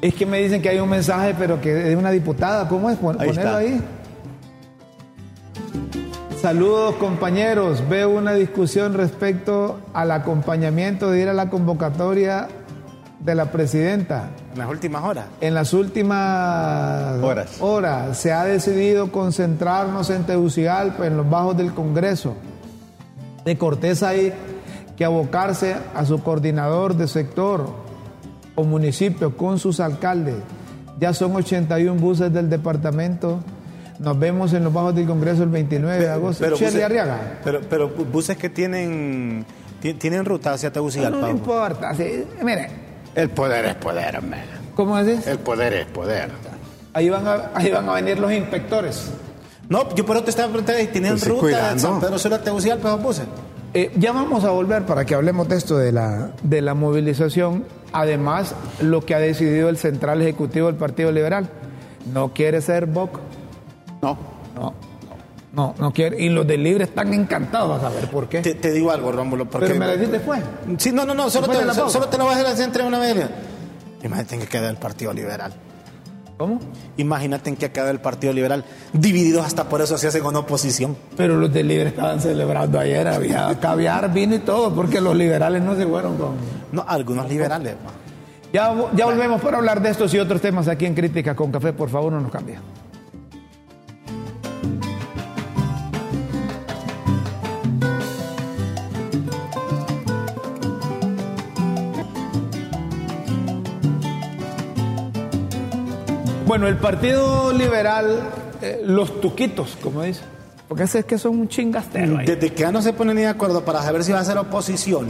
es 0.01 0.13
que 0.13 0.25
me 0.25 0.39
dicen 0.39 0.61
que 0.61 0.69
hay 0.69 0.79
un 0.79 0.89
mensaje, 0.89 1.35
pero 1.37 1.59
que 1.61 1.77
es 1.77 1.85
de 1.89 1.95
una 1.95 2.11
diputada. 2.11 2.67
¿Cómo 2.67 2.89
es? 2.89 2.97
Pon- 2.97 3.17
Ahí 3.19 3.27
Ponerlo 3.29 3.49
está. 3.51 3.57
ahí. 3.57 3.81
Saludos 6.41 6.95
compañeros. 6.95 7.83
Veo 7.89 8.09
una 8.09 8.33
discusión 8.33 8.93
respecto 8.93 9.79
al 9.93 10.11
acompañamiento 10.11 11.11
de 11.11 11.21
ir 11.21 11.27
a 11.29 11.33
la 11.33 11.49
convocatoria 11.49 12.47
de 13.19 13.35
la 13.35 13.51
presidenta. 13.51 14.29
En 14.53 14.59
las 14.59 14.69
últimas 14.69 15.03
horas. 15.03 15.25
En 15.41 15.53
las 15.53 15.73
últimas 15.73 17.21
Horas. 17.21 17.57
horas 17.59 18.17
se 18.17 18.31
ha 18.31 18.45
decidido 18.45 19.11
concentrarnos 19.11 20.09
en 20.09 20.23
Tegucigalpa, 20.23 21.05
en 21.05 21.17
los 21.17 21.29
bajos 21.29 21.57
del 21.57 21.73
Congreso. 21.73 22.35
De 23.43 23.57
Cortés 23.57 24.01
hay 24.03 24.33
que 24.99 25.05
abocarse 25.05 25.77
a 25.95 26.05
su 26.05 26.21
coordinador 26.21 26.93
de 26.93 27.07
sector 27.07 27.67
o 28.55 28.63
municipio 28.65 29.37
con 29.37 29.57
sus 29.57 29.79
alcaldes. 29.79 30.35
Ya 30.99 31.13
son 31.13 31.33
81 31.37 31.99
buses 32.01 32.33
del 32.33 32.49
departamento. 32.49 33.39
Nos 33.97 34.19
vemos 34.19 34.51
en 34.51 34.65
los 34.65 34.73
bajos 34.73 34.93
del 34.93 35.07
Congreso 35.07 35.43
el 35.43 35.49
29 35.49 35.99
de 35.99 36.09
agosto. 36.09 36.43
Shirley 36.43 36.67
buses- 36.67 36.83
Arriaga. 36.83 37.39
pero, 37.45 37.61
pero 37.69 37.87
buses 37.89 38.35
que 38.37 38.49
tienen, 38.49 39.45
ti- 39.81 39.93
tienen 39.93 40.25
ruta 40.25 40.51
hacia 40.51 40.67
No, 40.69 40.73
Tegucigalpa. 40.73 41.17
no 41.21 41.29
importa. 41.29 41.95
sí, 41.95 42.25
mire, 42.43 42.67
El 43.15 43.29
poder 43.29 43.65
es 43.67 43.75
poder, 43.75 44.17
hombre. 44.17 44.41
¿cómo 44.75 45.01
decís? 45.01 45.25
El 45.27 45.39
poder 45.39 45.73
es 45.73 45.85
poder. 45.87 46.29
Ahí 46.93 47.09
van 47.09 47.25
a, 47.25 47.51
ahí 47.55 47.71
van 47.71 47.87
a 47.87 47.93
venir 47.93 48.19
los 48.19 48.31
inspectores. 48.33 49.11
No, 49.69 49.95
yo 49.95 50.05
por 50.05 50.17
eso 50.17 50.25
te 50.25 50.31
estaba 50.31 50.49
preguntando, 50.49 50.81
¿tienen 50.91 51.11
Pues 51.11 51.25
ruta 51.27 51.73
de. 51.73 51.79
San 51.79 52.01
Pedro 52.01 52.19
Sula 52.19 52.35
a 52.37 52.41
Tegucigalpa 52.41 52.89
esos 52.89 53.01
buses? 53.03 53.25
Eh, 53.73 53.91
ya 53.97 54.11
vamos 54.11 54.43
a 54.43 54.51
volver 54.51 54.85
para 54.85 55.05
que 55.05 55.15
hablemos 55.15 55.47
de 55.47 55.57
esto 55.57 55.77
de 55.77 55.91
la, 55.91 56.31
de 56.41 56.61
la 56.61 56.73
movilización. 56.73 57.65
Además, 57.91 58.55
lo 58.81 59.05
que 59.05 59.15
ha 59.15 59.19
decidido 59.19 59.69
el 59.69 59.77
Central 59.77 60.21
Ejecutivo 60.21 60.67
del 60.67 60.75
Partido 60.75 61.11
Liberal. 61.11 61.49
No 62.13 62.33
quiere 62.33 62.61
ser 62.61 62.85
BOC. 62.87 63.19
No. 64.01 64.17
No, 64.55 64.73
no, 65.53 65.75
no 65.77 65.93
quiere. 65.93 66.21
Y 66.21 66.29
los 66.29 66.45
del 66.47 66.63
Libre 66.63 66.85
están 66.85 67.13
encantados 67.13 67.77
a 67.77 67.89
saber 67.89 68.09
por 68.09 68.27
qué. 68.27 68.41
Te, 68.41 68.55
te 68.55 68.71
digo 68.71 68.91
algo, 68.91 69.11
Rómulo, 69.11 69.45
porque... 69.49 69.67
Pero 69.67 69.79
me 69.79 69.85
lo 69.85 69.93
dijiste 69.93 70.17
después. 70.17 70.41
Sí, 70.77 70.91
no, 70.91 71.05
no, 71.05 71.13
no, 71.13 71.29
solo 71.29 71.47
te, 71.47 71.63
de 71.63 71.73
solo, 71.73 72.07
te 72.07 72.17
lo 72.17 72.25
voy 72.25 72.33
a 72.33 72.49
así 72.49 72.63
entre 72.63 72.83
una 72.83 72.99
vez. 72.99 73.29
Imagínate 74.03 74.39
que 74.39 74.47
queda 74.47 74.69
el 74.69 74.77
Partido 74.77 75.13
Liberal. 75.13 75.53
¿Cómo? 76.39 76.57
Imagínate 76.95 77.49
en 77.49 77.57
que 77.57 77.69
queda 77.69 77.89
el 77.89 77.99
Partido 77.99 78.31
Liberal. 78.31 78.63
Divididos 78.93 79.45
hasta 79.45 79.67
por 79.67 79.81
eso 79.81 79.97
se 79.97 80.07
hacen 80.07 80.25
una 80.25 80.39
oposición. 80.39 80.95
Pero 81.17 81.35
los 81.35 81.51
del 81.51 81.67
Libre 81.67 81.89
estaban 81.89 82.21
celebrando 82.21 82.79
ayer. 82.79 83.05
Había 83.09 83.59
caviar, 83.59 84.13
vino 84.13 84.35
y 84.35 84.39
todo, 84.39 84.73
porque 84.73 85.01
los 85.01 85.17
liberales 85.17 85.61
no 85.61 85.75
se 85.75 85.85
fueron 85.85 86.15
con. 86.15 86.35
No, 86.71 86.85
algunos 86.87 87.27
liberales. 87.27 87.75
Ya, 88.53 88.73
ya 88.95 89.05
volvemos 89.05 89.41
para 89.41 89.57
hablar 89.57 89.81
de 89.81 89.89
estos 89.89 90.13
y 90.13 90.19
otros 90.19 90.39
temas 90.39 90.69
aquí 90.69 90.85
en 90.85 90.95
Crítica 90.95 91.35
con 91.35 91.51
Café. 91.51 91.73
Por 91.73 91.89
favor, 91.89 92.13
no 92.13 92.21
nos 92.21 92.31
cambie. 92.31 92.57
Bueno, 106.59 106.75
el 106.75 106.81
Partido 106.81 107.53
Liberal, 107.53 108.19
eh, 108.61 108.81
los 108.83 109.21
tuquitos, 109.21 109.77
como 109.81 110.01
dice, 110.03 110.19
porque 110.67 110.83
es 110.83 111.05
que 111.05 111.17
son 111.17 111.39
un 111.39 111.47
chingastero 111.47 112.17
ahí. 112.17 112.25
Desde 112.25 112.51
que 112.51 112.63
ya 112.63 112.69
no 112.73 112.81
se 112.81 112.91
ponen 112.91 113.15
ni 113.15 113.21
de 113.21 113.29
acuerdo 113.29 113.63
para 113.63 113.81
saber 113.81 114.03
si 114.03 114.11
va 114.11 114.19
a 114.19 114.25
ser 114.25 114.37
oposición 114.37 115.07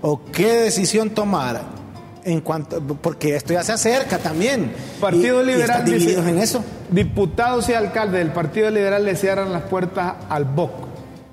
o 0.00 0.20
qué 0.30 0.46
decisión 0.60 1.10
tomar 1.10 1.60
en 2.22 2.40
cuanto 2.40 2.80
porque 2.80 3.34
esto 3.34 3.52
ya 3.52 3.64
se 3.64 3.72
acerca 3.72 4.18
también. 4.18 4.70
Partido 5.00 5.40
Y- 5.40 5.42
y 5.42 5.46
Liberal 5.46 5.70
están 5.80 5.84
divididos 5.86 6.24
dice, 6.24 6.36
en 6.36 6.38
eso. 6.40 6.64
Diputados 6.92 7.68
y 7.68 7.74
alcaldes 7.74 8.20
del 8.20 8.30
Partido 8.32 8.70
Liberal 8.70 9.04
le 9.04 9.16
cierran 9.16 9.52
las 9.52 9.62
puertas 9.62 10.14
al 10.28 10.44
BOC. 10.44 10.70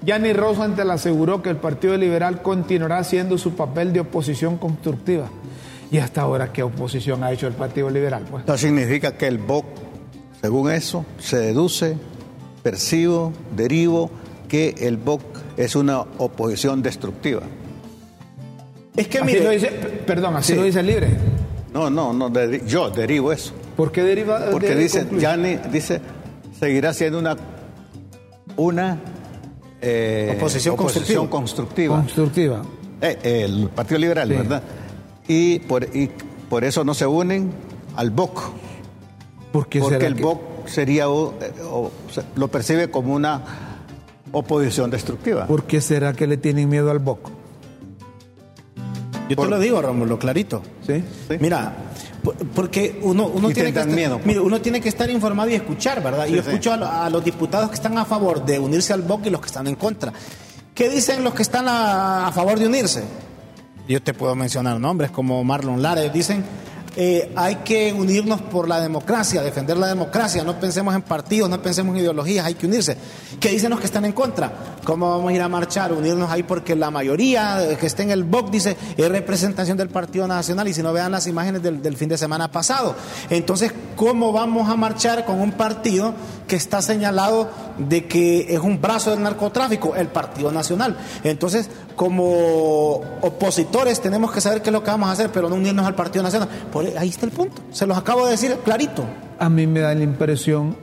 Yanni 0.01 0.34
Rosante 0.34 0.84
le 0.84 0.93
aseguró 0.93 1.43
que 1.43 1.51
el 1.51 1.57
Partido 1.57 1.95
Liberal 1.95 2.41
continuará 2.41 2.97
haciendo 2.97 3.38
su 3.38 3.53
papel 3.53 3.93
de 3.93 3.99
oposición 3.99 4.57
constructiva. 4.57 5.28
¿Y 5.92 5.98
hasta 5.98 6.22
ahora 6.22 6.52
qué 6.54 6.62
oposición 6.64 7.24
ha 7.24 7.32
hecho 7.32 7.48
el 7.48 7.54
Partido 7.54 7.90
Liberal? 7.90 8.26
Pues 8.30 8.42
Esto 8.42 8.58
significa 8.58 9.18
que 9.18 9.28
el 9.28 9.40
BOC, 9.40 9.66
según 10.42 10.72
eso, 10.72 11.06
se 11.18 11.38
deduce, 11.38 11.98
percibo, 12.62 13.34
derivo, 13.56 14.12
que 14.48 14.76
el 14.80 14.98
BOC 14.98 15.22
es 15.58 15.76
una 15.76 16.02
oposición 16.20 16.82
destructiva. 16.84 17.42
Es 18.96 19.08
que 19.08 19.18
así 19.20 19.28
mire, 19.28 19.44
lo 19.44 19.50
dice, 19.52 19.68
perdón, 20.06 20.36
así 20.36 20.54
Sí. 20.54 20.60
lo 20.60 20.66
dice 20.66 20.80
el 20.82 20.86
Libre. 20.88 21.08
No, 21.74 21.90
no, 21.90 22.14
no, 22.14 22.32
yo 22.66 22.90
derivo 22.90 23.32
eso. 23.32 23.54
¿Por 23.78 23.92
qué 23.92 24.04
deriva? 24.04 24.48
Porque 24.52 24.70
de- 24.76 24.76
dice? 24.84 25.08
Yanni 25.18 25.56
dice, 25.72 26.02
seguirá 26.60 26.94
siendo 26.94 27.18
una, 27.20 27.36
una 28.58 29.00
eh, 29.82 30.34
Oposición 30.38 30.76
constructiva. 30.76 31.30
constructiva. 31.30 31.96
constructiva. 31.98 32.62
Eh, 33.02 33.46
el 33.46 33.70
Partido 33.70 34.00
Liberal, 34.00 34.28
Sí. 34.28 34.34
¿verdad? 34.36 34.62
Y 35.30 35.59
por, 35.59 35.84
y 35.95 36.09
por 36.49 36.63
eso 36.65 36.84
no 36.84 36.93
se 36.93 37.05
unen 37.07 37.51
al 37.95 38.09
BOC, 38.09 38.41
¿Por 39.53 39.67
qué 39.69 39.80
porque 39.80 40.05
el 40.07 40.15
que- 40.15 40.23
BOC 40.23 40.67
sería, 40.67 41.07
o- 41.09 41.34
o 41.71 41.91
se- 42.11 42.23
lo 42.36 42.47
percibe 42.49 42.89
como 42.91 43.13
una 43.13 43.41
oposición 44.32 44.89
destructiva. 44.91 45.45
¿Por 45.47 45.63
qué 45.65 45.82
será 45.82 46.13
que 46.13 46.27
le 46.27 46.38
tienen 46.38 46.67
miedo 46.67 46.89
al 46.91 46.99
BOC? 46.99 47.30
yo 49.30 49.36
te 49.36 49.47
lo 49.47 49.59
digo, 49.59 49.80
Rómulo, 49.82 50.17
clarito. 50.17 50.63
¿Sí? 50.88 51.03
Sí. 51.27 51.36
Mira, 51.39 51.75
por- 52.23 52.36
porque 52.36 52.99
uno, 53.03 53.27
uno 53.27 53.49
tiene 53.49 53.71
que 53.71 53.80
estar, 53.80 53.88
miedo, 53.95 54.15
pues. 54.15 54.25
mire, 54.25 54.39
uno 54.39 54.59
tiene 54.59 54.82
que 54.82 54.89
estar 54.89 55.07
informado 55.11 55.49
y 55.51 55.53
escuchar, 55.53 56.01
¿verdad? 56.03 56.25
y 56.25 56.32
yo 56.32 56.41
sí. 56.41 56.49
escucho 56.49 56.73
a 56.73 57.07
los 57.11 57.23
diputados 57.23 57.69
que 57.69 57.75
están 57.75 57.95
a 57.99 58.05
favor 58.05 58.43
de 58.43 58.57
unirse 58.57 58.91
al 58.93 59.03
BOC 59.03 59.27
y 59.27 59.30
los 59.30 59.41
que 59.41 59.47
están 59.47 59.67
en 59.67 59.75
contra. 59.75 60.11
¿Qué 60.73 60.89
dicen 60.89 61.23
los 61.23 61.36
que 61.36 61.43
están 61.43 61.67
a, 61.67 62.27
a 62.27 62.32
favor 62.32 62.57
de 62.57 62.65
unirse? 62.65 63.03
Yo 63.90 64.04
te 64.04 64.14
puedo 64.14 64.36
mencionar 64.36 64.80
nombres 64.80 65.10
como 65.10 65.44
Marlon 65.44 65.82
Lara. 65.82 66.02
Ellos 66.02 66.14
Dicen, 66.14 66.46
eh, 66.96 67.32
hay 67.36 67.56
que 67.66 67.92
unirnos 67.92 68.40
por 68.40 68.68
la 68.68 68.80
democracia, 68.80 69.42
defender 69.42 69.78
la 69.78 69.88
democracia. 69.88 70.44
No 70.44 70.60
pensemos 70.60 70.94
en 70.94 71.02
partidos, 71.02 71.50
no 71.50 71.60
pensemos 71.60 71.96
en 71.96 72.02
ideologías, 72.02 72.46
hay 72.46 72.54
que 72.54 72.68
unirse. 72.68 72.96
¿Qué 73.40 73.50
dicen 73.50 73.72
los 73.72 73.80
que 73.80 73.88
están 73.88 74.06
en 74.06 74.12
contra? 74.12 74.52
¿Cómo 74.84 75.10
vamos 75.10 75.32
a 75.32 75.34
ir 75.34 75.42
a 75.42 75.50
marchar, 75.50 75.92
unirnos 75.92 76.30
ahí? 76.30 76.44
Porque 76.44 76.76
la 76.76 76.92
mayoría 76.92 77.76
que 77.80 77.88
está 77.88 78.04
en 78.04 78.12
el 78.12 78.26
BOC 78.26 78.52
dice 78.52 78.78
es 78.96 79.10
representación 79.10 79.76
del 79.76 79.90
Partido 79.90 80.28
Nacional 80.28 80.68
y 80.68 80.74
si 80.76 80.84
no 80.84 80.94
vean 80.94 81.12
las 81.12 81.26
imágenes 81.26 81.64
del 81.64 81.98
fin 81.98 82.10
de 82.10 82.18
semana 82.20 82.52
pasado. 82.52 82.96
Entonces, 83.32 83.74
¿cómo 83.96 84.32
vamos 84.32 84.70
a 84.70 84.76
marchar 84.76 85.26
con 85.26 85.42
un 85.42 85.54
partido 85.54 86.14
que 86.48 86.58
está 86.58 86.84
señalado 86.84 87.50
de 87.80 88.06
que 88.06 88.54
es 88.54 88.60
un 88.60 88.80
brazo 88.80 89.10
del 89.10 89.24
narcotráfico, 89.24 89.96
el 89.96 90.10
Partido 90.10 90.52
Nacional? 90.52 90.96
Entonces, 91.24 91.70
como 92.00 93.02
opositores 93.20 94.00
tenemos 94.00 94.32
que 94.32 94.39
saber 94.39 94.62
qué 94.62 94.70
es 94.70 94.74
lo 94.74 94.82
que 94.82 94.89
vamos 94.89 95.10
a 95.10 95.12
hacer, 95.12 95.32
pero 95.34 95.50
no 95.50 95.56
unirnos 95.56 95.86
al 95.86 95.95
Partido 95.95 96.24
Nacional. 96.24 96.47
Por 96.72 96.86
ahí 96.97 97.10
está 97.10 97.26
el 97.26 97.34
punto. 97.34 97.62
Se 97.74 97.86
los 97.86 97.97
acabo 97.97 98.24
de 98.24 98.32
decir 98.32 98.56
clarito. 98.64 99.04
A 99.38 99.50
mí 99.50 99.68
me 99.68 99.82
da 99.82 99.93
la 99.93 100.04
impresión 100.06 100.78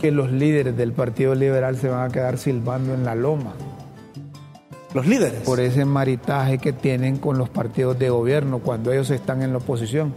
que 0.00 0.12
los 0.12 0.30
líderes 0.30 0.76
del 0.76 0.92
Partido 0.92 1.34
Liberal 1.34 1.76
se 1.78 1.88
van 1.88 2.08
a 2.08 2.12
quedar 2.12 2.38
silbando 2.38 2.94
en 2.94 3.04
la 3.04 3.16
loma 3.16 3.54
Los 4.94 5.08
líderes. 5.08 5.40
por 5.40 5.58
ese 5.58 5.84
maritaje 5.84 6.58
que 6.58 6.72
tienen 6.72 7.16
con 7.16 7.36
los 7.36 7.48
partidos 7.48 7.98
de 7.98 8.08
gobierno 8.08 8.60
cuando 8.60 8.92
ellos 8.92 9.10
están 9.10 9.42
en 9.42 9.50
la 9.50 9.58
oposición. 9.58 10.14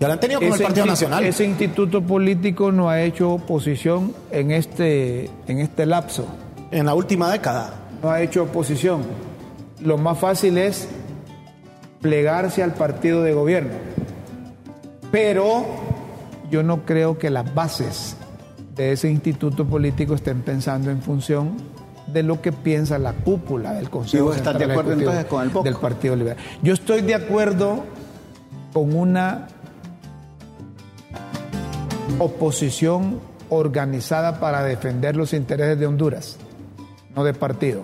Ya 0.00 0.08
lo 0.08 0.14
han 0.14 0.20
tenido 0.20 0.40
con 0.40 0.52
el 0.52 0.60
Partido 0.60 0.86
Nacional. 0.86 1.24
Ese 1.24 1.44
instituto 1.44 2.02
político 2.02 2.72
no 2.72 2.90
ha 2.90 3.00
hecho 3.02 3.34
oposición 3.34 4.12
en 4.32 4.50
este, 4.50 5.30
en 5.46 5.60
este 5.60 5.86
lapso. 5.86 6.26
En 6.72 6.86
la 6.86 6.94
última 6.94 7.30
década. 7.30 7.83
No 8.04 8.10
ha 8.10 8.20
hecho 8.20 8.42
oposición. 8.42 9.00
Lo 9.80 9.96
más 9.96 10.18
fácil 10.18 10.58
es 10.58 10.86
plegarse 12.02 12.62
al 12.62 12.74
partido 12.74 13.22
de 13.22 13.32
gobierno. 13.32 13.72
Pero 15.10 15.64
yo 16.50 16.62
no 16.62 16.84
creo 16.84 17.16
que 17.16 17.30
las 17.30 17.54
bases 17.54 18.14
de 18.76 18.92
ese 18.92 19.08
instituto 19.08 19.64
político 19.64 20.14
estén 20.14 20.42
pensando 20.42 20.90
en 20.90 21.00
función 21.00 21.56
de 22.06 22.22
lo 22.22 22.42
que 22.42 22.52
piensa 22.52 22.98
la 22.98 23.14
cúpula 23.14 23.72
del 23.72 23.88
Consejo 23.88 24.22
¿Y 24.22 24.26
vos 24.26 24.36
estás 24.36 24.58
de 24.58 24.64
acuerdo 24.66 24.92
entonces 24.92 25.24
con 25.24 25.42
el 25.42 25.62
del 25.64 25.76
Partido 25.76 26.14
Liberal. 26.14 26.36
Yo 26.62 26.74
estoy 26.74 27.00
de 27.00 27.14
acuerdo 27.14 27.84
con 28.74 28.94
una 28.94 29.46
oposición 32.18 33.18
organizada 33.48 34.40
para 34.40 34.62
defender 34.62 35.16
los 35.16 35.32
intereses 35.32 35.80
de 35.80 35.86
Honduras, 35.86 36.36
no 37.16 37.24
de 37.24 37.34
partido. 37.34 37.82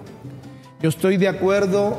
Yo 0.82 0.88
estoy 0.88 1.16
de 1.16 1.28
acuerdo 1.28 1.98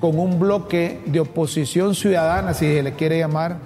con 0.00 0.18
un 0.18 0.38
bloque 0.38 1.00
de 1.06 1.20
oposición 1.20 1.94
ciudadana, 1.94 2.52
si 2.54 2.66
se 2.66 2.82
le 2.82 2.92
quiere 2.92 3.18
llamar, 3.18 3.58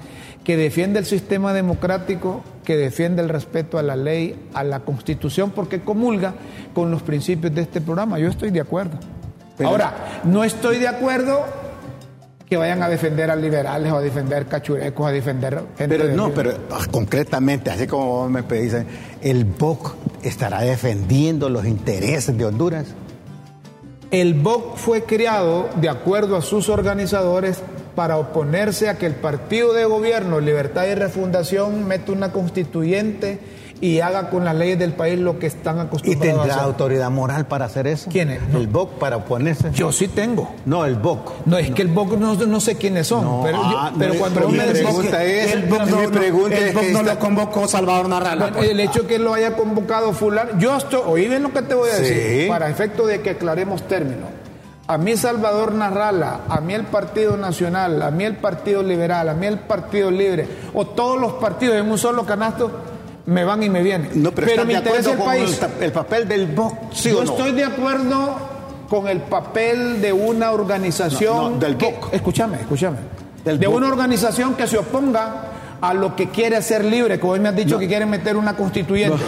que 0.44 0.56
defiende 0.56 0.98
el 0.98 1.04
sistema 1.04 1.52
democrático, 1.52 2.42
que 2.64 2.76
defiende 2.76 3.22
el 3.22 3.28
respeto 3.28 3.78
a 3.78 3.82
la 3.82 3.96
ley, 3.96 4.48
a 4.54 4.64
la 4.64 4.80
constitución, 4.80 5.50
porque 5.50 5.80
comulga 5.80 6.34
con 6.74 6.90
los 6.90 7.02
principios 7.02 7.54
de 7.54 7.62
este 7.62 7.80
programa. 7.80 8.18
Yo 8.18 8.28
estoy 8.28 8.50
de 8.50 8.60
acuerdo. 8.60 8.98
Ahora, 9.64 10.20
no 10.24 10.44
estoy 10.44 10.78
de 10.78 10.86
acuerdo 10.86 11.44
que 12.48 12.56
vayan 12.56 12.82
a 12.82 12.88
defender 12.88 13.30
a 13.30 13.36
liberales 13.36 13.92
o 13.92 13.96
a 13.96 14.00
defender 14.00 14.46
cachurecos, 14.46 15.06
a 15.06 15.12
defender 15.12 15.62
gente 15.76 15.98
Pero 15.98 16.16
no, 16.16 16.30
pero 16.30 16.52
ah, 16.70 16.86
concretamente, 16.90 17.70
así 17.70 17.86
como 17.86 18.28
me 18.30 18.42
pedís, 18.42 18.74
¿el 19.20 19.44
BOC 19.44 19.94
estará 20.22 20.62
defendiendo 20.62 21.50
los 21.50 21.66
intereses 21.66 22.36
de 22.36 22.46
Honduras? 22.46 22.86
El 24.10 24.32
BOC 24.32 24.76
fue 24.76 25.04
creado 25.04 25.68
de 25.76 25.90
acuerdo 25.90 26.36
a 26.36 26.42
sus 26.42 26.70
organizadores 26.70 27.62
para 27.94 28.16
oponerse 28.16 28.88
a 28.88 28.96
que 28.96 29.04
el 29.04 29.14
partido 29.14 29.74
de 29.74 29.84
gobierno, 29.84 30.40
Libertad 30.40 30.86
y 30.86 30.94
Refundación, 30.94 31.86
meta 31.86 32.12
una 32.12 32.32
constituyente 32.32 33.40
y 33.80 34.00
haga 34.00 34.28
con 34.30 34.44
las 34.44 34.56
leyes 34.56 34.78
del 34.78 34.92
país 34.92 35.18
lo 35.20 35.38
que 35.38 35.46
están 35.46 35.76
¿Y 35.76 35.80
acostumbrados 35.82 36.22
a 36.26 36.36
tendrá 36.40 36.54
hacer. 36.56 36.64
autoridad 36.66 37.10
moral 37.10 37.46
para 37.46 37.66
hacer 37.66 37.86
eso? 37.86 38.10
¿Quién 38.10 38.30
es? 38.30 38.40
El 38.54 38.66
BOC 38.66 38.98
para 38.98 39.16
oponerse. 39.18 39.70
Yo 39.72 39.92
sí 39.92 40.08
tengo. 40.08 40.52
No, 40.66 40.84
el 40.84 40.96
BOC. 40.96 41.46
No, 41.46 41.56
es 41.58 41.70
que 41.70 41.82
el 41.82 41.88
BOC 41.88 42.16
no, 42.18 42.34
no 42.34 42.60
sé 42.60 42.74
quiénes 42.76 43.06
son, 43.06 43.24
No, 43.24 43.40
pero, 43.44 43.58
yo- 43.58 43.78
ah, 43.78 43.92
pero 43.98 44.14
cuando 44.14 44.40
pero 44.40 44.48
me 44.50 44.64
pregunta 44.64 45.24
es- 45.24 45.52
el 45.54 45.62
BOC 45.66 45.78
no, 45.86 46.10
pregunta 46.10 46.56
el 46.58 46.72
BOC 46.74 46.82
que 46.82 46.92
no 46.92 47.02
lo 47.04 47.18
convocó 47.18 47.68
Salvador 47.68 48.08
Narrala. 48.08 48.48
Bueno, 48.48 48.62
el 48.68 48.80
hecho 48.80 49.06
que 49.06 49.18
lo 49.20 49.32
haya 49.34 49.54
convocado 49.56 50.12
fulano, 50.12 50.58
yo 50.58 50.76
estoy, 50.76 51.00
oí 51.06 51.28
bien 51.28 51.42
lo 51.44 51.52
que 51.52 51.62
te 51.62 51.74
voy 51.74 51.90
a 51.90 51.94
decir, 51.94 52.48
para 52.48 52.68
efecto 52.68 53.06
de 53.06 53.20
que 53.20 53.30
aclaremos 53.30 53.82
términos. 53.86 54.28
A 54.88 54.96
mí 54.96 55.16
Salvador 55.18 55.72
Narrala, 55.74 56.40
a 56.48 56.60
mí 56.62 56.72
el 56.72 56.84
Partido 56.84 57.36
Nacional, 57.36 58.00
a 58.00 58.10
mí 58.10 58.24
el 58.24 58.36
Partido 58.38 58.82
Liberal, 58.82 59.28
a 59.28 59.34
mí 59.34 59.46
el 59.46 59.58
Partido 59.58 60.10
Libre, 60.10 60.48
o 60.72 60.86
todos 60.86 61.20
los 61.20 61.34
partidos 61.34 61.76
en 61.76 61.90
un 61.90 61.98
solo 61.98 62.24
canasto, 62.24 62.70
me 63.28 63.44
van 63.44 63.62
y 63.62 63.68
me 63.68 63.82
vienen. 63.82 64.10
No, 64.22 64.32
pero, 64.32 64.46
me 64.46 64.52
¿estás 64.54 64.66
de 64.66 64.72
interesa 64.74 65.12
el 65.12 65.18
país. 65.18 65.60
el, 65.78 65.84
el 65.84 65.92
papel 65.92 66.26
del 66.28 66.46
BOC? 66.46 66.92
¿Sí 66.92 67.10
Yo 67.10 67.18
o 67.20 67.24
no? 67.24 67.30
estoy 67.32 67.52
de 67.52 67.64
acuerdo 67.64 68.36
con 68.88 69.06
el 69.06 69.20
papel 69.20 70.00
de 70.00 70.12
una 70.12 70.50
organización. 70.52 71.54
No, 71.54 71.58
del 71.58 71.76
que- 71.76 71.92
BOC. 71.92 72.14
escúchame, 72.14 72.56
escúchame. 72.60 72.96
Del 73.44 73.58
de 73.58 73.66
BOC. 73.66 73.76
una 73.76 73.88
organización 73.88 74.54
que 74.54 74.66
se 74.66 74.78
oponga 74.78 75.44
a 75.80 75.92
lo 75.94 76.16
que 76.16 76.30
quiere 76.30 76.60
ser 76.62 76.84
libre, 76.84 77.20
como 77.20 77.34
hoy 77.34 77.40
me 77.40 77.50
has 77.50 77.56
dicho 77.56 77.78
que 77.78 77.86
quieren 77.86 78.08
meter 78.10 78.36
una 78.36 78.56
constituyente. 78.56 79.18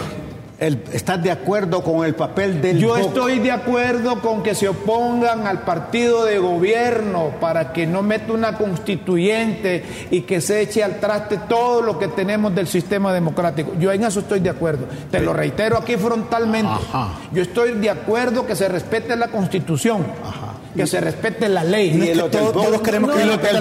El- 0.60 0.82
¿Estás 0.92 1.22
de 1.22 1.30
acuerdo 1.30 1.82
con 1.82 2.04
el 2.04 2.14
papel 2.14 2.60
del 2.60 2.78
Yo 2.78 2.96
estoy 2.98 3.38
de 3.38 3.50
acuerdo 3.50 4.20
con 4.20 4.42
que 4.42 4.54
se 4.54 4.68
opongan 4.68 5.46
al 5.46 5.62
partido 5.62 6.24
de 6.26 6.38
gobierno 6.38 7.30
para 7.40 7.72
que 7.72 7.86
no 7.86 8.02
meta 8.02 8.32
una 8.34 8.58
constituyente 8.58 9.82
y 10.10 10.20
que 10.22 10.40
se 10.42 10.60
eche 10.60 10.84
al 10.84 11.00
traste 11.00 11.38
todo 11.48 11.80
lo 11.82 11.98
que 11.98 12.08
tenemos 12.08 12.54
del 12.54 12.66
sistema 12.68 13.12
democrático. 13.12 13.72
Yo 13.78 13.90
en 13.90 14.04
eso 14.04 14.20
estoy 14.20 14.40
de 14.40 14.50
acuerdo. 14.50 14.86
Te 15.10 15.20
lo 15.20 15.32
reitero 15.32 15.78
aquí 15.78 15.96
frontalmente. 15.96 16.70
Ajá. 16.70 17.14
Yo 17.32 17.42
estoy 17.42 17.72
de 17.78 17.90
acuerdo 17.90 18.46
que 18.46 18.54
se 18.54 18.68
respete 18.68 19.16
la 19.16 19.28
constitución, 19.28 20.04
que 20.76 20.86
se 20.86 21.00
respete 21.00 21.48
la 21.48 21.64
ley. 21.64 21.88
Y 21.90 22.14
los 22.14 22.30
del 22.30 22.40
todos- 22.40 22.52
todos 22.52 22.80
queremos 22.82 23.10
no, 23.10 23.16
que 23.16 23.22
el. 23.22 23.26
No, 23.30 23.32
respetan 23.32 23.60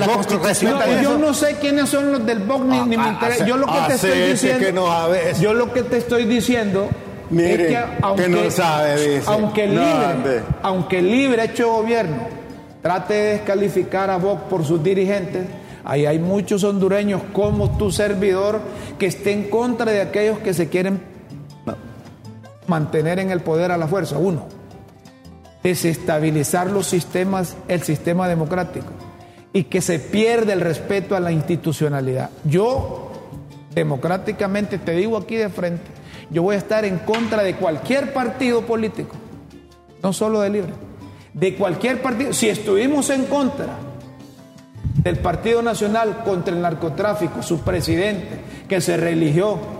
yo 1.04 1.18
no 1.18 1.34
sé 1.34 1.56
quiénes 1.60 1.90
son 1.90 2.12
los 2.12 2.26
del 2.26 2.40
BOC 2.40 2.62
ni, 2.66 2.80
ni 2.82 2.98
me 2.98 3.04
Ah, 3.04 3.10
interesa. 3.14 3.44
hace- 3.44 3.50
Yo 3.50 3.58
lo 3.58 3.66
que 3.66 3.74
te 3.88 3.94
estoy 3.96 4.22
diciendo. 4.32 4.66
que 4.66 4.72
no 4.74 4.88
sabe. 4.88 5.34
Yo 5.42 5.54
lo 5.54 5.74
que 5.74 5.84
te 5.84 5.98
estoy 5.98 6.26
diciendo 6.26 6.88
Mire, 7.32 7.52
es 7.52 7.58
que 7.58 7.68
que 7.68 7.78
aunque, 8.02 8.28
no 8.30 8.52
sabe, 8.52 8.96
dice. 9.16 9.24
aunque 9.28 9.68
libre, 9.68 10.44
aunque 10.62 11.02
libre 11.02 11.44
hecho 11.46 11.72
gobierno 11.72 12.28
trate 12.82 13.14
de 13.14 13.32
descalificar 13.34 14.10
a 14.10 14.18
BOC 14.18 14.42
por 14.50 14.64
sus 14.66 14.82
dirigentes, 14.84 15.48
ahí 15.84 16.06
hay 16.06 16.20
muchos 16.20 16.64
hondureños 16.64 17.22
como 17.34 17.76
tu 17.78 17.92
servidor 17.92 18.60
que 19.00 19.08
estén 19.08 19.46
en 19.46 19.50
contra 19.50 19.92
de 19.92 20.02
aquellos 20.02 20.40
que 20.40 20.54
se 20.54 20.70
quieren 20.70 21.02
mantener 22.68 23.20
en 23.20 23.32
el 23.32 23.42
poder 23.42 23.72
a 23.72 23.78
la 23.78 23.88
fuerza. 23.88 24.18
Uno, 24.18 24.46
desestabilizar 25.64 26.70
los 26.70 26.88
sistemas, 26.88 27.56
el 27.68 27.84
sistema 27.84 28.28
democrático 28.28 28.92
y 29.52 29.64
que 29.66 29.82
se 29.82 30.00
pierde 30.00 30.54
el 30.54 30.62
respeto 30.62 31.16
a 31.16 31.20
la 31.20 31.32
institucionalidad. 31.32 32.30
Yo, 32.46 33.12
democráticamente, 33.74 34.78
te 34.78 34.92
digo 34.92 35.18
aquí 35.18 35.36
de 35.36 35.50
frente, 35.50 35.84
yo 36.30 36.44
voy 36.44 36.56
a 36.56 36.60
estar 36.60 36.86
en 36.86 37.00
contra 37.00 37.44
de 37.44 37.56
cualquier 37.56 38.14
partido 38.14 38.62
político, 38.62 39.16
no 40.04 40.14
solo 40.14 40.42
de 40.42 40.50
Libre, 40.50 40.74
de 41.34 41.56
cualquier 41.56 42.02
partido. 42.02 42.34
Si 42.34 42.48
estuvimos 42.48 43.10
en 43.10 43.26
contra 43.26 43.78
del 45.04 45.18
Partido 45.18 45.62
Nacional 45.62 46.24
contra 46.24 46.54
el 46.54 46.62
narcotráfico, 46.62 47.42
su 47.42 47.62
presidente, 47.62 48.40
que 48.68 48.82
se 48.82 48.98
religió 48.98 49.79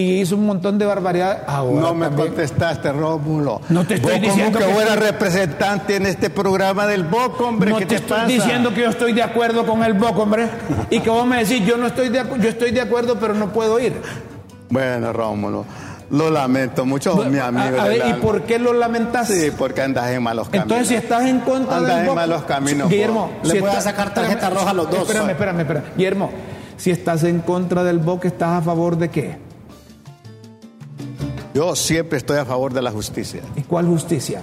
y 0.00 0.20
hizo 0.20 0.36
un 0.36 0.46
montón 0.46 0.78
de 0.78 0.86
barbaridades, 0.86 1.38
ahora 1.46 1.80
No 1.80 1.94
me 1.94 2.06
también- 2.06 2.28
contestaste, 2.28 2.92
Rómulo. 2.92 3.60
No 3.68 3.84
te 3.86 3.94
estoy 3.94 4.12
Vos 4.12 4.20
diciendo 4.20 4.58
como 4.58 4.58
que 4.58 4.66
que- 4.66 4.72
fuera 4.86 4.96
representante 4.96 5.96
en 5.96 6.06
este 6.06 6.30
programa 6.30 6.86
del 6.86 7.04
BOC, 7.04 7.40
hombre. 7.40 7.70
No 7.70 7.78
¿qué 7.78 7.86
te, 7.86 7.96
te, 7.96 8.02
estoy 8.02 8.16
pasa? 8.18 8.26
diciendo 8.28 8.72
que 8.74 8.80
yo 8.82 8.90
estoy 8.90 9.12
de 9.12 9.22
acuerdo 9.22 9.66
con 9.66 9.82
el 9.82 9.94
BOC, 9.94 10.18
hombre. 10.18 10.48
Y 10.90 11.00
que 11.00 11.10
vos 11.10 11.26
me 11.26 11.38
decís, 11.44 11.64
yo 11.66 11.76
no 11.76 11.86
estoy 11.86 12.08
de 12.10 12.22
yo 12.40 12.48
estoy 12.48 12.70
de 12.70 12.80
acuerdo, 12.80 13.18
pero 13.18 13.34
no 13.34 13.52
puedo 13.52 13.78
ir. 13.80 13.94
Bueno, 14.70 15.12
Rómulo, 15.12 15.64
lo 16.10 16.30
lamento 16.30 16.84
mucho, 16.86 17.16
mi 17.24 17.38
amigo. 17.38 17.78
A- 17.80 17.84
a 17.84 17.88
ver, 17.88 18.02
¿y 18.08 18.12
por 18.20 18.42
qué 18.42 18.58
lo 18.58 18.72
lamentás? 18.74 19.28
Sí, 19.28 19.50
porque 19.56 19.82
andas 19.82 20.08
en 20.10 20.22
malos 20.22 20.48
caminos. 20.48 20.64
Entonces, 20.64 20.88
si 20.88 20.94
estás 20.94 21.22
en 21.24 21.40
contra 21.40 21.76
Andas 21.78 21.90
del 21.92 22.00
en 22.00 22.06
BOC, 22.06 22.14
malos 22.16 22.42
caminos, 22.44 22.88
Guillermo. 22.90 23.30
Le 23.42 23.60
voy 23.60 23.70
a 23.70 23.80
sacar 23.80 24.12
tarjeta 24.14 24.34
espérame, 24.34 24.54
roja 24.58 24.70
a 24.70 24.74
los 24.74 24.90
dos. 24.90 25.00
Espérame, 25.00 25.30
espérame, 25.30 25.60
espérame. 25.60 25.84
Guillermo, 25.96 26.30
si 26.76 26.90
estás 26.90 27.24
en 27.24 27.40
contra 27.40 27.82
del 27.82 27.98
BOC, 27.98 28.26
¿estás 28.26 28.50
a 28.50 28.62
favor 28.62 28.96
de 28.98 29.08
qué? 29.10 29.47
Yo 31.54 31.74
siempre 31.76 32.18
estoy 32.18 32.38
a 32.38 32.44
favor 32.44 32.72
de 32.72 32.82
la 32.82 32.90
justicia. 32.90 33.40
¿Y 33.56 33.62
cuál 33.62 33.86
justicia? 33.86 34.42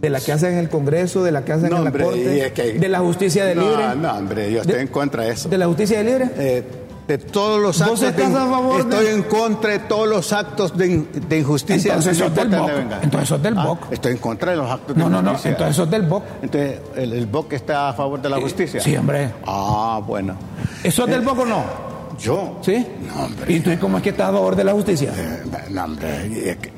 ¿De 0.00 0.10
la 0.10 0.20
que 0.20 0.32
hacen 0.32 0.52
en 0.52 0.58
el 0.58 0.68
Congreso, 0.68 1.22
de 1.24 1.32
la 1.32 1.44
que 1.44 1.52
hacen 1.52 1.70
No, 1.70 1.78
en 1.78 1.84
la 1.84 1.88
hombre, 1.90 2.04
Corte? 2.04 2.46
es 2.46 2.52
que- 2.52 2.72
¿De 2.74 2.88
la 2.88 2.98
justicia 3.00 3.44
de 3.46 3.54
no, 3.54 3.62
libre? 3.62 3.84
No, 3.96 4.12
hombre, 4.12 4.52
yo 4.52 4.60
estoy 4.60 4.76
¿De- 4.76 4.82
en 4.82 4.88
contra 4.88 5.22
de 5.24 5.30
eso. 5.30 5.48
¿De 5.48 5.56
la 5.56 5.66
justicia 5.66 5.98
de 5.98 6.04
libre? 6.04 6.30
Eh, 6.36 6.62
de 7.08 7.18
todos 7.18 7.60
los 7.60 7.78
¿Vos 7.78 7.82
actos 7.82 8.00
de, 8.00 8.08
estás 8.08 8.34
a 8.34 8.46
favor 8.48 8.84
de- 8.86 8.96
estoy 8.96 9.14
en 9.14 9.22
contra 9.24 9.70
de 9.72 9.78
todos 9.80 10.08
los 10.08 10.32
actos 10.32 10.76
de, 10.76 10.86
in- 10.88 11.08
de 11.28 11.38
injusticia 11.38 11.92
Entonces 11.94 12.18
no 12.18 12.26
sos 12.26 12.34
del 12.34 12.48
BOC. 12.48 12.70
Entonces 13.02 13.28
sos 13.28 13.42
del 13.42 13.58
Ah, 13.58 13.64
BOC. 13.66 13.92
estoy 13.92 14.12
en 14.12 14.18
contra 14.18 14.50
de 14.50 14.56
los 14.58 14.70
actos 14.70 14.96
de 14.96 15.02
No, 15.02 15.08
no, 15.10 15.22
no. 15.22 15.28
injusticia 15.30 15.50
Entonces 15.52 15.76
sos 15.76 15.90
del 15.90 16.02
BOC. 16.02 16.22
entonces 16.42 16.78
el, 16.96 17.12
el 17.12 17.26
BOC 17.26 17.52
está 17.54 17.88
a 17.90 17.92
favor 17.94 18.20
de 18.22 18.28
la 18.30 18.40
justicia 18.40 18.80
Sí, 18.80 18.96
hombre. 18.96 19.30
ah 19.46 20.00
bueno 20.06 20.34
¿Eso 20.82 21.04
es 21.04 21.10
del 21.10 21.20
BOC 21.22 21.38
o 21.40 21.44
no? 21.46 21.93
Yo 22.18 22.58
¿Sí? 22.62 22.86
no 23.06 23.24
hombre 23.24 23.52
¿Y 23.52 23.60
tú 23.60 23.70
cómo 23.80 23.98
es 23.98 24.02
que 24.02 24.10
estás 24.10 24.28
a 24.28 24.32
favor 24.32 24.56
de 24.56 24.64
la 24.64 24.72
justicia? 24.72 25.12
Eh, 25.16 25.42
no 25.70 25.84
hombre 25.84 26.58
que- 26.60 26.72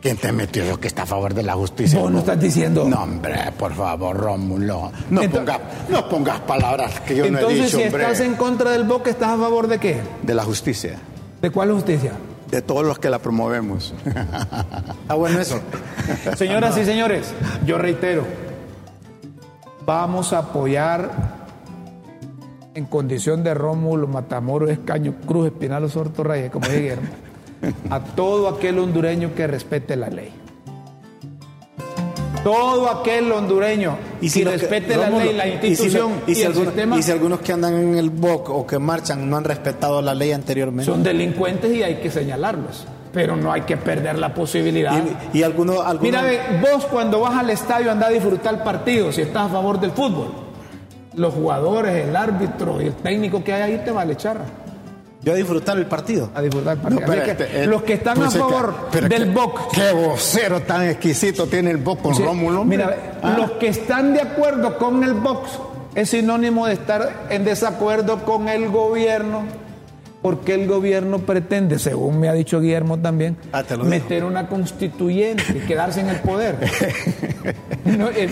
¿Quién 0.00 0.16
te 0.16 0.32
metió 0.32 0.62
eso 0.64 0.80
que 0.80 0.88
está 0.88 1.02
a 1.02 1.06
favor 1.06 1.34
de 1.34 1.42
la 1.42 1.52
justicia? 1.52 1.98
Vos 2.00 2.10
no 2.10 2.20
estás 2.20 2.40
diciendo. 2.40 2.86
No, 2.88 3.02
hombre, 3.02 3.34
por 3.58 3.74
favor, 3.74 4.16
Rómulo. 4.16 4.90
No, 5.10 5.20
pongas, 5.30 5.58
no 5.90 6.08
pongas 6.08 6.40
palabras 6.40 7.00
que 7.00 7.16
yo 7.16 7.30
no 7.30 7.36
he 7.36 7.40
Entonces, 7.42 7.64
dicho, 7.66 7.76
si 7.76 7.84
hombre. 7.84 8.02
estás 8.04 8.20
en 8.20 8.34
contra 8.36 8.70
del 8.70 8.84
BOC, 8.84 9.08
¿estás 9.08 9.28
a 9.28 9.36
favor 9.36 9.66
de 9.68 9.76
qué? 9.78 10.00
De 10.22 10.34
la 10.34 10.42
justicia. 10.42 10.96
¿De 11.42 11.50
cuál 11.50 11.70
justicia? 11.72 12.12
De 12.50 12.62
todos 12.62 12.82
los 12.86 12.98
que 12.98 13.10
la 13.10 13.18
promovemos. 13.18 13.92
Está 15.02 15.14
bueno 15.18 15.38
eso. 15.38 15.60
Señoras 16.34 16.78
y 16.78 16.86
señores, 16.86 17.34
yo 17.66 17.76
reitero, 17.76 18.24
vamos 19.84 20.32
a 20.32 20.38
apoyar 20.38 21.39
en 22.80 22.86
condición 22.86 23.44
de 23.44 23.54
Rómulo, 23.54 24.06
Matamoros, 24.08 24.70
Escaño, 24.70 25.14
Cruz, 25.26 25.46
Espinal, 25.46 25.84
Osorto, 25.84 26.24
Reyes, 26.24 26.50
como 26.50 26.66
dije 26.68 26.96
a 27.90 28.00
todo 28.00 28.48
aquel 28.48 28.78
hondureño 28.78 29.34
que 29.34 29.46
respete 29.46 29.94
la 29.94 30.08
ley. 30.08 30.32
todo 32.42 32.88
aquel 32.88 33.30
hondureño 33.30 33.98
Y 34.22 34.30
si 34.30 34.42
que- 34.42 34.50
respete 34.50 34.96
la 34.96 35.06
Rómulo, 35.10 35.26
ley, 35.26 35.34
la 35.36 35.46
y 35.46 35.50
si 35.60 35.66
institución 35.66 36.12
y 36.26 36.34
si 36.34 36.40
el 36.40 36.46
algunos- 36.48 36.68
sistema, 36.72 36.98
y 36.98 37.02
si 37.02 37.10
algunos 37.12 37.40
que 37.40 37.52
andan 37.52 37.74
en 37.74 37.96
el 37.96 38.08
BOC 38.08 38.48
o 38.48 38.66
que 38.66 38.78
marchan 38.78 39.28
no 39.28 39.36
han 39.36 39.44
respetado 39.44 40.00
la 40.00 40.14
ley 40.14 40.32
anteriormente. 40.32 40.90
son 40.90 41.02
delincuentes 41.02 41.70
y 41.74 41.82
hay 41.82 41.96
que 41.96 42.10
señalarlos. 42.10 42.86
Pero 43.12 43.36
no 43.36 43.52
hay 43.52 43.62
que 43.62 43.76
perder 43.76 44.18
la 44.18 44.32
posibilidad. 44.32 44.94
y, 45.34 45.38
y 45.38 45.42
algunos, 45.42 45.84
algunos- 45.84 46.00
Mira, 46.22 46.60
vos 46.62 46.86
cuando 46.86 47.20
vas 47.20 47.34
al 47.36 47.50
estadio 47.50 47.90
andás 47.90 48.08
a 48.08 48.12
disfrutar 48.12 48.54
el 48.54 48.60
partido, 48.62 49.12
si 49.12 49.20
estás 49.20 49.46
a 49.46 49.48
favor 49.50 49.78
del 49.80 49.90
fútbol. 49.90 50.28
Los 51.14 51.34
jugadores, 51.34 52.06
el 52.08 52.14
árbitro 52.16 52.80
y 52.80 52.86
el 52.86 52.94
técnico 52.94 53.42
que 53.42 53.52
hay 53.52 53.62
ahí 53.72 53.82
te 53.84 53.90
vale 53.90 54.16
charra 54.16 54.44
yo 55.22 55.32
a 55.34 55.36
disfrutar 55.36 55.76
el 55.76 55.84
partido. 55.84 56.30
a 56.34 56.40
disfrutar 56.40 56.76
el 56.76 56.80
partido. 56.80 57.00
No, 57.02 57.06
pero 57.06 57.22
Así 57.22 57.36
que 57.36 57.44
este, 57.44 57.62
eh, 57.62 57.66
los 57.66 57.82
que 57.82 57.92
están 57.92 58.14
pues 58.16 58.28
a 58.28 58.32
que- 58.32 58.38
favor 58.38 58.90
del 58.90 59.08
que- 59.08 59.24
BOC 59.26 59.70
Qué 59.72 59.92
vocero 59.92 60.60
tan 60.62 60.82
exquisito 60.88 61.46
tiene 61.46 61.70
el 61.72 61.76
BOC 61.76 62.00
con 62.00 62.14
Sí, 62.14 62.22
Rómulo. 62.22 62.64
Mira, 62.64 62.96
Ah. 63.22 63.34
los 63.36 63.50
que 63.52 63.68
están 63.68 64.14
de 64.14 64.22
acuerdo 64.22 64.78
con 64.78 65.04
el 65.04 65.12
box 65.14 65.50
es 65.94 66.08
sinónimo 66.10 66.66
de 66.66 66.72
estar 66.72 67.26
en 67.28 67.44
desacuerdo 67.44 68.24
con 68.24 68.48
el 68.48 68.70
gobierno, 68.70 69.42
porque 70.22 70.54
el 70.54 70.66
gobierno 70.66 71.18
pretende, 71.20 71.78
según 71.78 72.20
me 72.20 72.28
ha 72.28 72.34
dicho 72.34 72.60
Guillermo 72.60 72.98
también, 72.98 73.36
Ah, 73.52 73.62
meter 73.82 74.24
una 74.24 74.48
constituyente 74.48 75.44
y 75.56 75.60
quedarse 75.66 76.00
en 76.00 76.08
el 76.10 76.16
poder. 76.20 76.56
No, 77.82 78.08
eh, 78.10 78.28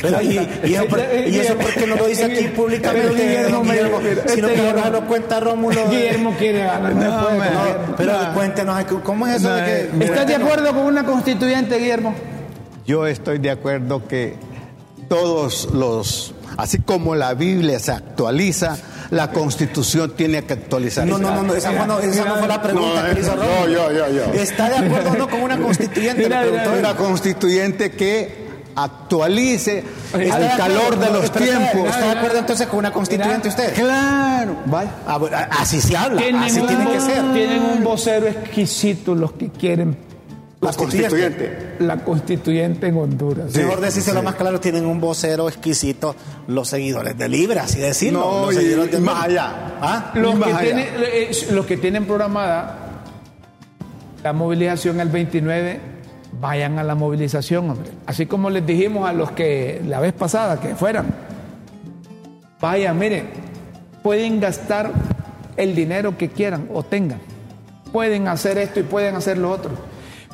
Pero, 0.00 0.22
y, 0.22 0.38
y 0.64 0.74
eso 0.74 0.86
por, 0.86 1.00
y 1.26 1.38
eso 1.38 1.54
por 1.56 1.74
qué 1.74 1.86
no 1.88 1.96
lo 1.96 2.06
dice 2.06 2.24
aquí 2.24 2.44
públicamente? 2.48 3.08
Pero 3.08 3.14
Guillermo, 3.14 3.62
Guillermo? 3.62 4.00
mira, 4.00 4.22
si 4.28 4.40
no, 4.40 4.48
este 4.48 4.60
Guillermo- 4.62 4.84
no 4.84 4.90
lo 4.90 5.06
cuenta 5.06 5.40
Rómulo. 5.40 5.90
Guillermo 5.90 6.34
quiere 6.38 6.58
ganar, 6.60 6.94
no, 6.94 7.04
No, 7.20 7.26
ganar. 7.26 7.94
Pero 7.96 8.12
No. 8.22 8.32
cuéntenos, 8.34 8.84
¿cómo 9.02 9.26
es 9.26 9.34
eso 9.36 9.48
No, 9.50 9.56
de 9.56 9.64
que.? 9.64 9.76
eh, 9.80 9.90
mira. 9.92 10.06
¿Estás 10.06 10.26
de 10.28 10.34
acuerdo 10.36 10.68
con 10.72 10.86
una 10.86 11.04
constituyente, 11.04 11.76
Guillermo? 11.78 12.14
Yo 12.86 13.06
estoy 13.06 13.38
de 13.38 13.50
acuerdo 13.50 14.06
que 14.06 14.36
todos 15.08 15.68
los, 15.74 16.34
así 16.56 16.78
como 16.78 17.16
la 17.16 17.34
Biblia 17.34 17.78
se 17.80 17.90
actualiza, 17.92 18.78
la 19.10 19.30
Constitución 19.30 20.12
tiene 20.16 20.44
que 20.44 20.54
actualizarse. 20.54 21.10
No, 21.10 21.18
no, 21.18 21.34
no, 21.34 21.42
no, 21.42 21.54
esa, 21.54 21.72
fue, 21.72 21.86
no, 21.86 21.98
esa 22.00 22.24
no 22.24 22.36
fue 22.36 22.48
la 22.48 22.62
pregunta 22.62 23.02
No, 23.08 23.14
que 23.14 23.20
hizo 23.20 23.36
yo, 23.68 23.90
yo, 23.90 24.10
yo. 24.10 24.32
¿Está 24.34 24.68
de 24.68 24.86
acuerdo 24.86 25.10
o 25.10 25.16
no 25.16 25.28
con 25.28 25.42
una 25.42 25.58
constituyente? 25.58 26.22
Mira. 26.24 26.44
Una 26.78 26.96
constituyente 26.96 27.92
que 27.92 28.44
actualice 28.76 29.84
¿Está 30.18 30.38
de 30.38 30.48
al 30.48 30.56
calor 30.58 30.98
de 30.98 31.06
No, 31.06 31.12
los 31.12 31.30
tiempos. 31.30 31.88
¿Está 31.88 32.06
de 32.06 32.18
acuerdo 32.18 32.38
entonces 32.38 32.66
con 32.66 32.78
una 32.80 32.92
constituyente 32.92 33.48
usted? 33.48 33.74
Claro, 33.74 34.56
vaya. 34.66 34.90
Ah, 35.06 35.48
así 35.60 35.80
se 35.80 35.96
habla, 35.96 36.20
así 36.44 36.60
tiene 36.60 36.90
que 36.90 37.00
ser. 37.00 37.32
Tienen 37.32 37.62
un 37.62 37.84
vocero 37.84 38.26
exquisito 38.26 39.14
los 39.14 39.32
que 39.32 39.50
quieren 39.50 39.96
La 40.64 40.72
constituyente. 40.72 41.76
la 41.78 41.96
constituyente 42.04 42.86
en 42.88 42.96
Honduras. 42.96 43.54
Mejor 43.54 43.80
decírselo 43.80 44.22
más 44.22 44.34
claro, 44.34 44.60
tienen 44.60 44.86
un 44.86 45.00
vocero 45.00 45.48
exquisito 45.48 46.14
los 46.46 46.68
seguidores 46.68 47.16
de 47.16 47.28
Libre, 47.28 47.60
así 47.60 47.78
decirlo. 47.80 48.20
No, 48.20 48.46
los 48.46 48.54
y- 48.54 48.56
seguidores 48.58 48.92
de 48.92 49.00
más 49.00 49.24
allá. 49.24 49.52
¿Ah? 49.80 50.12
Los 50.14 50.34
Más 50.36 50.48
que, 50.48 50.54
allá. 50.54 50.62
tienen, 50.64 50.86
eh, 50.98 51.30
los 51.52 51.66
que 51.66 51.76
tienen 51.76 52.04
programada 52.06 52.78
la 54.22 54.32
movilización 54.32 55.00
el 55.00 55.08
29, 55.10 55.80
vayan 56.40 56.78
a 56.78 56.82
la 56.82 56.94
movilización, 56.94 57.68
hombre. 57.70 57.90
Así 58.06 58.26
como 58.26 58.48
les 58.50 58.66
dijimos 58.66 59.08
a 59.08 59.12
los 59.12 59.30
que 59.32 59.82
la 59.86 60.00
vez 60.00 60.12
pasada 60.14 60.58
que 60.60 60.74
fueran. 60.74 61.06
Vayan, 62.60 62.98
miren, 62.98 63.28
pueden 64.02 64.40
gastar 64.40 64.90
el 65.56 65.74
dinero 65.74 66.16
que 66.16 66.30
quieran 66.30 66.68
o 66.72 66.82
tengan. 66.82 67.20
Pueden 67.92 68.26
hacer 68.28 68.58
esto 68.58 68.80
y 68.80 68.82
pueden 68.84 69.14
hacer 69.16 69.38
lo 69.38 69.50
otro. 69.50 69.70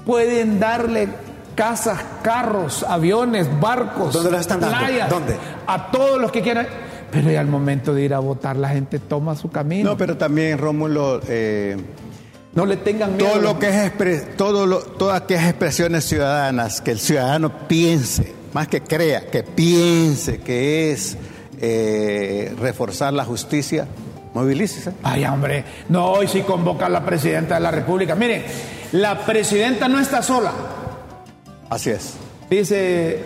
Pueden 0.07 0.59
darle 0.61 1.09
casas, 1.55 2.01
carros, 2.22 2.84
aviones, 2.88 3.48
barcos, 3.61 4.12
¿Dónde 4.14 4.30
los 4.30 4.40
están 4.40 4.61
dando? 4.61 4.78
playas, 4.78 5.11
¿Dónde? 5.11 5.36
a 5.66 5.90
todos 5.90 6.20
los 6.20 6.32
que 6.32 6.42
quieran. 6.42 6.66
Pero 7.11 7.30
ya 7.30 7.40
al 7.40 7.48
momento 7.48 7.92
de 7.92 8.03
ir 8.05 8.14
a 8.14 8.18
votar, 8.20 8.57
la 8.57 8.68
gente 8.68 8.98
toma 9.01 9.34
su 9.34 9.51
camino. 9.51 9.90
No, 9.90 9.96
pero 9.96 10.16
también, 10.16 10.59
Rómulo, 10.59 11.20
eh, 11.28 11.76
No 12.55 12.66
le 12.66 12.76
tengan 12.78 13.16
miedo. 13.16 13.28
todo 13.30 13.40
lo 13.42 13.59
que 13.59 13.68
es 13.86 14.36
todo 14.36 14.66
lo- 14.66 14.78
todas 14.80 15.20
aquellas 15.22 15.44
expresiones 15.48 16.05
ciudadanas, 16.05 16.80
que 16.80 16.92
el 16.92 16.98
ciudadano 17.01 17.66
piense, 17.68 18.32
más 18.53 18.68
que 18.68 18.80
crea, 18.80 19.26
que 19.26 19.42
piense 19.42 20.38
que 20.40 20.92
es 20.92 21.16
eh, 21.62 22.55
reforzar 22.59 23.12
la 23.12 23.24
justicia, 23.24 23.86
movilícese. 24.32 24.92
Ay, 25.03 25.24
hombre, 25.26 25.64
no, 25.90 26.07
hoy 26.12 26.26
sí 26.26 26.40
convoca 26.40 26.86
a 26.86 26.88
la 26.88 27.05
presidenta 27.05 27.57
de 27.57 27.61
la 27.61 27.70
República. 27.70 28.14
Miren, 28.14 28.42
la 28.93 29.24
presidenta 29.24 29.88
no 29.88 29.99
está 29.99 30.22
sola. 30.22 30.53
Así 31.68 31.91
es. 31.91 32.14
Dice 32.49 33.22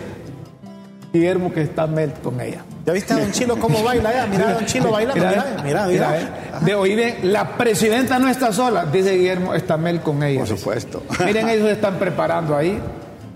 Guillermo 1.13 1.53
que 1.53 1.63
está 1.63 1.87
Mel 1.87 2.13
con 2.23 2.41
ella. 2.41 2.65
¿Ya 2.85 2.93
viste 2.93 3.15
a 3.15 3.19
Don 3.19 3.33
Chilo 3.33 3.59
cómo 3.59 3.83
baila 3.83 4.13
ya? 4.13 4.27
Mira 4.27 4.49
a 4.51 4.53
Don 4.55 4.67
Chilo 4.67 4.91
bailando, 4.91 5.25
mira, 5.25 5.63
mira, 5.65 5.87
mira. 5.87 6.61
De 6.61 6.75
oír 6.75 6.97
bien, 6.97 7.33
la 7.33 7.57
presidenta 7.57 8.19
no 8.19 8.29
está 8.29 8.53
sola, 8.53 8.85
dice 8.85 9.17
Guillermo, 9.17 9.55
está 9.55 9.79
Mel 9.79 10.01
con 10.01 10.23
ella. 10.23 10.41
Por 10.41 10.49
supuesto. 10.49 11.03
Miren, 11.25 11.49
ellos 11.49 11.67
se 11.67 11.73
están 11.73 11.99
preparando 11.99 12.55
ahí. 12.55 12.79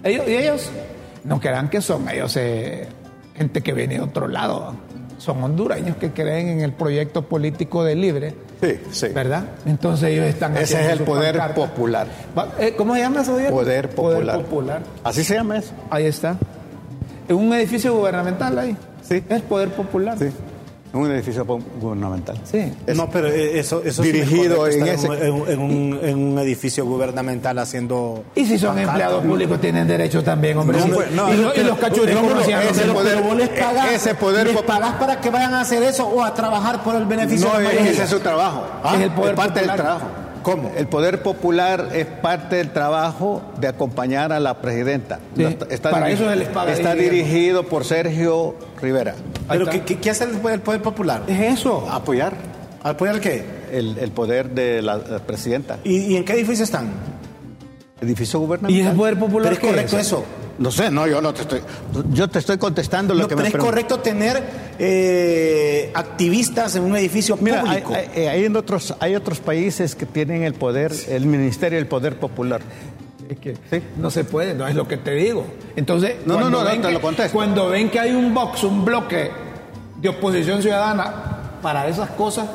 Ellos, 0.03 0.29
y 0.29 0.37
ellos 0.37 0.71
no 1.25 1.41
crean 1.41 1.71
que 1.71 1.81
son 1.81 2.09
ellos 2.09 2.37
eh, 2.37 2.89
gente 3.37 3.63
que 3.63 3.73
viene 3.73 3.95
de 3.95 4.01
otro 4.01 4.29
lado. 4.29 4.77
Son 5.19 5.43
hondureños 5.43 5.97
que 5.97 6.13
creen 6.13 6.49
en 6.49 6.61
el 6.61 6.73
proyecto 6.73 7.23
político 7.23 7.83
de 7.85 7.95
libre. 7.97 8.35
Sí, 8.63 8.81
sí. 8.91 9.09
¿Verdad? 9.09 9.45
Entonces 9.67 10.11
ellos 10.11 10.27
están 10.27 10.57
Ese 10.57 10.81
es 10.85 10.93
el 10.93 11.01
poder 11.05 11.37
pancarta. 11.37 11.55
popular. 11.55 12.07
Eh, 12.59 12.75
¿Cómo 12.77 12.95
se 12.95 13.01
llama 13.01 13.23
eso? 13.23 13.37
Poder 13.51 13.91
popular. 13.91 14.21
Poder 14.37 14.47
popular. 14.47 14.83
Así 15.05 15.25
se 15.25 15.35
llama 15.35 15.59
eso. 15.59 15.73
Ahí 15.91 16.07
está. 16.07 16.37
En 17.29 17.37
un 17.37 17.53
edificio 17.53 17.95
gubernamental 17.95 18.59
ahí. 18.59 18.77
Sí. 19.03 19.23
Es 19.29 19.43
poder 19.43 19.69
popular. 19.71 20.17
Sí. 20.19 20.31
Un 20.93 21.11
edificio 21.11 21.45
gubernamental. 21.45 22.41
Sí. 22.51 22.73
Es- 22.87 22.97
No, 22.97 23.11
pero 23.11 23.29
eh, 23.29 23.59
eso, 23.59 23.83
eso 23.85 24.03
Dirigido 24.03 24.67
en 24.67 24.87
ese- 24.89 25.09
un- 25.31 25.49
en 25.49 25.59
un, 25.61 26.01
en 26.03 26.19
un 26.33 26.39
edificio 26.39 26.85
gubernamental 26.87 27.59
haciendo. 27.59 28.25
Y 28.35 28.47
si 28.47 28.59
son 28.59 28.79
empleados 28.79 29.25
públicos 29.25 29.61
tienen 29.61 29.87
derecho 29.87 30.23
también, 30.25 30.57
hombre. 30.57 30.79
No, 30.79 30.85
Sí. 30.87 30.91
pues, 30.95 31.11
no, 31.13 31.33
y, 31.33 31.37
lo- 31.37 31.55
y 31.55 31.65
los 31.65 31.79
cachurecos 31.79 32.23
no 32.23 32.41
ese 32.41 32.83
poder- 32.93 33.15
Pero 33.17 33.23
vos 33.29 33.37
les 33.37 33.49
pagás, 33.51 33.91
ese 33.93 34.15
poder 34.15 34.47
les 34.47 34.63
pagás 34.63 34.95
para 34.95 35.21
que 35.21 35.31
vayan 35.31 35.55
a 35.55 35.61
hacer 35.61 35.83
eso 35.83 36.07
o 36.07 36.23
a 36.25 36.33
trabajar 36.35 36.83
por 36.83 36.95
el 36.97 37.05
beneficio 37.05 37.49
No, 37.53 37.59
de 37.59 37.91
ese 37.91 38.05
es 38.05 38.11
su 38.11 38.21
trabajo. 38.21 38.65
Ah, 38.83 38.95
es 38.97 39.03
el 39.03 39.11
poder 39.11 39.35
parte 39.35 39.61
del 39.61 39.71
trabajo. 39.75 40.07
¿Cómo? 40.43 40.73
El 40.77 40.87
poder 40.89 41.23
popular 41.23 41.89
es 41.95 42.07
parte 42.07 42.57
del 42.57 42.71
trabajo 42.73 43.43
de 43.61 43.69
acompañar 43.69 44.33
a 44.33 44.41
la 44.41 44.61
presidenta. 44.61 45.19
Sí, 45.37 45.45
Está, 45.71 45.91
para 45.91 46.09
diri- 46.09 46.13
eso 46.15 46.29
se 46.31 46.37
les 46.37 46.49
Está 46.49 46.95
dirigido 46.95 47.65
por 47.65 47.85
Sergio 47.85 48.55
Rivera. 48.81 49.15
Pero. 49.49 49.67
¿qué, 49.67 49.83
qué, 49.83 49.99
qué 49.99 50.11
hace 50.11 50.25
el 50.25 50.39
poder, 50.61 50.61
popular? 50.83 51.23
Es 51.29 51.59
eso. 51.59 51.89
Apoyar 51.91 52.35
¿Apoyar 52.83 53.17
el 53.17 53.21
qué? 53.21 53.45
el, 53.73 53.99
el 53.99 54.11
poder 54.13 54.51
de 54.51 54.81
la, 54.83 54.97
la 54.97 55.19
presidenta. 55.19 55.79
¿Y, 55.85 56.13
y 56.13 56.17
en 56.17 56.25
qué 56.25 56.33
edificio 56.35 56.65
están? 56.65 56.89
Edificio 58.01 58.39
¿Y 58.39 58.43
gubernamental. 58.45 58.91
el 58.93 58.97
poder 58.97 59.19
popular 59.19 59.53
Pero 59.53 59.55
es 59.67 59.69
correcto 59.73 59.99
eso. 59.99 60.25
No 60.59 60.71
sé, 60.73 60.91
no, 60.91 61.07
yo 61.07 61.21
no 61.21 61.33
te 61.33 61.43
estoy. 61.43 61.61
Yo 62.13 62.29
te 62.29 62.41
estoy 62.41 62.59
contestando 62.59 63.15
lo 63.15 63.23
No, 63.23 63.29
que 63.29 63.37
pero 63.37 63.43
me 63.45 63.49
es 63.49 63.55
pregun- 63.55 63.65
correcto 63.67 64.01
tener 64.01 64.43
eh, 64.79 65.91
activistas 65.95 66.75
en 66.77 66.83
un 66.83 66.97
edificio 66.97 67.37
Mira, 67.41 67.61
hay, 67.67 67.83
público. 67.83 67.95
hay- 68.15 68.27
hay 68.27 68.45
en 68.45 68.57
otros, 68.57 68.95
hay 69.01 69.15
otros 69.15 69.39
países 69.41 69.95
que 69.95 70.07
tienen 70.07 70.43
el 70.43 70.55
poder, 70.55 70.93
el 71.09 71.27
Ministerio 71.27 71.79
del 71.79 71.87
Poder 71.87 72.19
Popular. 72.19 72.61
Es 73.29 73.39
que 73.39 73.57
no 73.99 74.11
se 74.11 74.25
puede, 74.25 74.55
no 74.55 74.67
es 74.67 74.75
lo 74.75 74.89
que 74.89 74.97
te 74.97 75.13
digo. 75.13 75.45
Entonces, 75.77 76.17
No, 76.27 76.35
no, 76.35 76.41
cuando 76.41 76.59
no, 76.65 76.65
ven 76.71 76.81
te 76.83 76.89
que- 76.89 76.95
lo 76.95 77.01
contesto. 77.03 77.33
Cuando 77.35 77.69
ven 77.69 77.91
que 77.91 78.01
hay 78.01 78.13
un 78.13 78.33
box, 78.35 78.65
un 78.65 78.85
bloque 78.85 79.31
de 80.01 80.09
oposición 80.09 80.63
ciudadana 80.63 81.59
para 81.63 81.87
esas 81.89 82.11
cosas, 82.11 82.47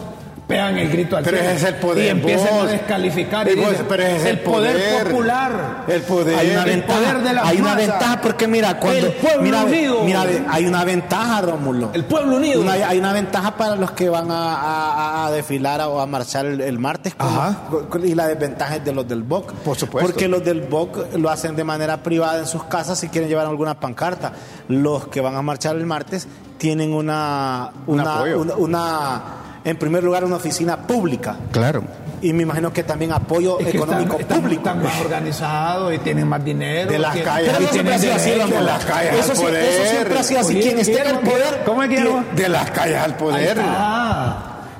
pegan 0.47 0.77
el 0.77 0.89
grito 0.89 1.15
al 1.17 1.23
Pero 1.23 1.37
cielo 1.37 1.51
ese 1.53 1.67
es 1.67 1.73
el 1.73 1.79
poder, 1.79 2.05
y 2.05 2.07
empiezan 2.09 2.53
vos. 2.53 2.63
a 2.67 2.71
descalificar. 2.71 3.47
Y 3.47 3.51
Y 3.51 3.55
vos, 3.55 3.69
dicen, 3.71 3.85
pero 3.89 4.03
ese 4.03 4.15
es 4.17 4.25
el 4.25 4.39
poder. 4.41 5.03
popular. 5.05 5.83
El 5.87 6.01
poder. 6.01 6.37
hay 6.37 6.49
una 6.51 6.63
el 6.63 6.69
ventaja, 6.69 6.99
poder 6.99 7.17
de 7.23 7.33
las 7.33 7.45
hay 7.47 7.57
una 7.61 7.75
ventaja 7.75 8.21
porque 8.21 8.47
mira 8.47 8.79
cuando 8.79 9.07
El 9.07 9.13
pueblo 9.13 9.41
mira, 9.43 9.63
unido. 9.63 10.03
mira, 10.03 10.25
hay 10.49 10.65
una 10.65 10.83
ventaja 10.83 11.41
Rómulo 11.41 11.91
El 11.93 12.03
pueblo 12.05 12.35
unido. 12.37 12.61
Una- 12.61 12.73
hay 12.73 12.99
una 12.99 13.13
ventaja 13.13 13.55
para 13.57 13.75
los 13.75 13.91
que 13.91 14.09
van 14.09 14.29
a, 14.31 14.53
a- 14.55 15.25
a 15.27 15.31
desfilar 15.31 15.81
o 15.81 15.99
a 15.99 16.05
marchar 16.05 16.45
el, 16.45 16.61
el 16.61 16.77
martes 16.79 17.15
con- 17.15 17.27
Ajá. 17.27 17.57
con- 17.89 18.05
y 18.05 18.13
la 18.13 18.27
desventaja 18.27 18.75
es 18.77 18.85
de 18.85 18.91
los 18.93 19.07
del 19.07 19.23
BOC. 19.23 19.53
Por 19.53 19.77
supuesto. 19.77 20.09
Porque 20.11 20.27
los 20.27 20.43
del 20.43 20.61
BOC 20.61 21.15
lo 21.17 21.29
hacen 21.29 21.55
de 21.55 21.63
manera 21.63 22.03
privada 22.03 22.39
en 22.39 22.47
sus 22.47 22.63
casas 22.65 22.99
si 22.99 23.07
quieren 23.09 23.29
llevar 23.29 23.45
alguna 23.47 23.79
pancarta. 23.79 24.33
Los 24.67 25.07
que 25.07 25.21
van 25.21 25.35
a 25.35 25.41
marchar 25.41 25.75
el 25.75 25.85
martes 25.85 26.27
tienen 26.57 26.93
una, 26.93 27.71
Un 27.87 27.99
una, 27.99 28.15
apoyo. 28.15 28.39
una, 28.41 28.55
una- 28.55 29.21
en 29.65 29.77
primer 29.77 30.03
lugar, 30.03 30.23
una 30.25 30.35
oficina 30.37 30.77
pública. 30.77 31.35
Claro. 31.51 31.83
Y 32.21 32.31
me 32.31 32.43
imagino 32.43 32.71
que 32.71 32.83
también 32.83 33.11
apoyo 33.11 33.59
Es 33.59 33.67
que 33.67 33.77
económico 33.77 34.17
están, 34.17 34.39
público. 34.41 34.61
están 34.69 34.81
más 34.83 35.01
organizados 35.01 35.93
y 35.93 35.97
tienen 35.99 36.27
más 36.27 36.43
dinero. 36.43 36.89
De 36.89 36.97
las 36.99 37.17
calles 37.17 37.47
Pero 37.47 37.57
al 37.57 37.63
eso 37.63 37.73
siempre 37.73 37.93
ha 37.95 37.99
sido 37.99 38.13
así, 38.15 38.29
derecho. 38.29 38.45
Rómulo. 38.47 38.59
de 38.61 38.65
las 38.71 38.85
calles 38.85 39.11
al 39.11 39.19
eso, 39.19 39.35
sí- 39.35 39.41
poder. 39.41 39.63
eso 39.65 39.91
siempre 39.91 40.19
ha 40.19 40.23
sido 40.23 40.39
así. 40.39 40.53
Oye, 40.53 40.61
Quien 40.61 40.79
esté 40.79 40.91
en 40.93 40.97
el 40.99 41.03
Guillermo, 41.17 41.31
poder. 41.31 41.61
¿cómo 41.65 41.83
es, 41.83 41.89
Guillermo? 41.89 42.23
De 42.35 42.49
las 42.49 42.71
calles 42.71 42.97
al 42.97 43.17
poder. 43.17 43.57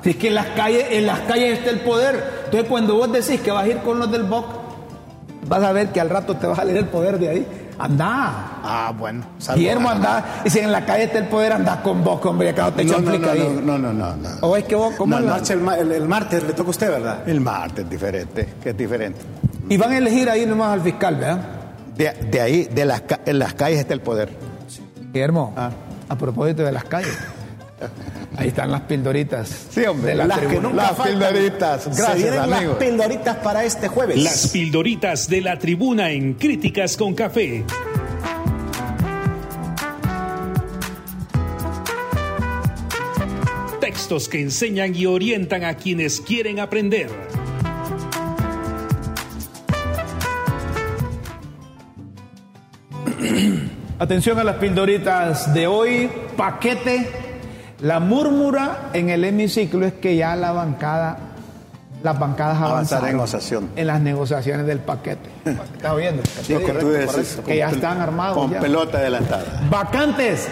Si 0.02 0.10
es 0.10 0.16
que 0.16 0.28
en 0.28 0.34
las 0.34 0.46
calles, 0.48 0.86
en 0.90 1.06
las 1.06 1.20
calles 1.20 1.58
está 1.58 1.70
el 1.70 1.80
poder. 1.80 2.42
Entonces 2.46 2.68
cuando 2.68 2.94
vos 2.96 3.12
decís 3.12 3.40
que 3.40 3.50
vas 3.50 3.64
a 3.64 3.68
ir 3.68 3.78
con 3.78 3.98
los 3.98 4.10
del 4.10 4.24
BOC, 4.24 4.46
vas 5.46 5.62
a 5.62 5.72
ver 5.72 5.88
que 5.88 6.00
al 6.00 6.08
rato 6.10 6.36
te 6.36 6.46
va 6.46 6.52
a 6.54 6.56
salir 6.56 6.76
el 6.76 6.86
poder 6.86 7.18
de 7.18 7.28
ahí. 7.28 7.46
Anda. 7.78 8.60
Ah, 8.62 8.92
bueno. 8.96 9.24
Guillermo, 9.54 9.90
anda. 9.90 10.42
Y 10.44 10.50
si 10.50 10.60
en 10.60 10.70
la 10.72 10.84
calle 10.86 11.04
está 11.04 11.18
el 11.18 11.26
poder, 11.28 11.52
anda 11.52 11.82
con 11.82 12.02
vos, 12.04 12.24
hombre, 12.24 12.50
acá 12.50 12.70
te 12.70 12.84
No, 12.84 12.98
no, 13.00 13.18
no, 13.18 13.30
ahí. 13.30 13.60
no, 13.62 13.78
no, 13.78 13.92
no, 13.92 14.16
no. 14.16 14.28
¿O 14.42 14.56
es 14.56 14.64
que 14.64 14.74
vos, 14.74 14.94
cómo 14.96 15.18
No, 15.20 15.36
el, 15.36 15.50
el 15.50 15.60
ma- 15.60 15.76
el- 15.78 15.92
el 15.92 16.08
martes 16.08 16.42
le 16.44 16.52
toca 16.52 16.68
a 16.68 16.70
usted, 16.70 16.90
¿verdad? 16.90 17.28
El 17.28 17.40
martes 17.40 17.84
es 17.84 17.90
diferente, 17.90 18.48
que 18.62 18.70
es 18.70 18.76
diferente. 18.76 19.20
Y 19.68 19.76
van 19.76 19.92
a 19.92 19.98
elegir 19.98 20.28
ahí 20.30 20.46
nomás 20.46 20.72
al 20.74 20.80
fiscal, 20.82 21.16
¿verdad? 21.16 21.38
De, 21.96 22.10
de 22.30 22.40
ahí, 22.40 22.64
de 22.64 22.84
las, 22.84 23.02
en 23.26 23.38
las 23.38 23.54
calles 23.54 23.80
está 23.80 23.94
el 23.94 24.00
poder. 24.00 24.30
Guillermo, 25.12 25.52
Ah. 25.56 25.70
a 26.08 26.16
propósito 26.16 26.62
de 26.64 26.72
las 26.72 26.84
calles. 26.84 27.16
Ahí 28.36 28.48
están 28.48 28.70
las 28.70 28.82
pildoritas. 28.82 29.48
Sí, 29.70 29.84
hombre. 29.86 30.10
De 30.10 30.16
la 30.16 30.26
Las 30.26 30.38
que 30.40 30.60
nunca 30.60 30.74
Las 30.76 30.96
faltan. 30.96 31.18
pildoritas. 31.18 31.82
Se 31.84 31.90
Gracias, 31.90 32.16
vienen 32.16 32.40
amigo. 32.40 32.72
las 32.72 32.82
pildoritas 32.82 33.36
para 33.36 33.64
este 33.64 33.88
jueves. 33.88 34.18
Las 34.22 34.48
pildoritas 34.48 35.28
de 35.28 35.40
la 35.40 35.58
tribuna 35.58 36.10
en 36.10 36.34
Críticas 36.34 36.96
con 36.96 37.14
Café. 37.14 37.64
Textos 43.80 44.28
que 44.28 44.40
enseñan 44.40 44.94
y 44.94 45.06
orientan 45.06 45.64
a 45.64 45.74
quienes 45.74 46.20
quieren 46.20 46.58
aprender. 46.58 47.08
Atención 53.98 54.38
a 54.38 54.44
las 54.44 54.56
pildoritas 54.56 55.52
de 55.54 55.66
hoy. 55.66 56.10
Paquete. 56.36 57.23
La 57.80 58.00
múrmura 58.00 58.90
en 58.92 59.10
el 59.10 59.24
hemiciclo 59.24 59.84
es 59.86 59.94
que 59.94 60.16
ya 60.16 60.36
la 60.36 60.52
bancada, 60.52 61.18
las 62.02 62.18
bancadas 62.18 62.56
Avanzar 62.58 62.70
avanzaron 62.72 63.06
en 63.08 63.12
negociación. 63.16 63.68
en 63.76 63.86
las 63.86 64.00
negociaciones 64.00 64.66
del 64.66 64.78
paquete. 64.78 65.28
¿Estás 65.44 65.92
oyendo? 65.92 66.22
Lo 66.48 66.58
que 66.60 66.72
tú 66.72 66.88
decís, 66.90 67.38
Que 67.46 67.56
ya 67.58 67.70
están 67.70 68.00
armados. 68.00 68.36
Con 68.38 68.50
ya. 68.52 68.60
pelota 68.60 68.98
adelantada. 68.98 69.44
Vacantes. 69.70 70.48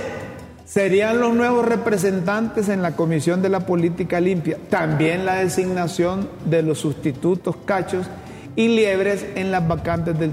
Serían 0.64 1.20
los 1.20 1.34
nuevos 1.34 1.66
representantes 1.66 2.70
en 2.70 2.80
la 2.80 2.92
Comisión 2.92 3.42
de 3.42 3.50
la 3.50 3.60
Política 3.60 4.20
Limpia. 4.20 4.56
También 4.70 5.26
la 5.26 5.34
designación 5.34 6.28
de 6.46 6.62
los 6.62 6.78
sustitutos 6.78 7.56
cachos 7.66 8.06
y 8.56 8.68
liebres 8.68 9.26
en 9.34 9.50
las 9.50 9.68
vacantes 9.68 10.18
del 10.18 10.32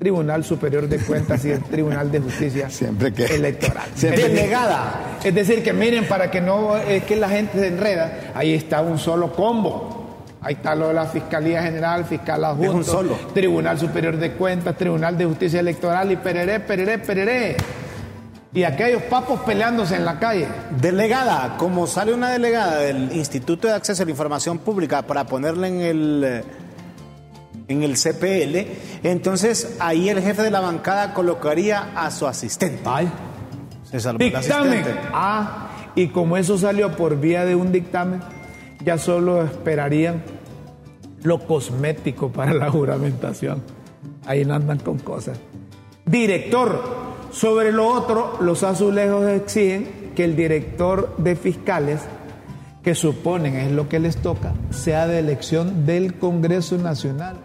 Tribunal 0.00 0.42
Superior 0.44 0.88
de 0.88 0.96
Cuentas 0.98 1.44
y 1.44 1.50
el 1.50 1.62
Tribunal 1.62 2.10
de 2.10 2.20
Justicia 2.20 2.70
Siempre 2.70 3.12
que- 3.12 3.26
Electoral. 3.26 3.86
siempre 3.94 4.28
Delegada. 4.28 5.18
Es 5.22 5.34
decir, 5.34 5.62
que 5.62 5.74
miren, 5.74 6.08
para 6.08 6.30
que 6.30 6.40
no 6.40 6.74
es 6.78 7.04
que 7.04 7.16
la 7.16 7.28
gente 7.28 7.58
se 7.60 7.66
enreda, 7.68 8.32
ahí 8.34 8.54
está 8.54 8.80
un 8.80 8.98
solo 8.98 9.30
combo. 9.32 9.98
Ahí 10.40 10.54
está 10.54 10.74
lo 10.74 10.88
de 10.88 10.94
la 10.94 11.04
Fiscalía 11.04 11.62
General, 11.62 12.02
Fiscal 12.06 12.42
Adjunto, 12.42 12.72
un 12.72 12.82
solo. 12.84 13.18
Tribunal 13.34 13.78
Superior 13.78 14.16
de 14.16 14.32
Cuentas, 14.32 14.74
Tribunal 14.74 15.18
de 15.18 15.26
Justicia 15.26 15.60
Electoral 15.60 16.10
y 16.12 16.16
pereré, 16.16 16.60
pereré, 16.60 16.96
pereré. 16.98 17.56
Y 18.54 18.62
aquellos 18.62 19.02
papos 19.02 19.40
peleándose 19.40 19.96
en 19.96 20.06
la 20.06 20.18
calle. 20.18 20.46
Delegada, 20.80 21.56
como 21.58 21.86
sale 21.86 22.14
una 22.14 22.30
delegada 22.30 22.78
del 22.78 23.12
Instituto 23.12 23.68
de 23.68 23.74
Acceso 23.74 24.02
a 24.02 24.06
la 24.06 24.12
Información 24.12 24.56
Pública 24.60 25.02
para 25.02 25.24
ponerla 25.26 25.68
en 25.68 25.80
el 25.82 26.22
eh, 26.24 26.42
en 27.70 27.84
el 27.84 27.94
CPL, 27.94 28.68
entonces 29.04 29.76
ahí 29.78 30.08
el 30.08 30.20
jefe 30.20 30.42
de 30.42 30.50
la 30.50 30.60
bancada 30.60 31.14
colocaría 31.14 31.92
a 31.94 32.10
su 32.10 32.26
asistente. 32.26 32.82
Ay. 32.84 33.10
Se 33.84 34.00
salvó 34.00 34.18
el 34.22 34.32
Dictamen. 34.32 34.72
asistente. 34.72 35.00
Ah, 35.12 35.68
y 35.94 36.08
como 36.08 36.36
eso 36.36 36.58
salió 36.58 36.96
por 36.96 37.18
vía 37.20 37.44
de 37.44 37.54
un 37.54 37.70
dictamen, 37.70 38.20
ya 38.84 38.98
solo 38.98 39.44
esperarían 39.44 40.22
lo 41.22 41.46
cosmético 41.46 42.30
para 42.30 42.52
la 42.54 42.70
juramentación. 42.70 43.62
Ahí 44.26 44.44
no 44.44 44.54
andan 44.54 44.78
con 44.78 44.98
cosas. 44.98 45.38
Director. 46.04 47.00
Sobre 47.30 47.70
lo 47.70 47.86
otro, 47.86 48.38
los 48.40 48.64
azulejos 48.64 49.28
exigen 49.28 50.10
que 50.16 50.24
el 50.24 50.34
director 50.34 51.14
de 51.18 51.36
fiscales, 51.36 52.00
que 52.82 52.96
suponen 52.96 53.54
es 53.54 53.70
lo 53.70 53.88
que 53.88 54.00
les 54.00 54.16
toca, 54.16 54.54
sea 54.70 55.06
de 55.06 55.20
elección 55.20 55.86
del 55.86 56.14
Congreso 56.14 56.76
Nacional 56.78 57.36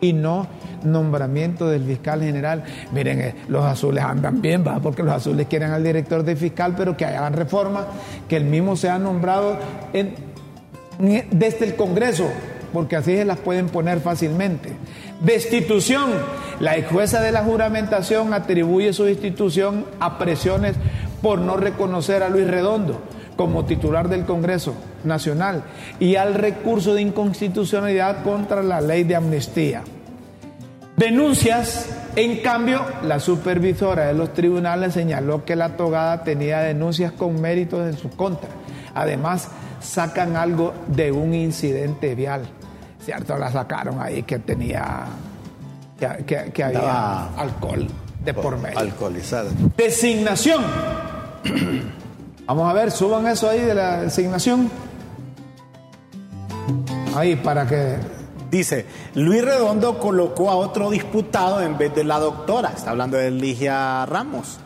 y 0.00 0.12
no 0.12 0.46
nombramiento 0.84 1.68
del 1.68 1.84
fiscal 1.84 2.22
general. 2.22 2.64
Miren, 2.92 3.20
eh, 3.20 3.34
los 3.48 3.64
azules 3.64 4.04
andan 4.04 4.40
bien, 4.40 4.64
va, 4.66 4.80
porque 4.80 5.02
los 5.02 5.12
azules 5.12 5.46
quieren 5.48 5.70
al 5.70 5.82
director 5.82 6.22
de 6.22 6.36
fiscal, 6.36 6.74
pero 6.76 6.96
que 6.96 7.04
hagan 7.04 7.32
reforma, 7.32 7.86
que 8.28 8.36
el 8.36 8.44
mismo 8.44 8.76
sea 8.76 8.98
nombrado 8.98 9.56
desde 11.30 11.64
el 11.64 11.76
Congreso, 11.76 12.28
porque 12.72 12.96
así 12.96 13.16
se 13.16 13.24
las 13.24 13.38
pueden 13.38 13.68
poner 13.68 14.00
fácilmente. 14.00 14.72
Destitución. 15.20 16.10
La 16.60 16.74
jueza 16.88 17.20
de 17.20 17.32
la 17.32 17.42
juramentación 17.42 18.32
atribuye 18.32 18.92
su 18.92 19.04
destitución 19.04 19.86
a 19.98 20.18
presiones 20.18 20.76
por 21.20 21.40
no 21.40 21.56
reconocer 21.56 22.22
a 22.22 22.28
Luis 22.28 22.46
Redondo 22.46 23.00
como 23.36 23.64
titular 23.64 24.08
del 24.08 24.24
Congreso 24.24 24.74
Nacional 25.04 25.62
y 25.98 26.16
al 26.16 26.34
recurso 26.34 26.94
de 26.94 27.02
inconstitucionalidad 27.02 28.22
contra 28.22 28.62
la 28.62 28.80
ley 28.80 29.04
de 29.04 29.16
amnistía. 29.16 29.82
Denuncias. 30.96 31.88
En 32.16 32.38
cambio, 32.42 32.80
la 33.02 33.18
supervisora 33.18 34.06
de 34.06 34.14
los 34.14 34.32
tribunales 34.32 34.94
señaló 34.94 35.44
que 35.44 35.56
la 35.56 35.70
togada 35.76 36.22
tenía 36.22 36.60
denuncias 36.60 37.10
con 37.10 37.40
méritos 37.40 37.88
en 37.92 37.98
su 37.98 38.08
contra. 38.10 38.48
Además, 38.94 39.48
sacan 39.80 40.36
algo 40.36 40.72
de 40.86 41.10
un 41.10 41.34
incidente 41.34 42.14
vial. 42.14 42.42
¿Cierto? 43.04 43.36
La 43.36 43.50
sacaron 43.50 44.00
ahí 44.00 44.22
que 44.22 44.38
tenía. 44.38 45.06
que, 45.98 46.24
que- 46.24 46.52
que 46.52 46.62
había 46.64 47.34
alcohol 47.36 47.86
de 48.24 48.32
por 48.32 48.56
medio. 48.58 48.78
Alcoholizada. 48.78 49.50
Designación. 49.76 50.62
Vamos 52.46 52.68
a 52.68 52.74
ver, 52.74 52.90
suban 52.90 53.26
eso 53.26 53.48
ahí 53.48 53.60
de 53.60 53.74
la 53.74 54.02
designación. 54.02 54.70
Ahí 57.14 57.36
para 57.36 57.66
que. 57.66 57.96
Dice, 58.50 58.86
Luis 59.14 59.44
Redondo 59.44 59.98
colocó 59.98 60.50
a 60.50 60.54
otro 60.54 60.90
diputado 60.90 61.60
en 61.60 61.76
vez 61.76 61.92
de 61.94 62.04
la 62.04 62.20
doctora, 62.20 62.70
está 62.76 62.90
hablando 62.90 63.16
de 63.16 63.32
Ligia 63.32 64.06
Ramos, 64.06 64.58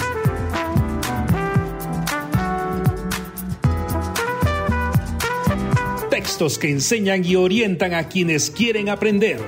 Textos 6.25 6.57
que 6.57 6.71
enseñan 6.71 7.23
y 7.23 7.35
orientan 7.35 7.93
a 7.93 8.07
quienes 8.07 8.49
quieren 8.49 8.89
aprender. 8.89 9.39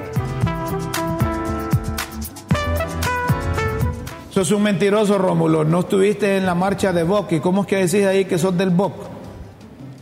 Sos 4.30 4.52
un 4.52 4.62
mentiroso, 4.62 5.18
Rómulo. 5.18 5.64
No 5.64 5.80
estuviste 5.80 6.38
en 6.38 6.46
la 6.46 6.54
marcha 6.54 6.94
de 6.94 7.02
Boc. 7.02 7.32
¿Y 7.32 7.40
cómo 7.40 7.62
es 7.62 7.68
que 7.68 7.78
decís 7.78 8.06
ahí 8.06 8.26
que 8.26 8.38
sos 8.38 8.56
del 8.56 8.70
Boc? 8.70 8.94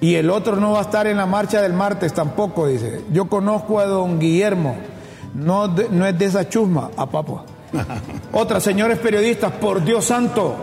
Y 0.02 0.16
el 0.16 0.30
otro 0.30 0.58
no 0.58 0.74
va 0.74 0.80
a 0.80 0.82
estar 0.82 1.08
en 1.08 1.16
la 1.16 1.26
marcha 1.26 1.62
del 1.62 1.72
martes 1.72 2.14
tampoco, 2.14 2.68
dice. 2.68 3.04
Yo 3.10 3.30
conozco 3.30 3.80
a 3.80 3.86
don 3.86 4.20
Guillermo. 4.20 4.76
No, 5.34 5.70
de- 5.70 5.88
no 5.90 6.06
es 6.06 6.20
de 6.20 6.26
esa 6.26 6.50
chusma, 6.50 6.92
a 6.98 7.10
papo. 7.10 7.46
Otra, 8.34 8.60
señores 8.60 9.00
periodistas, 9.00 9.54
por 9.54 9.82
Dios 9.82 10.04
santo. 10.04 10.58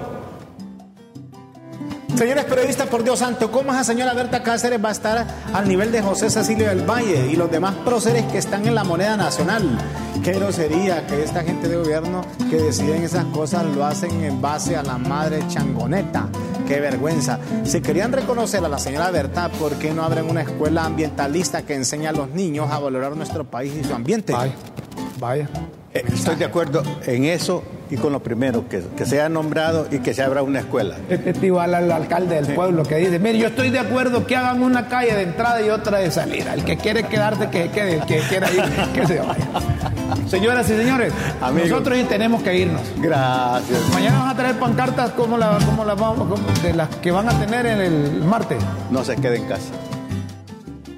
Señores 2.17 2.45
periodistas, 2.45 2.89
por 2.89 3.03
Dios 3.03 3.19
santo, 3.19 3.51
¿cómo 3.51 3.73
esa 3.73 3.85
señora 3.85 4.13
Berta 4.13 4.43
Cáceres 4.43 4.83
va 4.85 4.91
a 4.91 4.93
estar 4.93 5.27
al 5.53 5.67
nivel 5.67 5.91
de 5.91 6.03
José 6.03 6.29
Cecilio 6.31 6.69
del 6.69 6.89
Valle 6.89 7.29
y 7.33 7.37
los 7.37 7.51
demás 7.51 7.75
próceres 7.85 8.25
que 8.27 8.39
están 8.39 8.67
en 8.67 8.75
la 8.75 8.85
moneda 8.85 9.17
nacional? 9.17 9.79
Qué 10.23 10.33
grosería 10.33 11.07
que 11.07 11.23
esta 11.23 11.43
gente 11.43 11.69
de 11.69 11.77
gobierno 11.77 12.21
que 12.51 12.57
deciden 12.57 13.03
esas 13.03 13.25
cosas 13.27 13.65
lo 13.65 13.85
hacen 13.85 14.23
en 14.23 14.41
base 14.41 14.77
a 14.77 14.83
la 14.83 14.99
madre 14.99 15.41
changoneta. 15.49 16.29
qué 16.69 16.81
vergüenza. 16.81 17.39
Si 17.65 17.81
querían 17.81 18.13
reconocer 18.13 18.65
a 18.65 18.69
la 18.69 18.79
señora 18.79 19.11
Berta, 19.11 19.49
¿por 19.49 19.73
qué 19.77 19.93
no 19.93 20.05
abren 20.05 20.31
una 20.31 20.43
escuela 20.43 20.85
ambientalista 20.85 21.63
que 21.63 21.75
enseña 21.75 22.11
a 22.11 22.13
los 22.13 22.29
niños 22.31 22.71
a 22.71 22.79
valorar 22.79 23.17
nuestro 23.17 23.45
país 23.45 23.73
y 23.75 23.85
su 23.85 23.95
ambiente? 23.95 24.33
Vaya, 24.33 24.55
vaya. 25.19 25.49
Eh, 25.95 26.05
Estoy 26.13 26.37
de 26.37 26.45
acuerdo 26.47 26.83
en 27.07 27.25
eso 27.25 27.63
y 27.91 27.97
con 27.97 28.13
lo 28.13 28.23
primero, 28.23 28.67
que, 28.69 28.83
que 28.97 29.05
sea 29.05 29.29
nombrado 29.29 29.87
y 29.91 29.99
que 29.99 30.15
se 30.15 30.23
abra 30.23 30.43
una 30.43 30.61
escuela. 30.61 30.97
Este 31.11 31.31
es 31.31 31.43
igual 31.43 31.75
al 31.75 31.93
alcalde 31.93 32.37
del 32.41 32.55
pueblo 32.55 32.85
que 32.85 32.97
dice, 32.97 33.19
mire, 33.19 33.39
yo 33.39 33.49
estoy 33.49 33.69
de 33.69 33.79
acuerdo 33.79 34.27
que 34.27 34.35
hagan 34.35 34.63
una 34.63 34.89
calle 34.89 35.15
de 35.15 35.23
entrada 35.25 35.61
y 35.61 35.69
otra 35.69 35.99
de 35.99 36.11
salida. 36.11 36.55
El 36.55 36.65
que 36.65 36.79
quiere 36.79 37.03
quedarse, 37.03 37.51
que 37.51 37.65
se 37.65 37.71
quede. 37.71 37.95
El 37.97 38.07
que 38.07 38.19
quiera 38.21 38.51
ir, 38.51 38.63
que 38.95 39.07
se 39.07 39.19
vaya. 39.19 39.45
Señoras 40.27 40.71
y 40.71 40.77
señores, 40.77 41.13
Amigos. 41.43 41.69
nosotros 41.69 42.09
tenemos 42.09 42.43
que 42.43 42.57
irnos. 42.57 42.81
Gracias. 42.99 43.81
Mañana 43.93 44.19
van 44.21 44.29
a 44.29 44.37
traer 44.37 44.59
pancartas 44.59 45.11
como, 45.11 45.37
la, 45.37 45.59
como 45.67 45.85
vamos, 45.85 46.17
como 46.29 46.37
de 46.63 46.73
las 46.73 46.89
que 46.97 47.11
van 47.11 47.29
a 47.29 47.39
tener 47.39 47.67
en 47.67 47.81
el 47.81 48.23
martes. 48.25 48.57
No 48.91 49.05
se 49.05 49.17
quede 49.17 49.37
en 49.37 49.45
casa. 49.45 49.69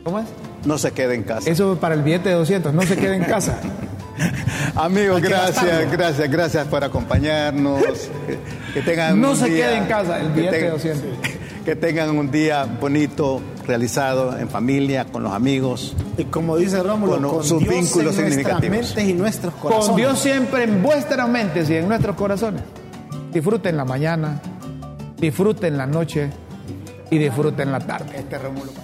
¿Cómo 0.05 0.21
es? 0.21 0.27
No 0.65 0.79
se 0.79 0.93
quede 0.93 1.15
en 1.17 1.25
casa. 1.25 1.51
Eso 1.51 1.77
para 1.81 1.95
el 1.97 2.03
billete 2.03 2.29
de 2.29 2.37
200, 2.37 2.73
no 2.73 2.83
se 2.83 2.97
quede 2.97 3.17
en 3.17 3.25
casa. 3.25 3.59
Amigos, 4.77 5.21
que 5.21 5.29
gracias, 5.29 5.65
gastarlo. 5.65 5.91
gracias, 5.93 6.31
gracias 6.31 6.67
por 6.69 6.85
acompañarnos. 6.85 7.83
Que, 8.27 8.39
que 8.75 8.83
tengan 8.83 9.21
No 9.21 9.31
un 9.33 9.37
se 9.37 9.47
día- 9.49 9.67
quede 9.67 9.77
en 9.79 9.87
casa, 9.87 10.21
el 10.21 10.29
que 10.29 10.41
billete 10.41 10.57
tengan- 10.61 10.73
200. 10.73 11.05
Que 11.65 11.75
tengan 11.75 12.11
un 12.11 12.31
día 12.31 12.67
bonito, 12.79 13.41
realizado 13.67 14.37
en 14.39 14.51
familia, 14.51 15.07
con 15.07 15.23
los 15.23 15.33
amigos. 15.33 15.97
Y 16.19 16.25
como 16.25 16.59
dice 16.59 16.83
Rómulo, 16.83 17.13
Con 17.15 17.23
con, 17.37 17.43
sus 17.45 17.61
Dios 17.61 17.75
vínculos 17.75 18.19
en 18.19 18.25
nuestras 18.27 18.29
significativos. 18.61 18.77
mentes 18.95 19.05
y 19.09 19.13
nuestros 19.15 19.55
corazones. 19.55 19.87
Con 19.89 19.97
Dios 19.97 20.19
siempre 20.19 20.65
en 20.65 20.83
vuestras 20.83 21.27
mentes 21.27 21.71
y 21.71 21.77
en 21.77 21.89
nuestros 21.89 22.17
corazones. 22.17 22.61
Disfruten 23.33 23.79
la 23.79 23.87
mañana, 23.87 24.43
disfruten 25.17 25.79
la 25.79 25.87
noche 25.87 26.29
y 27.11 27.17
disfruten 27.17 27.73
la 27.73 27.81
tarde. 27.81 28.11
Este 28.19 28.37
Rómulo 28.37 28.71
que 28.71 28.81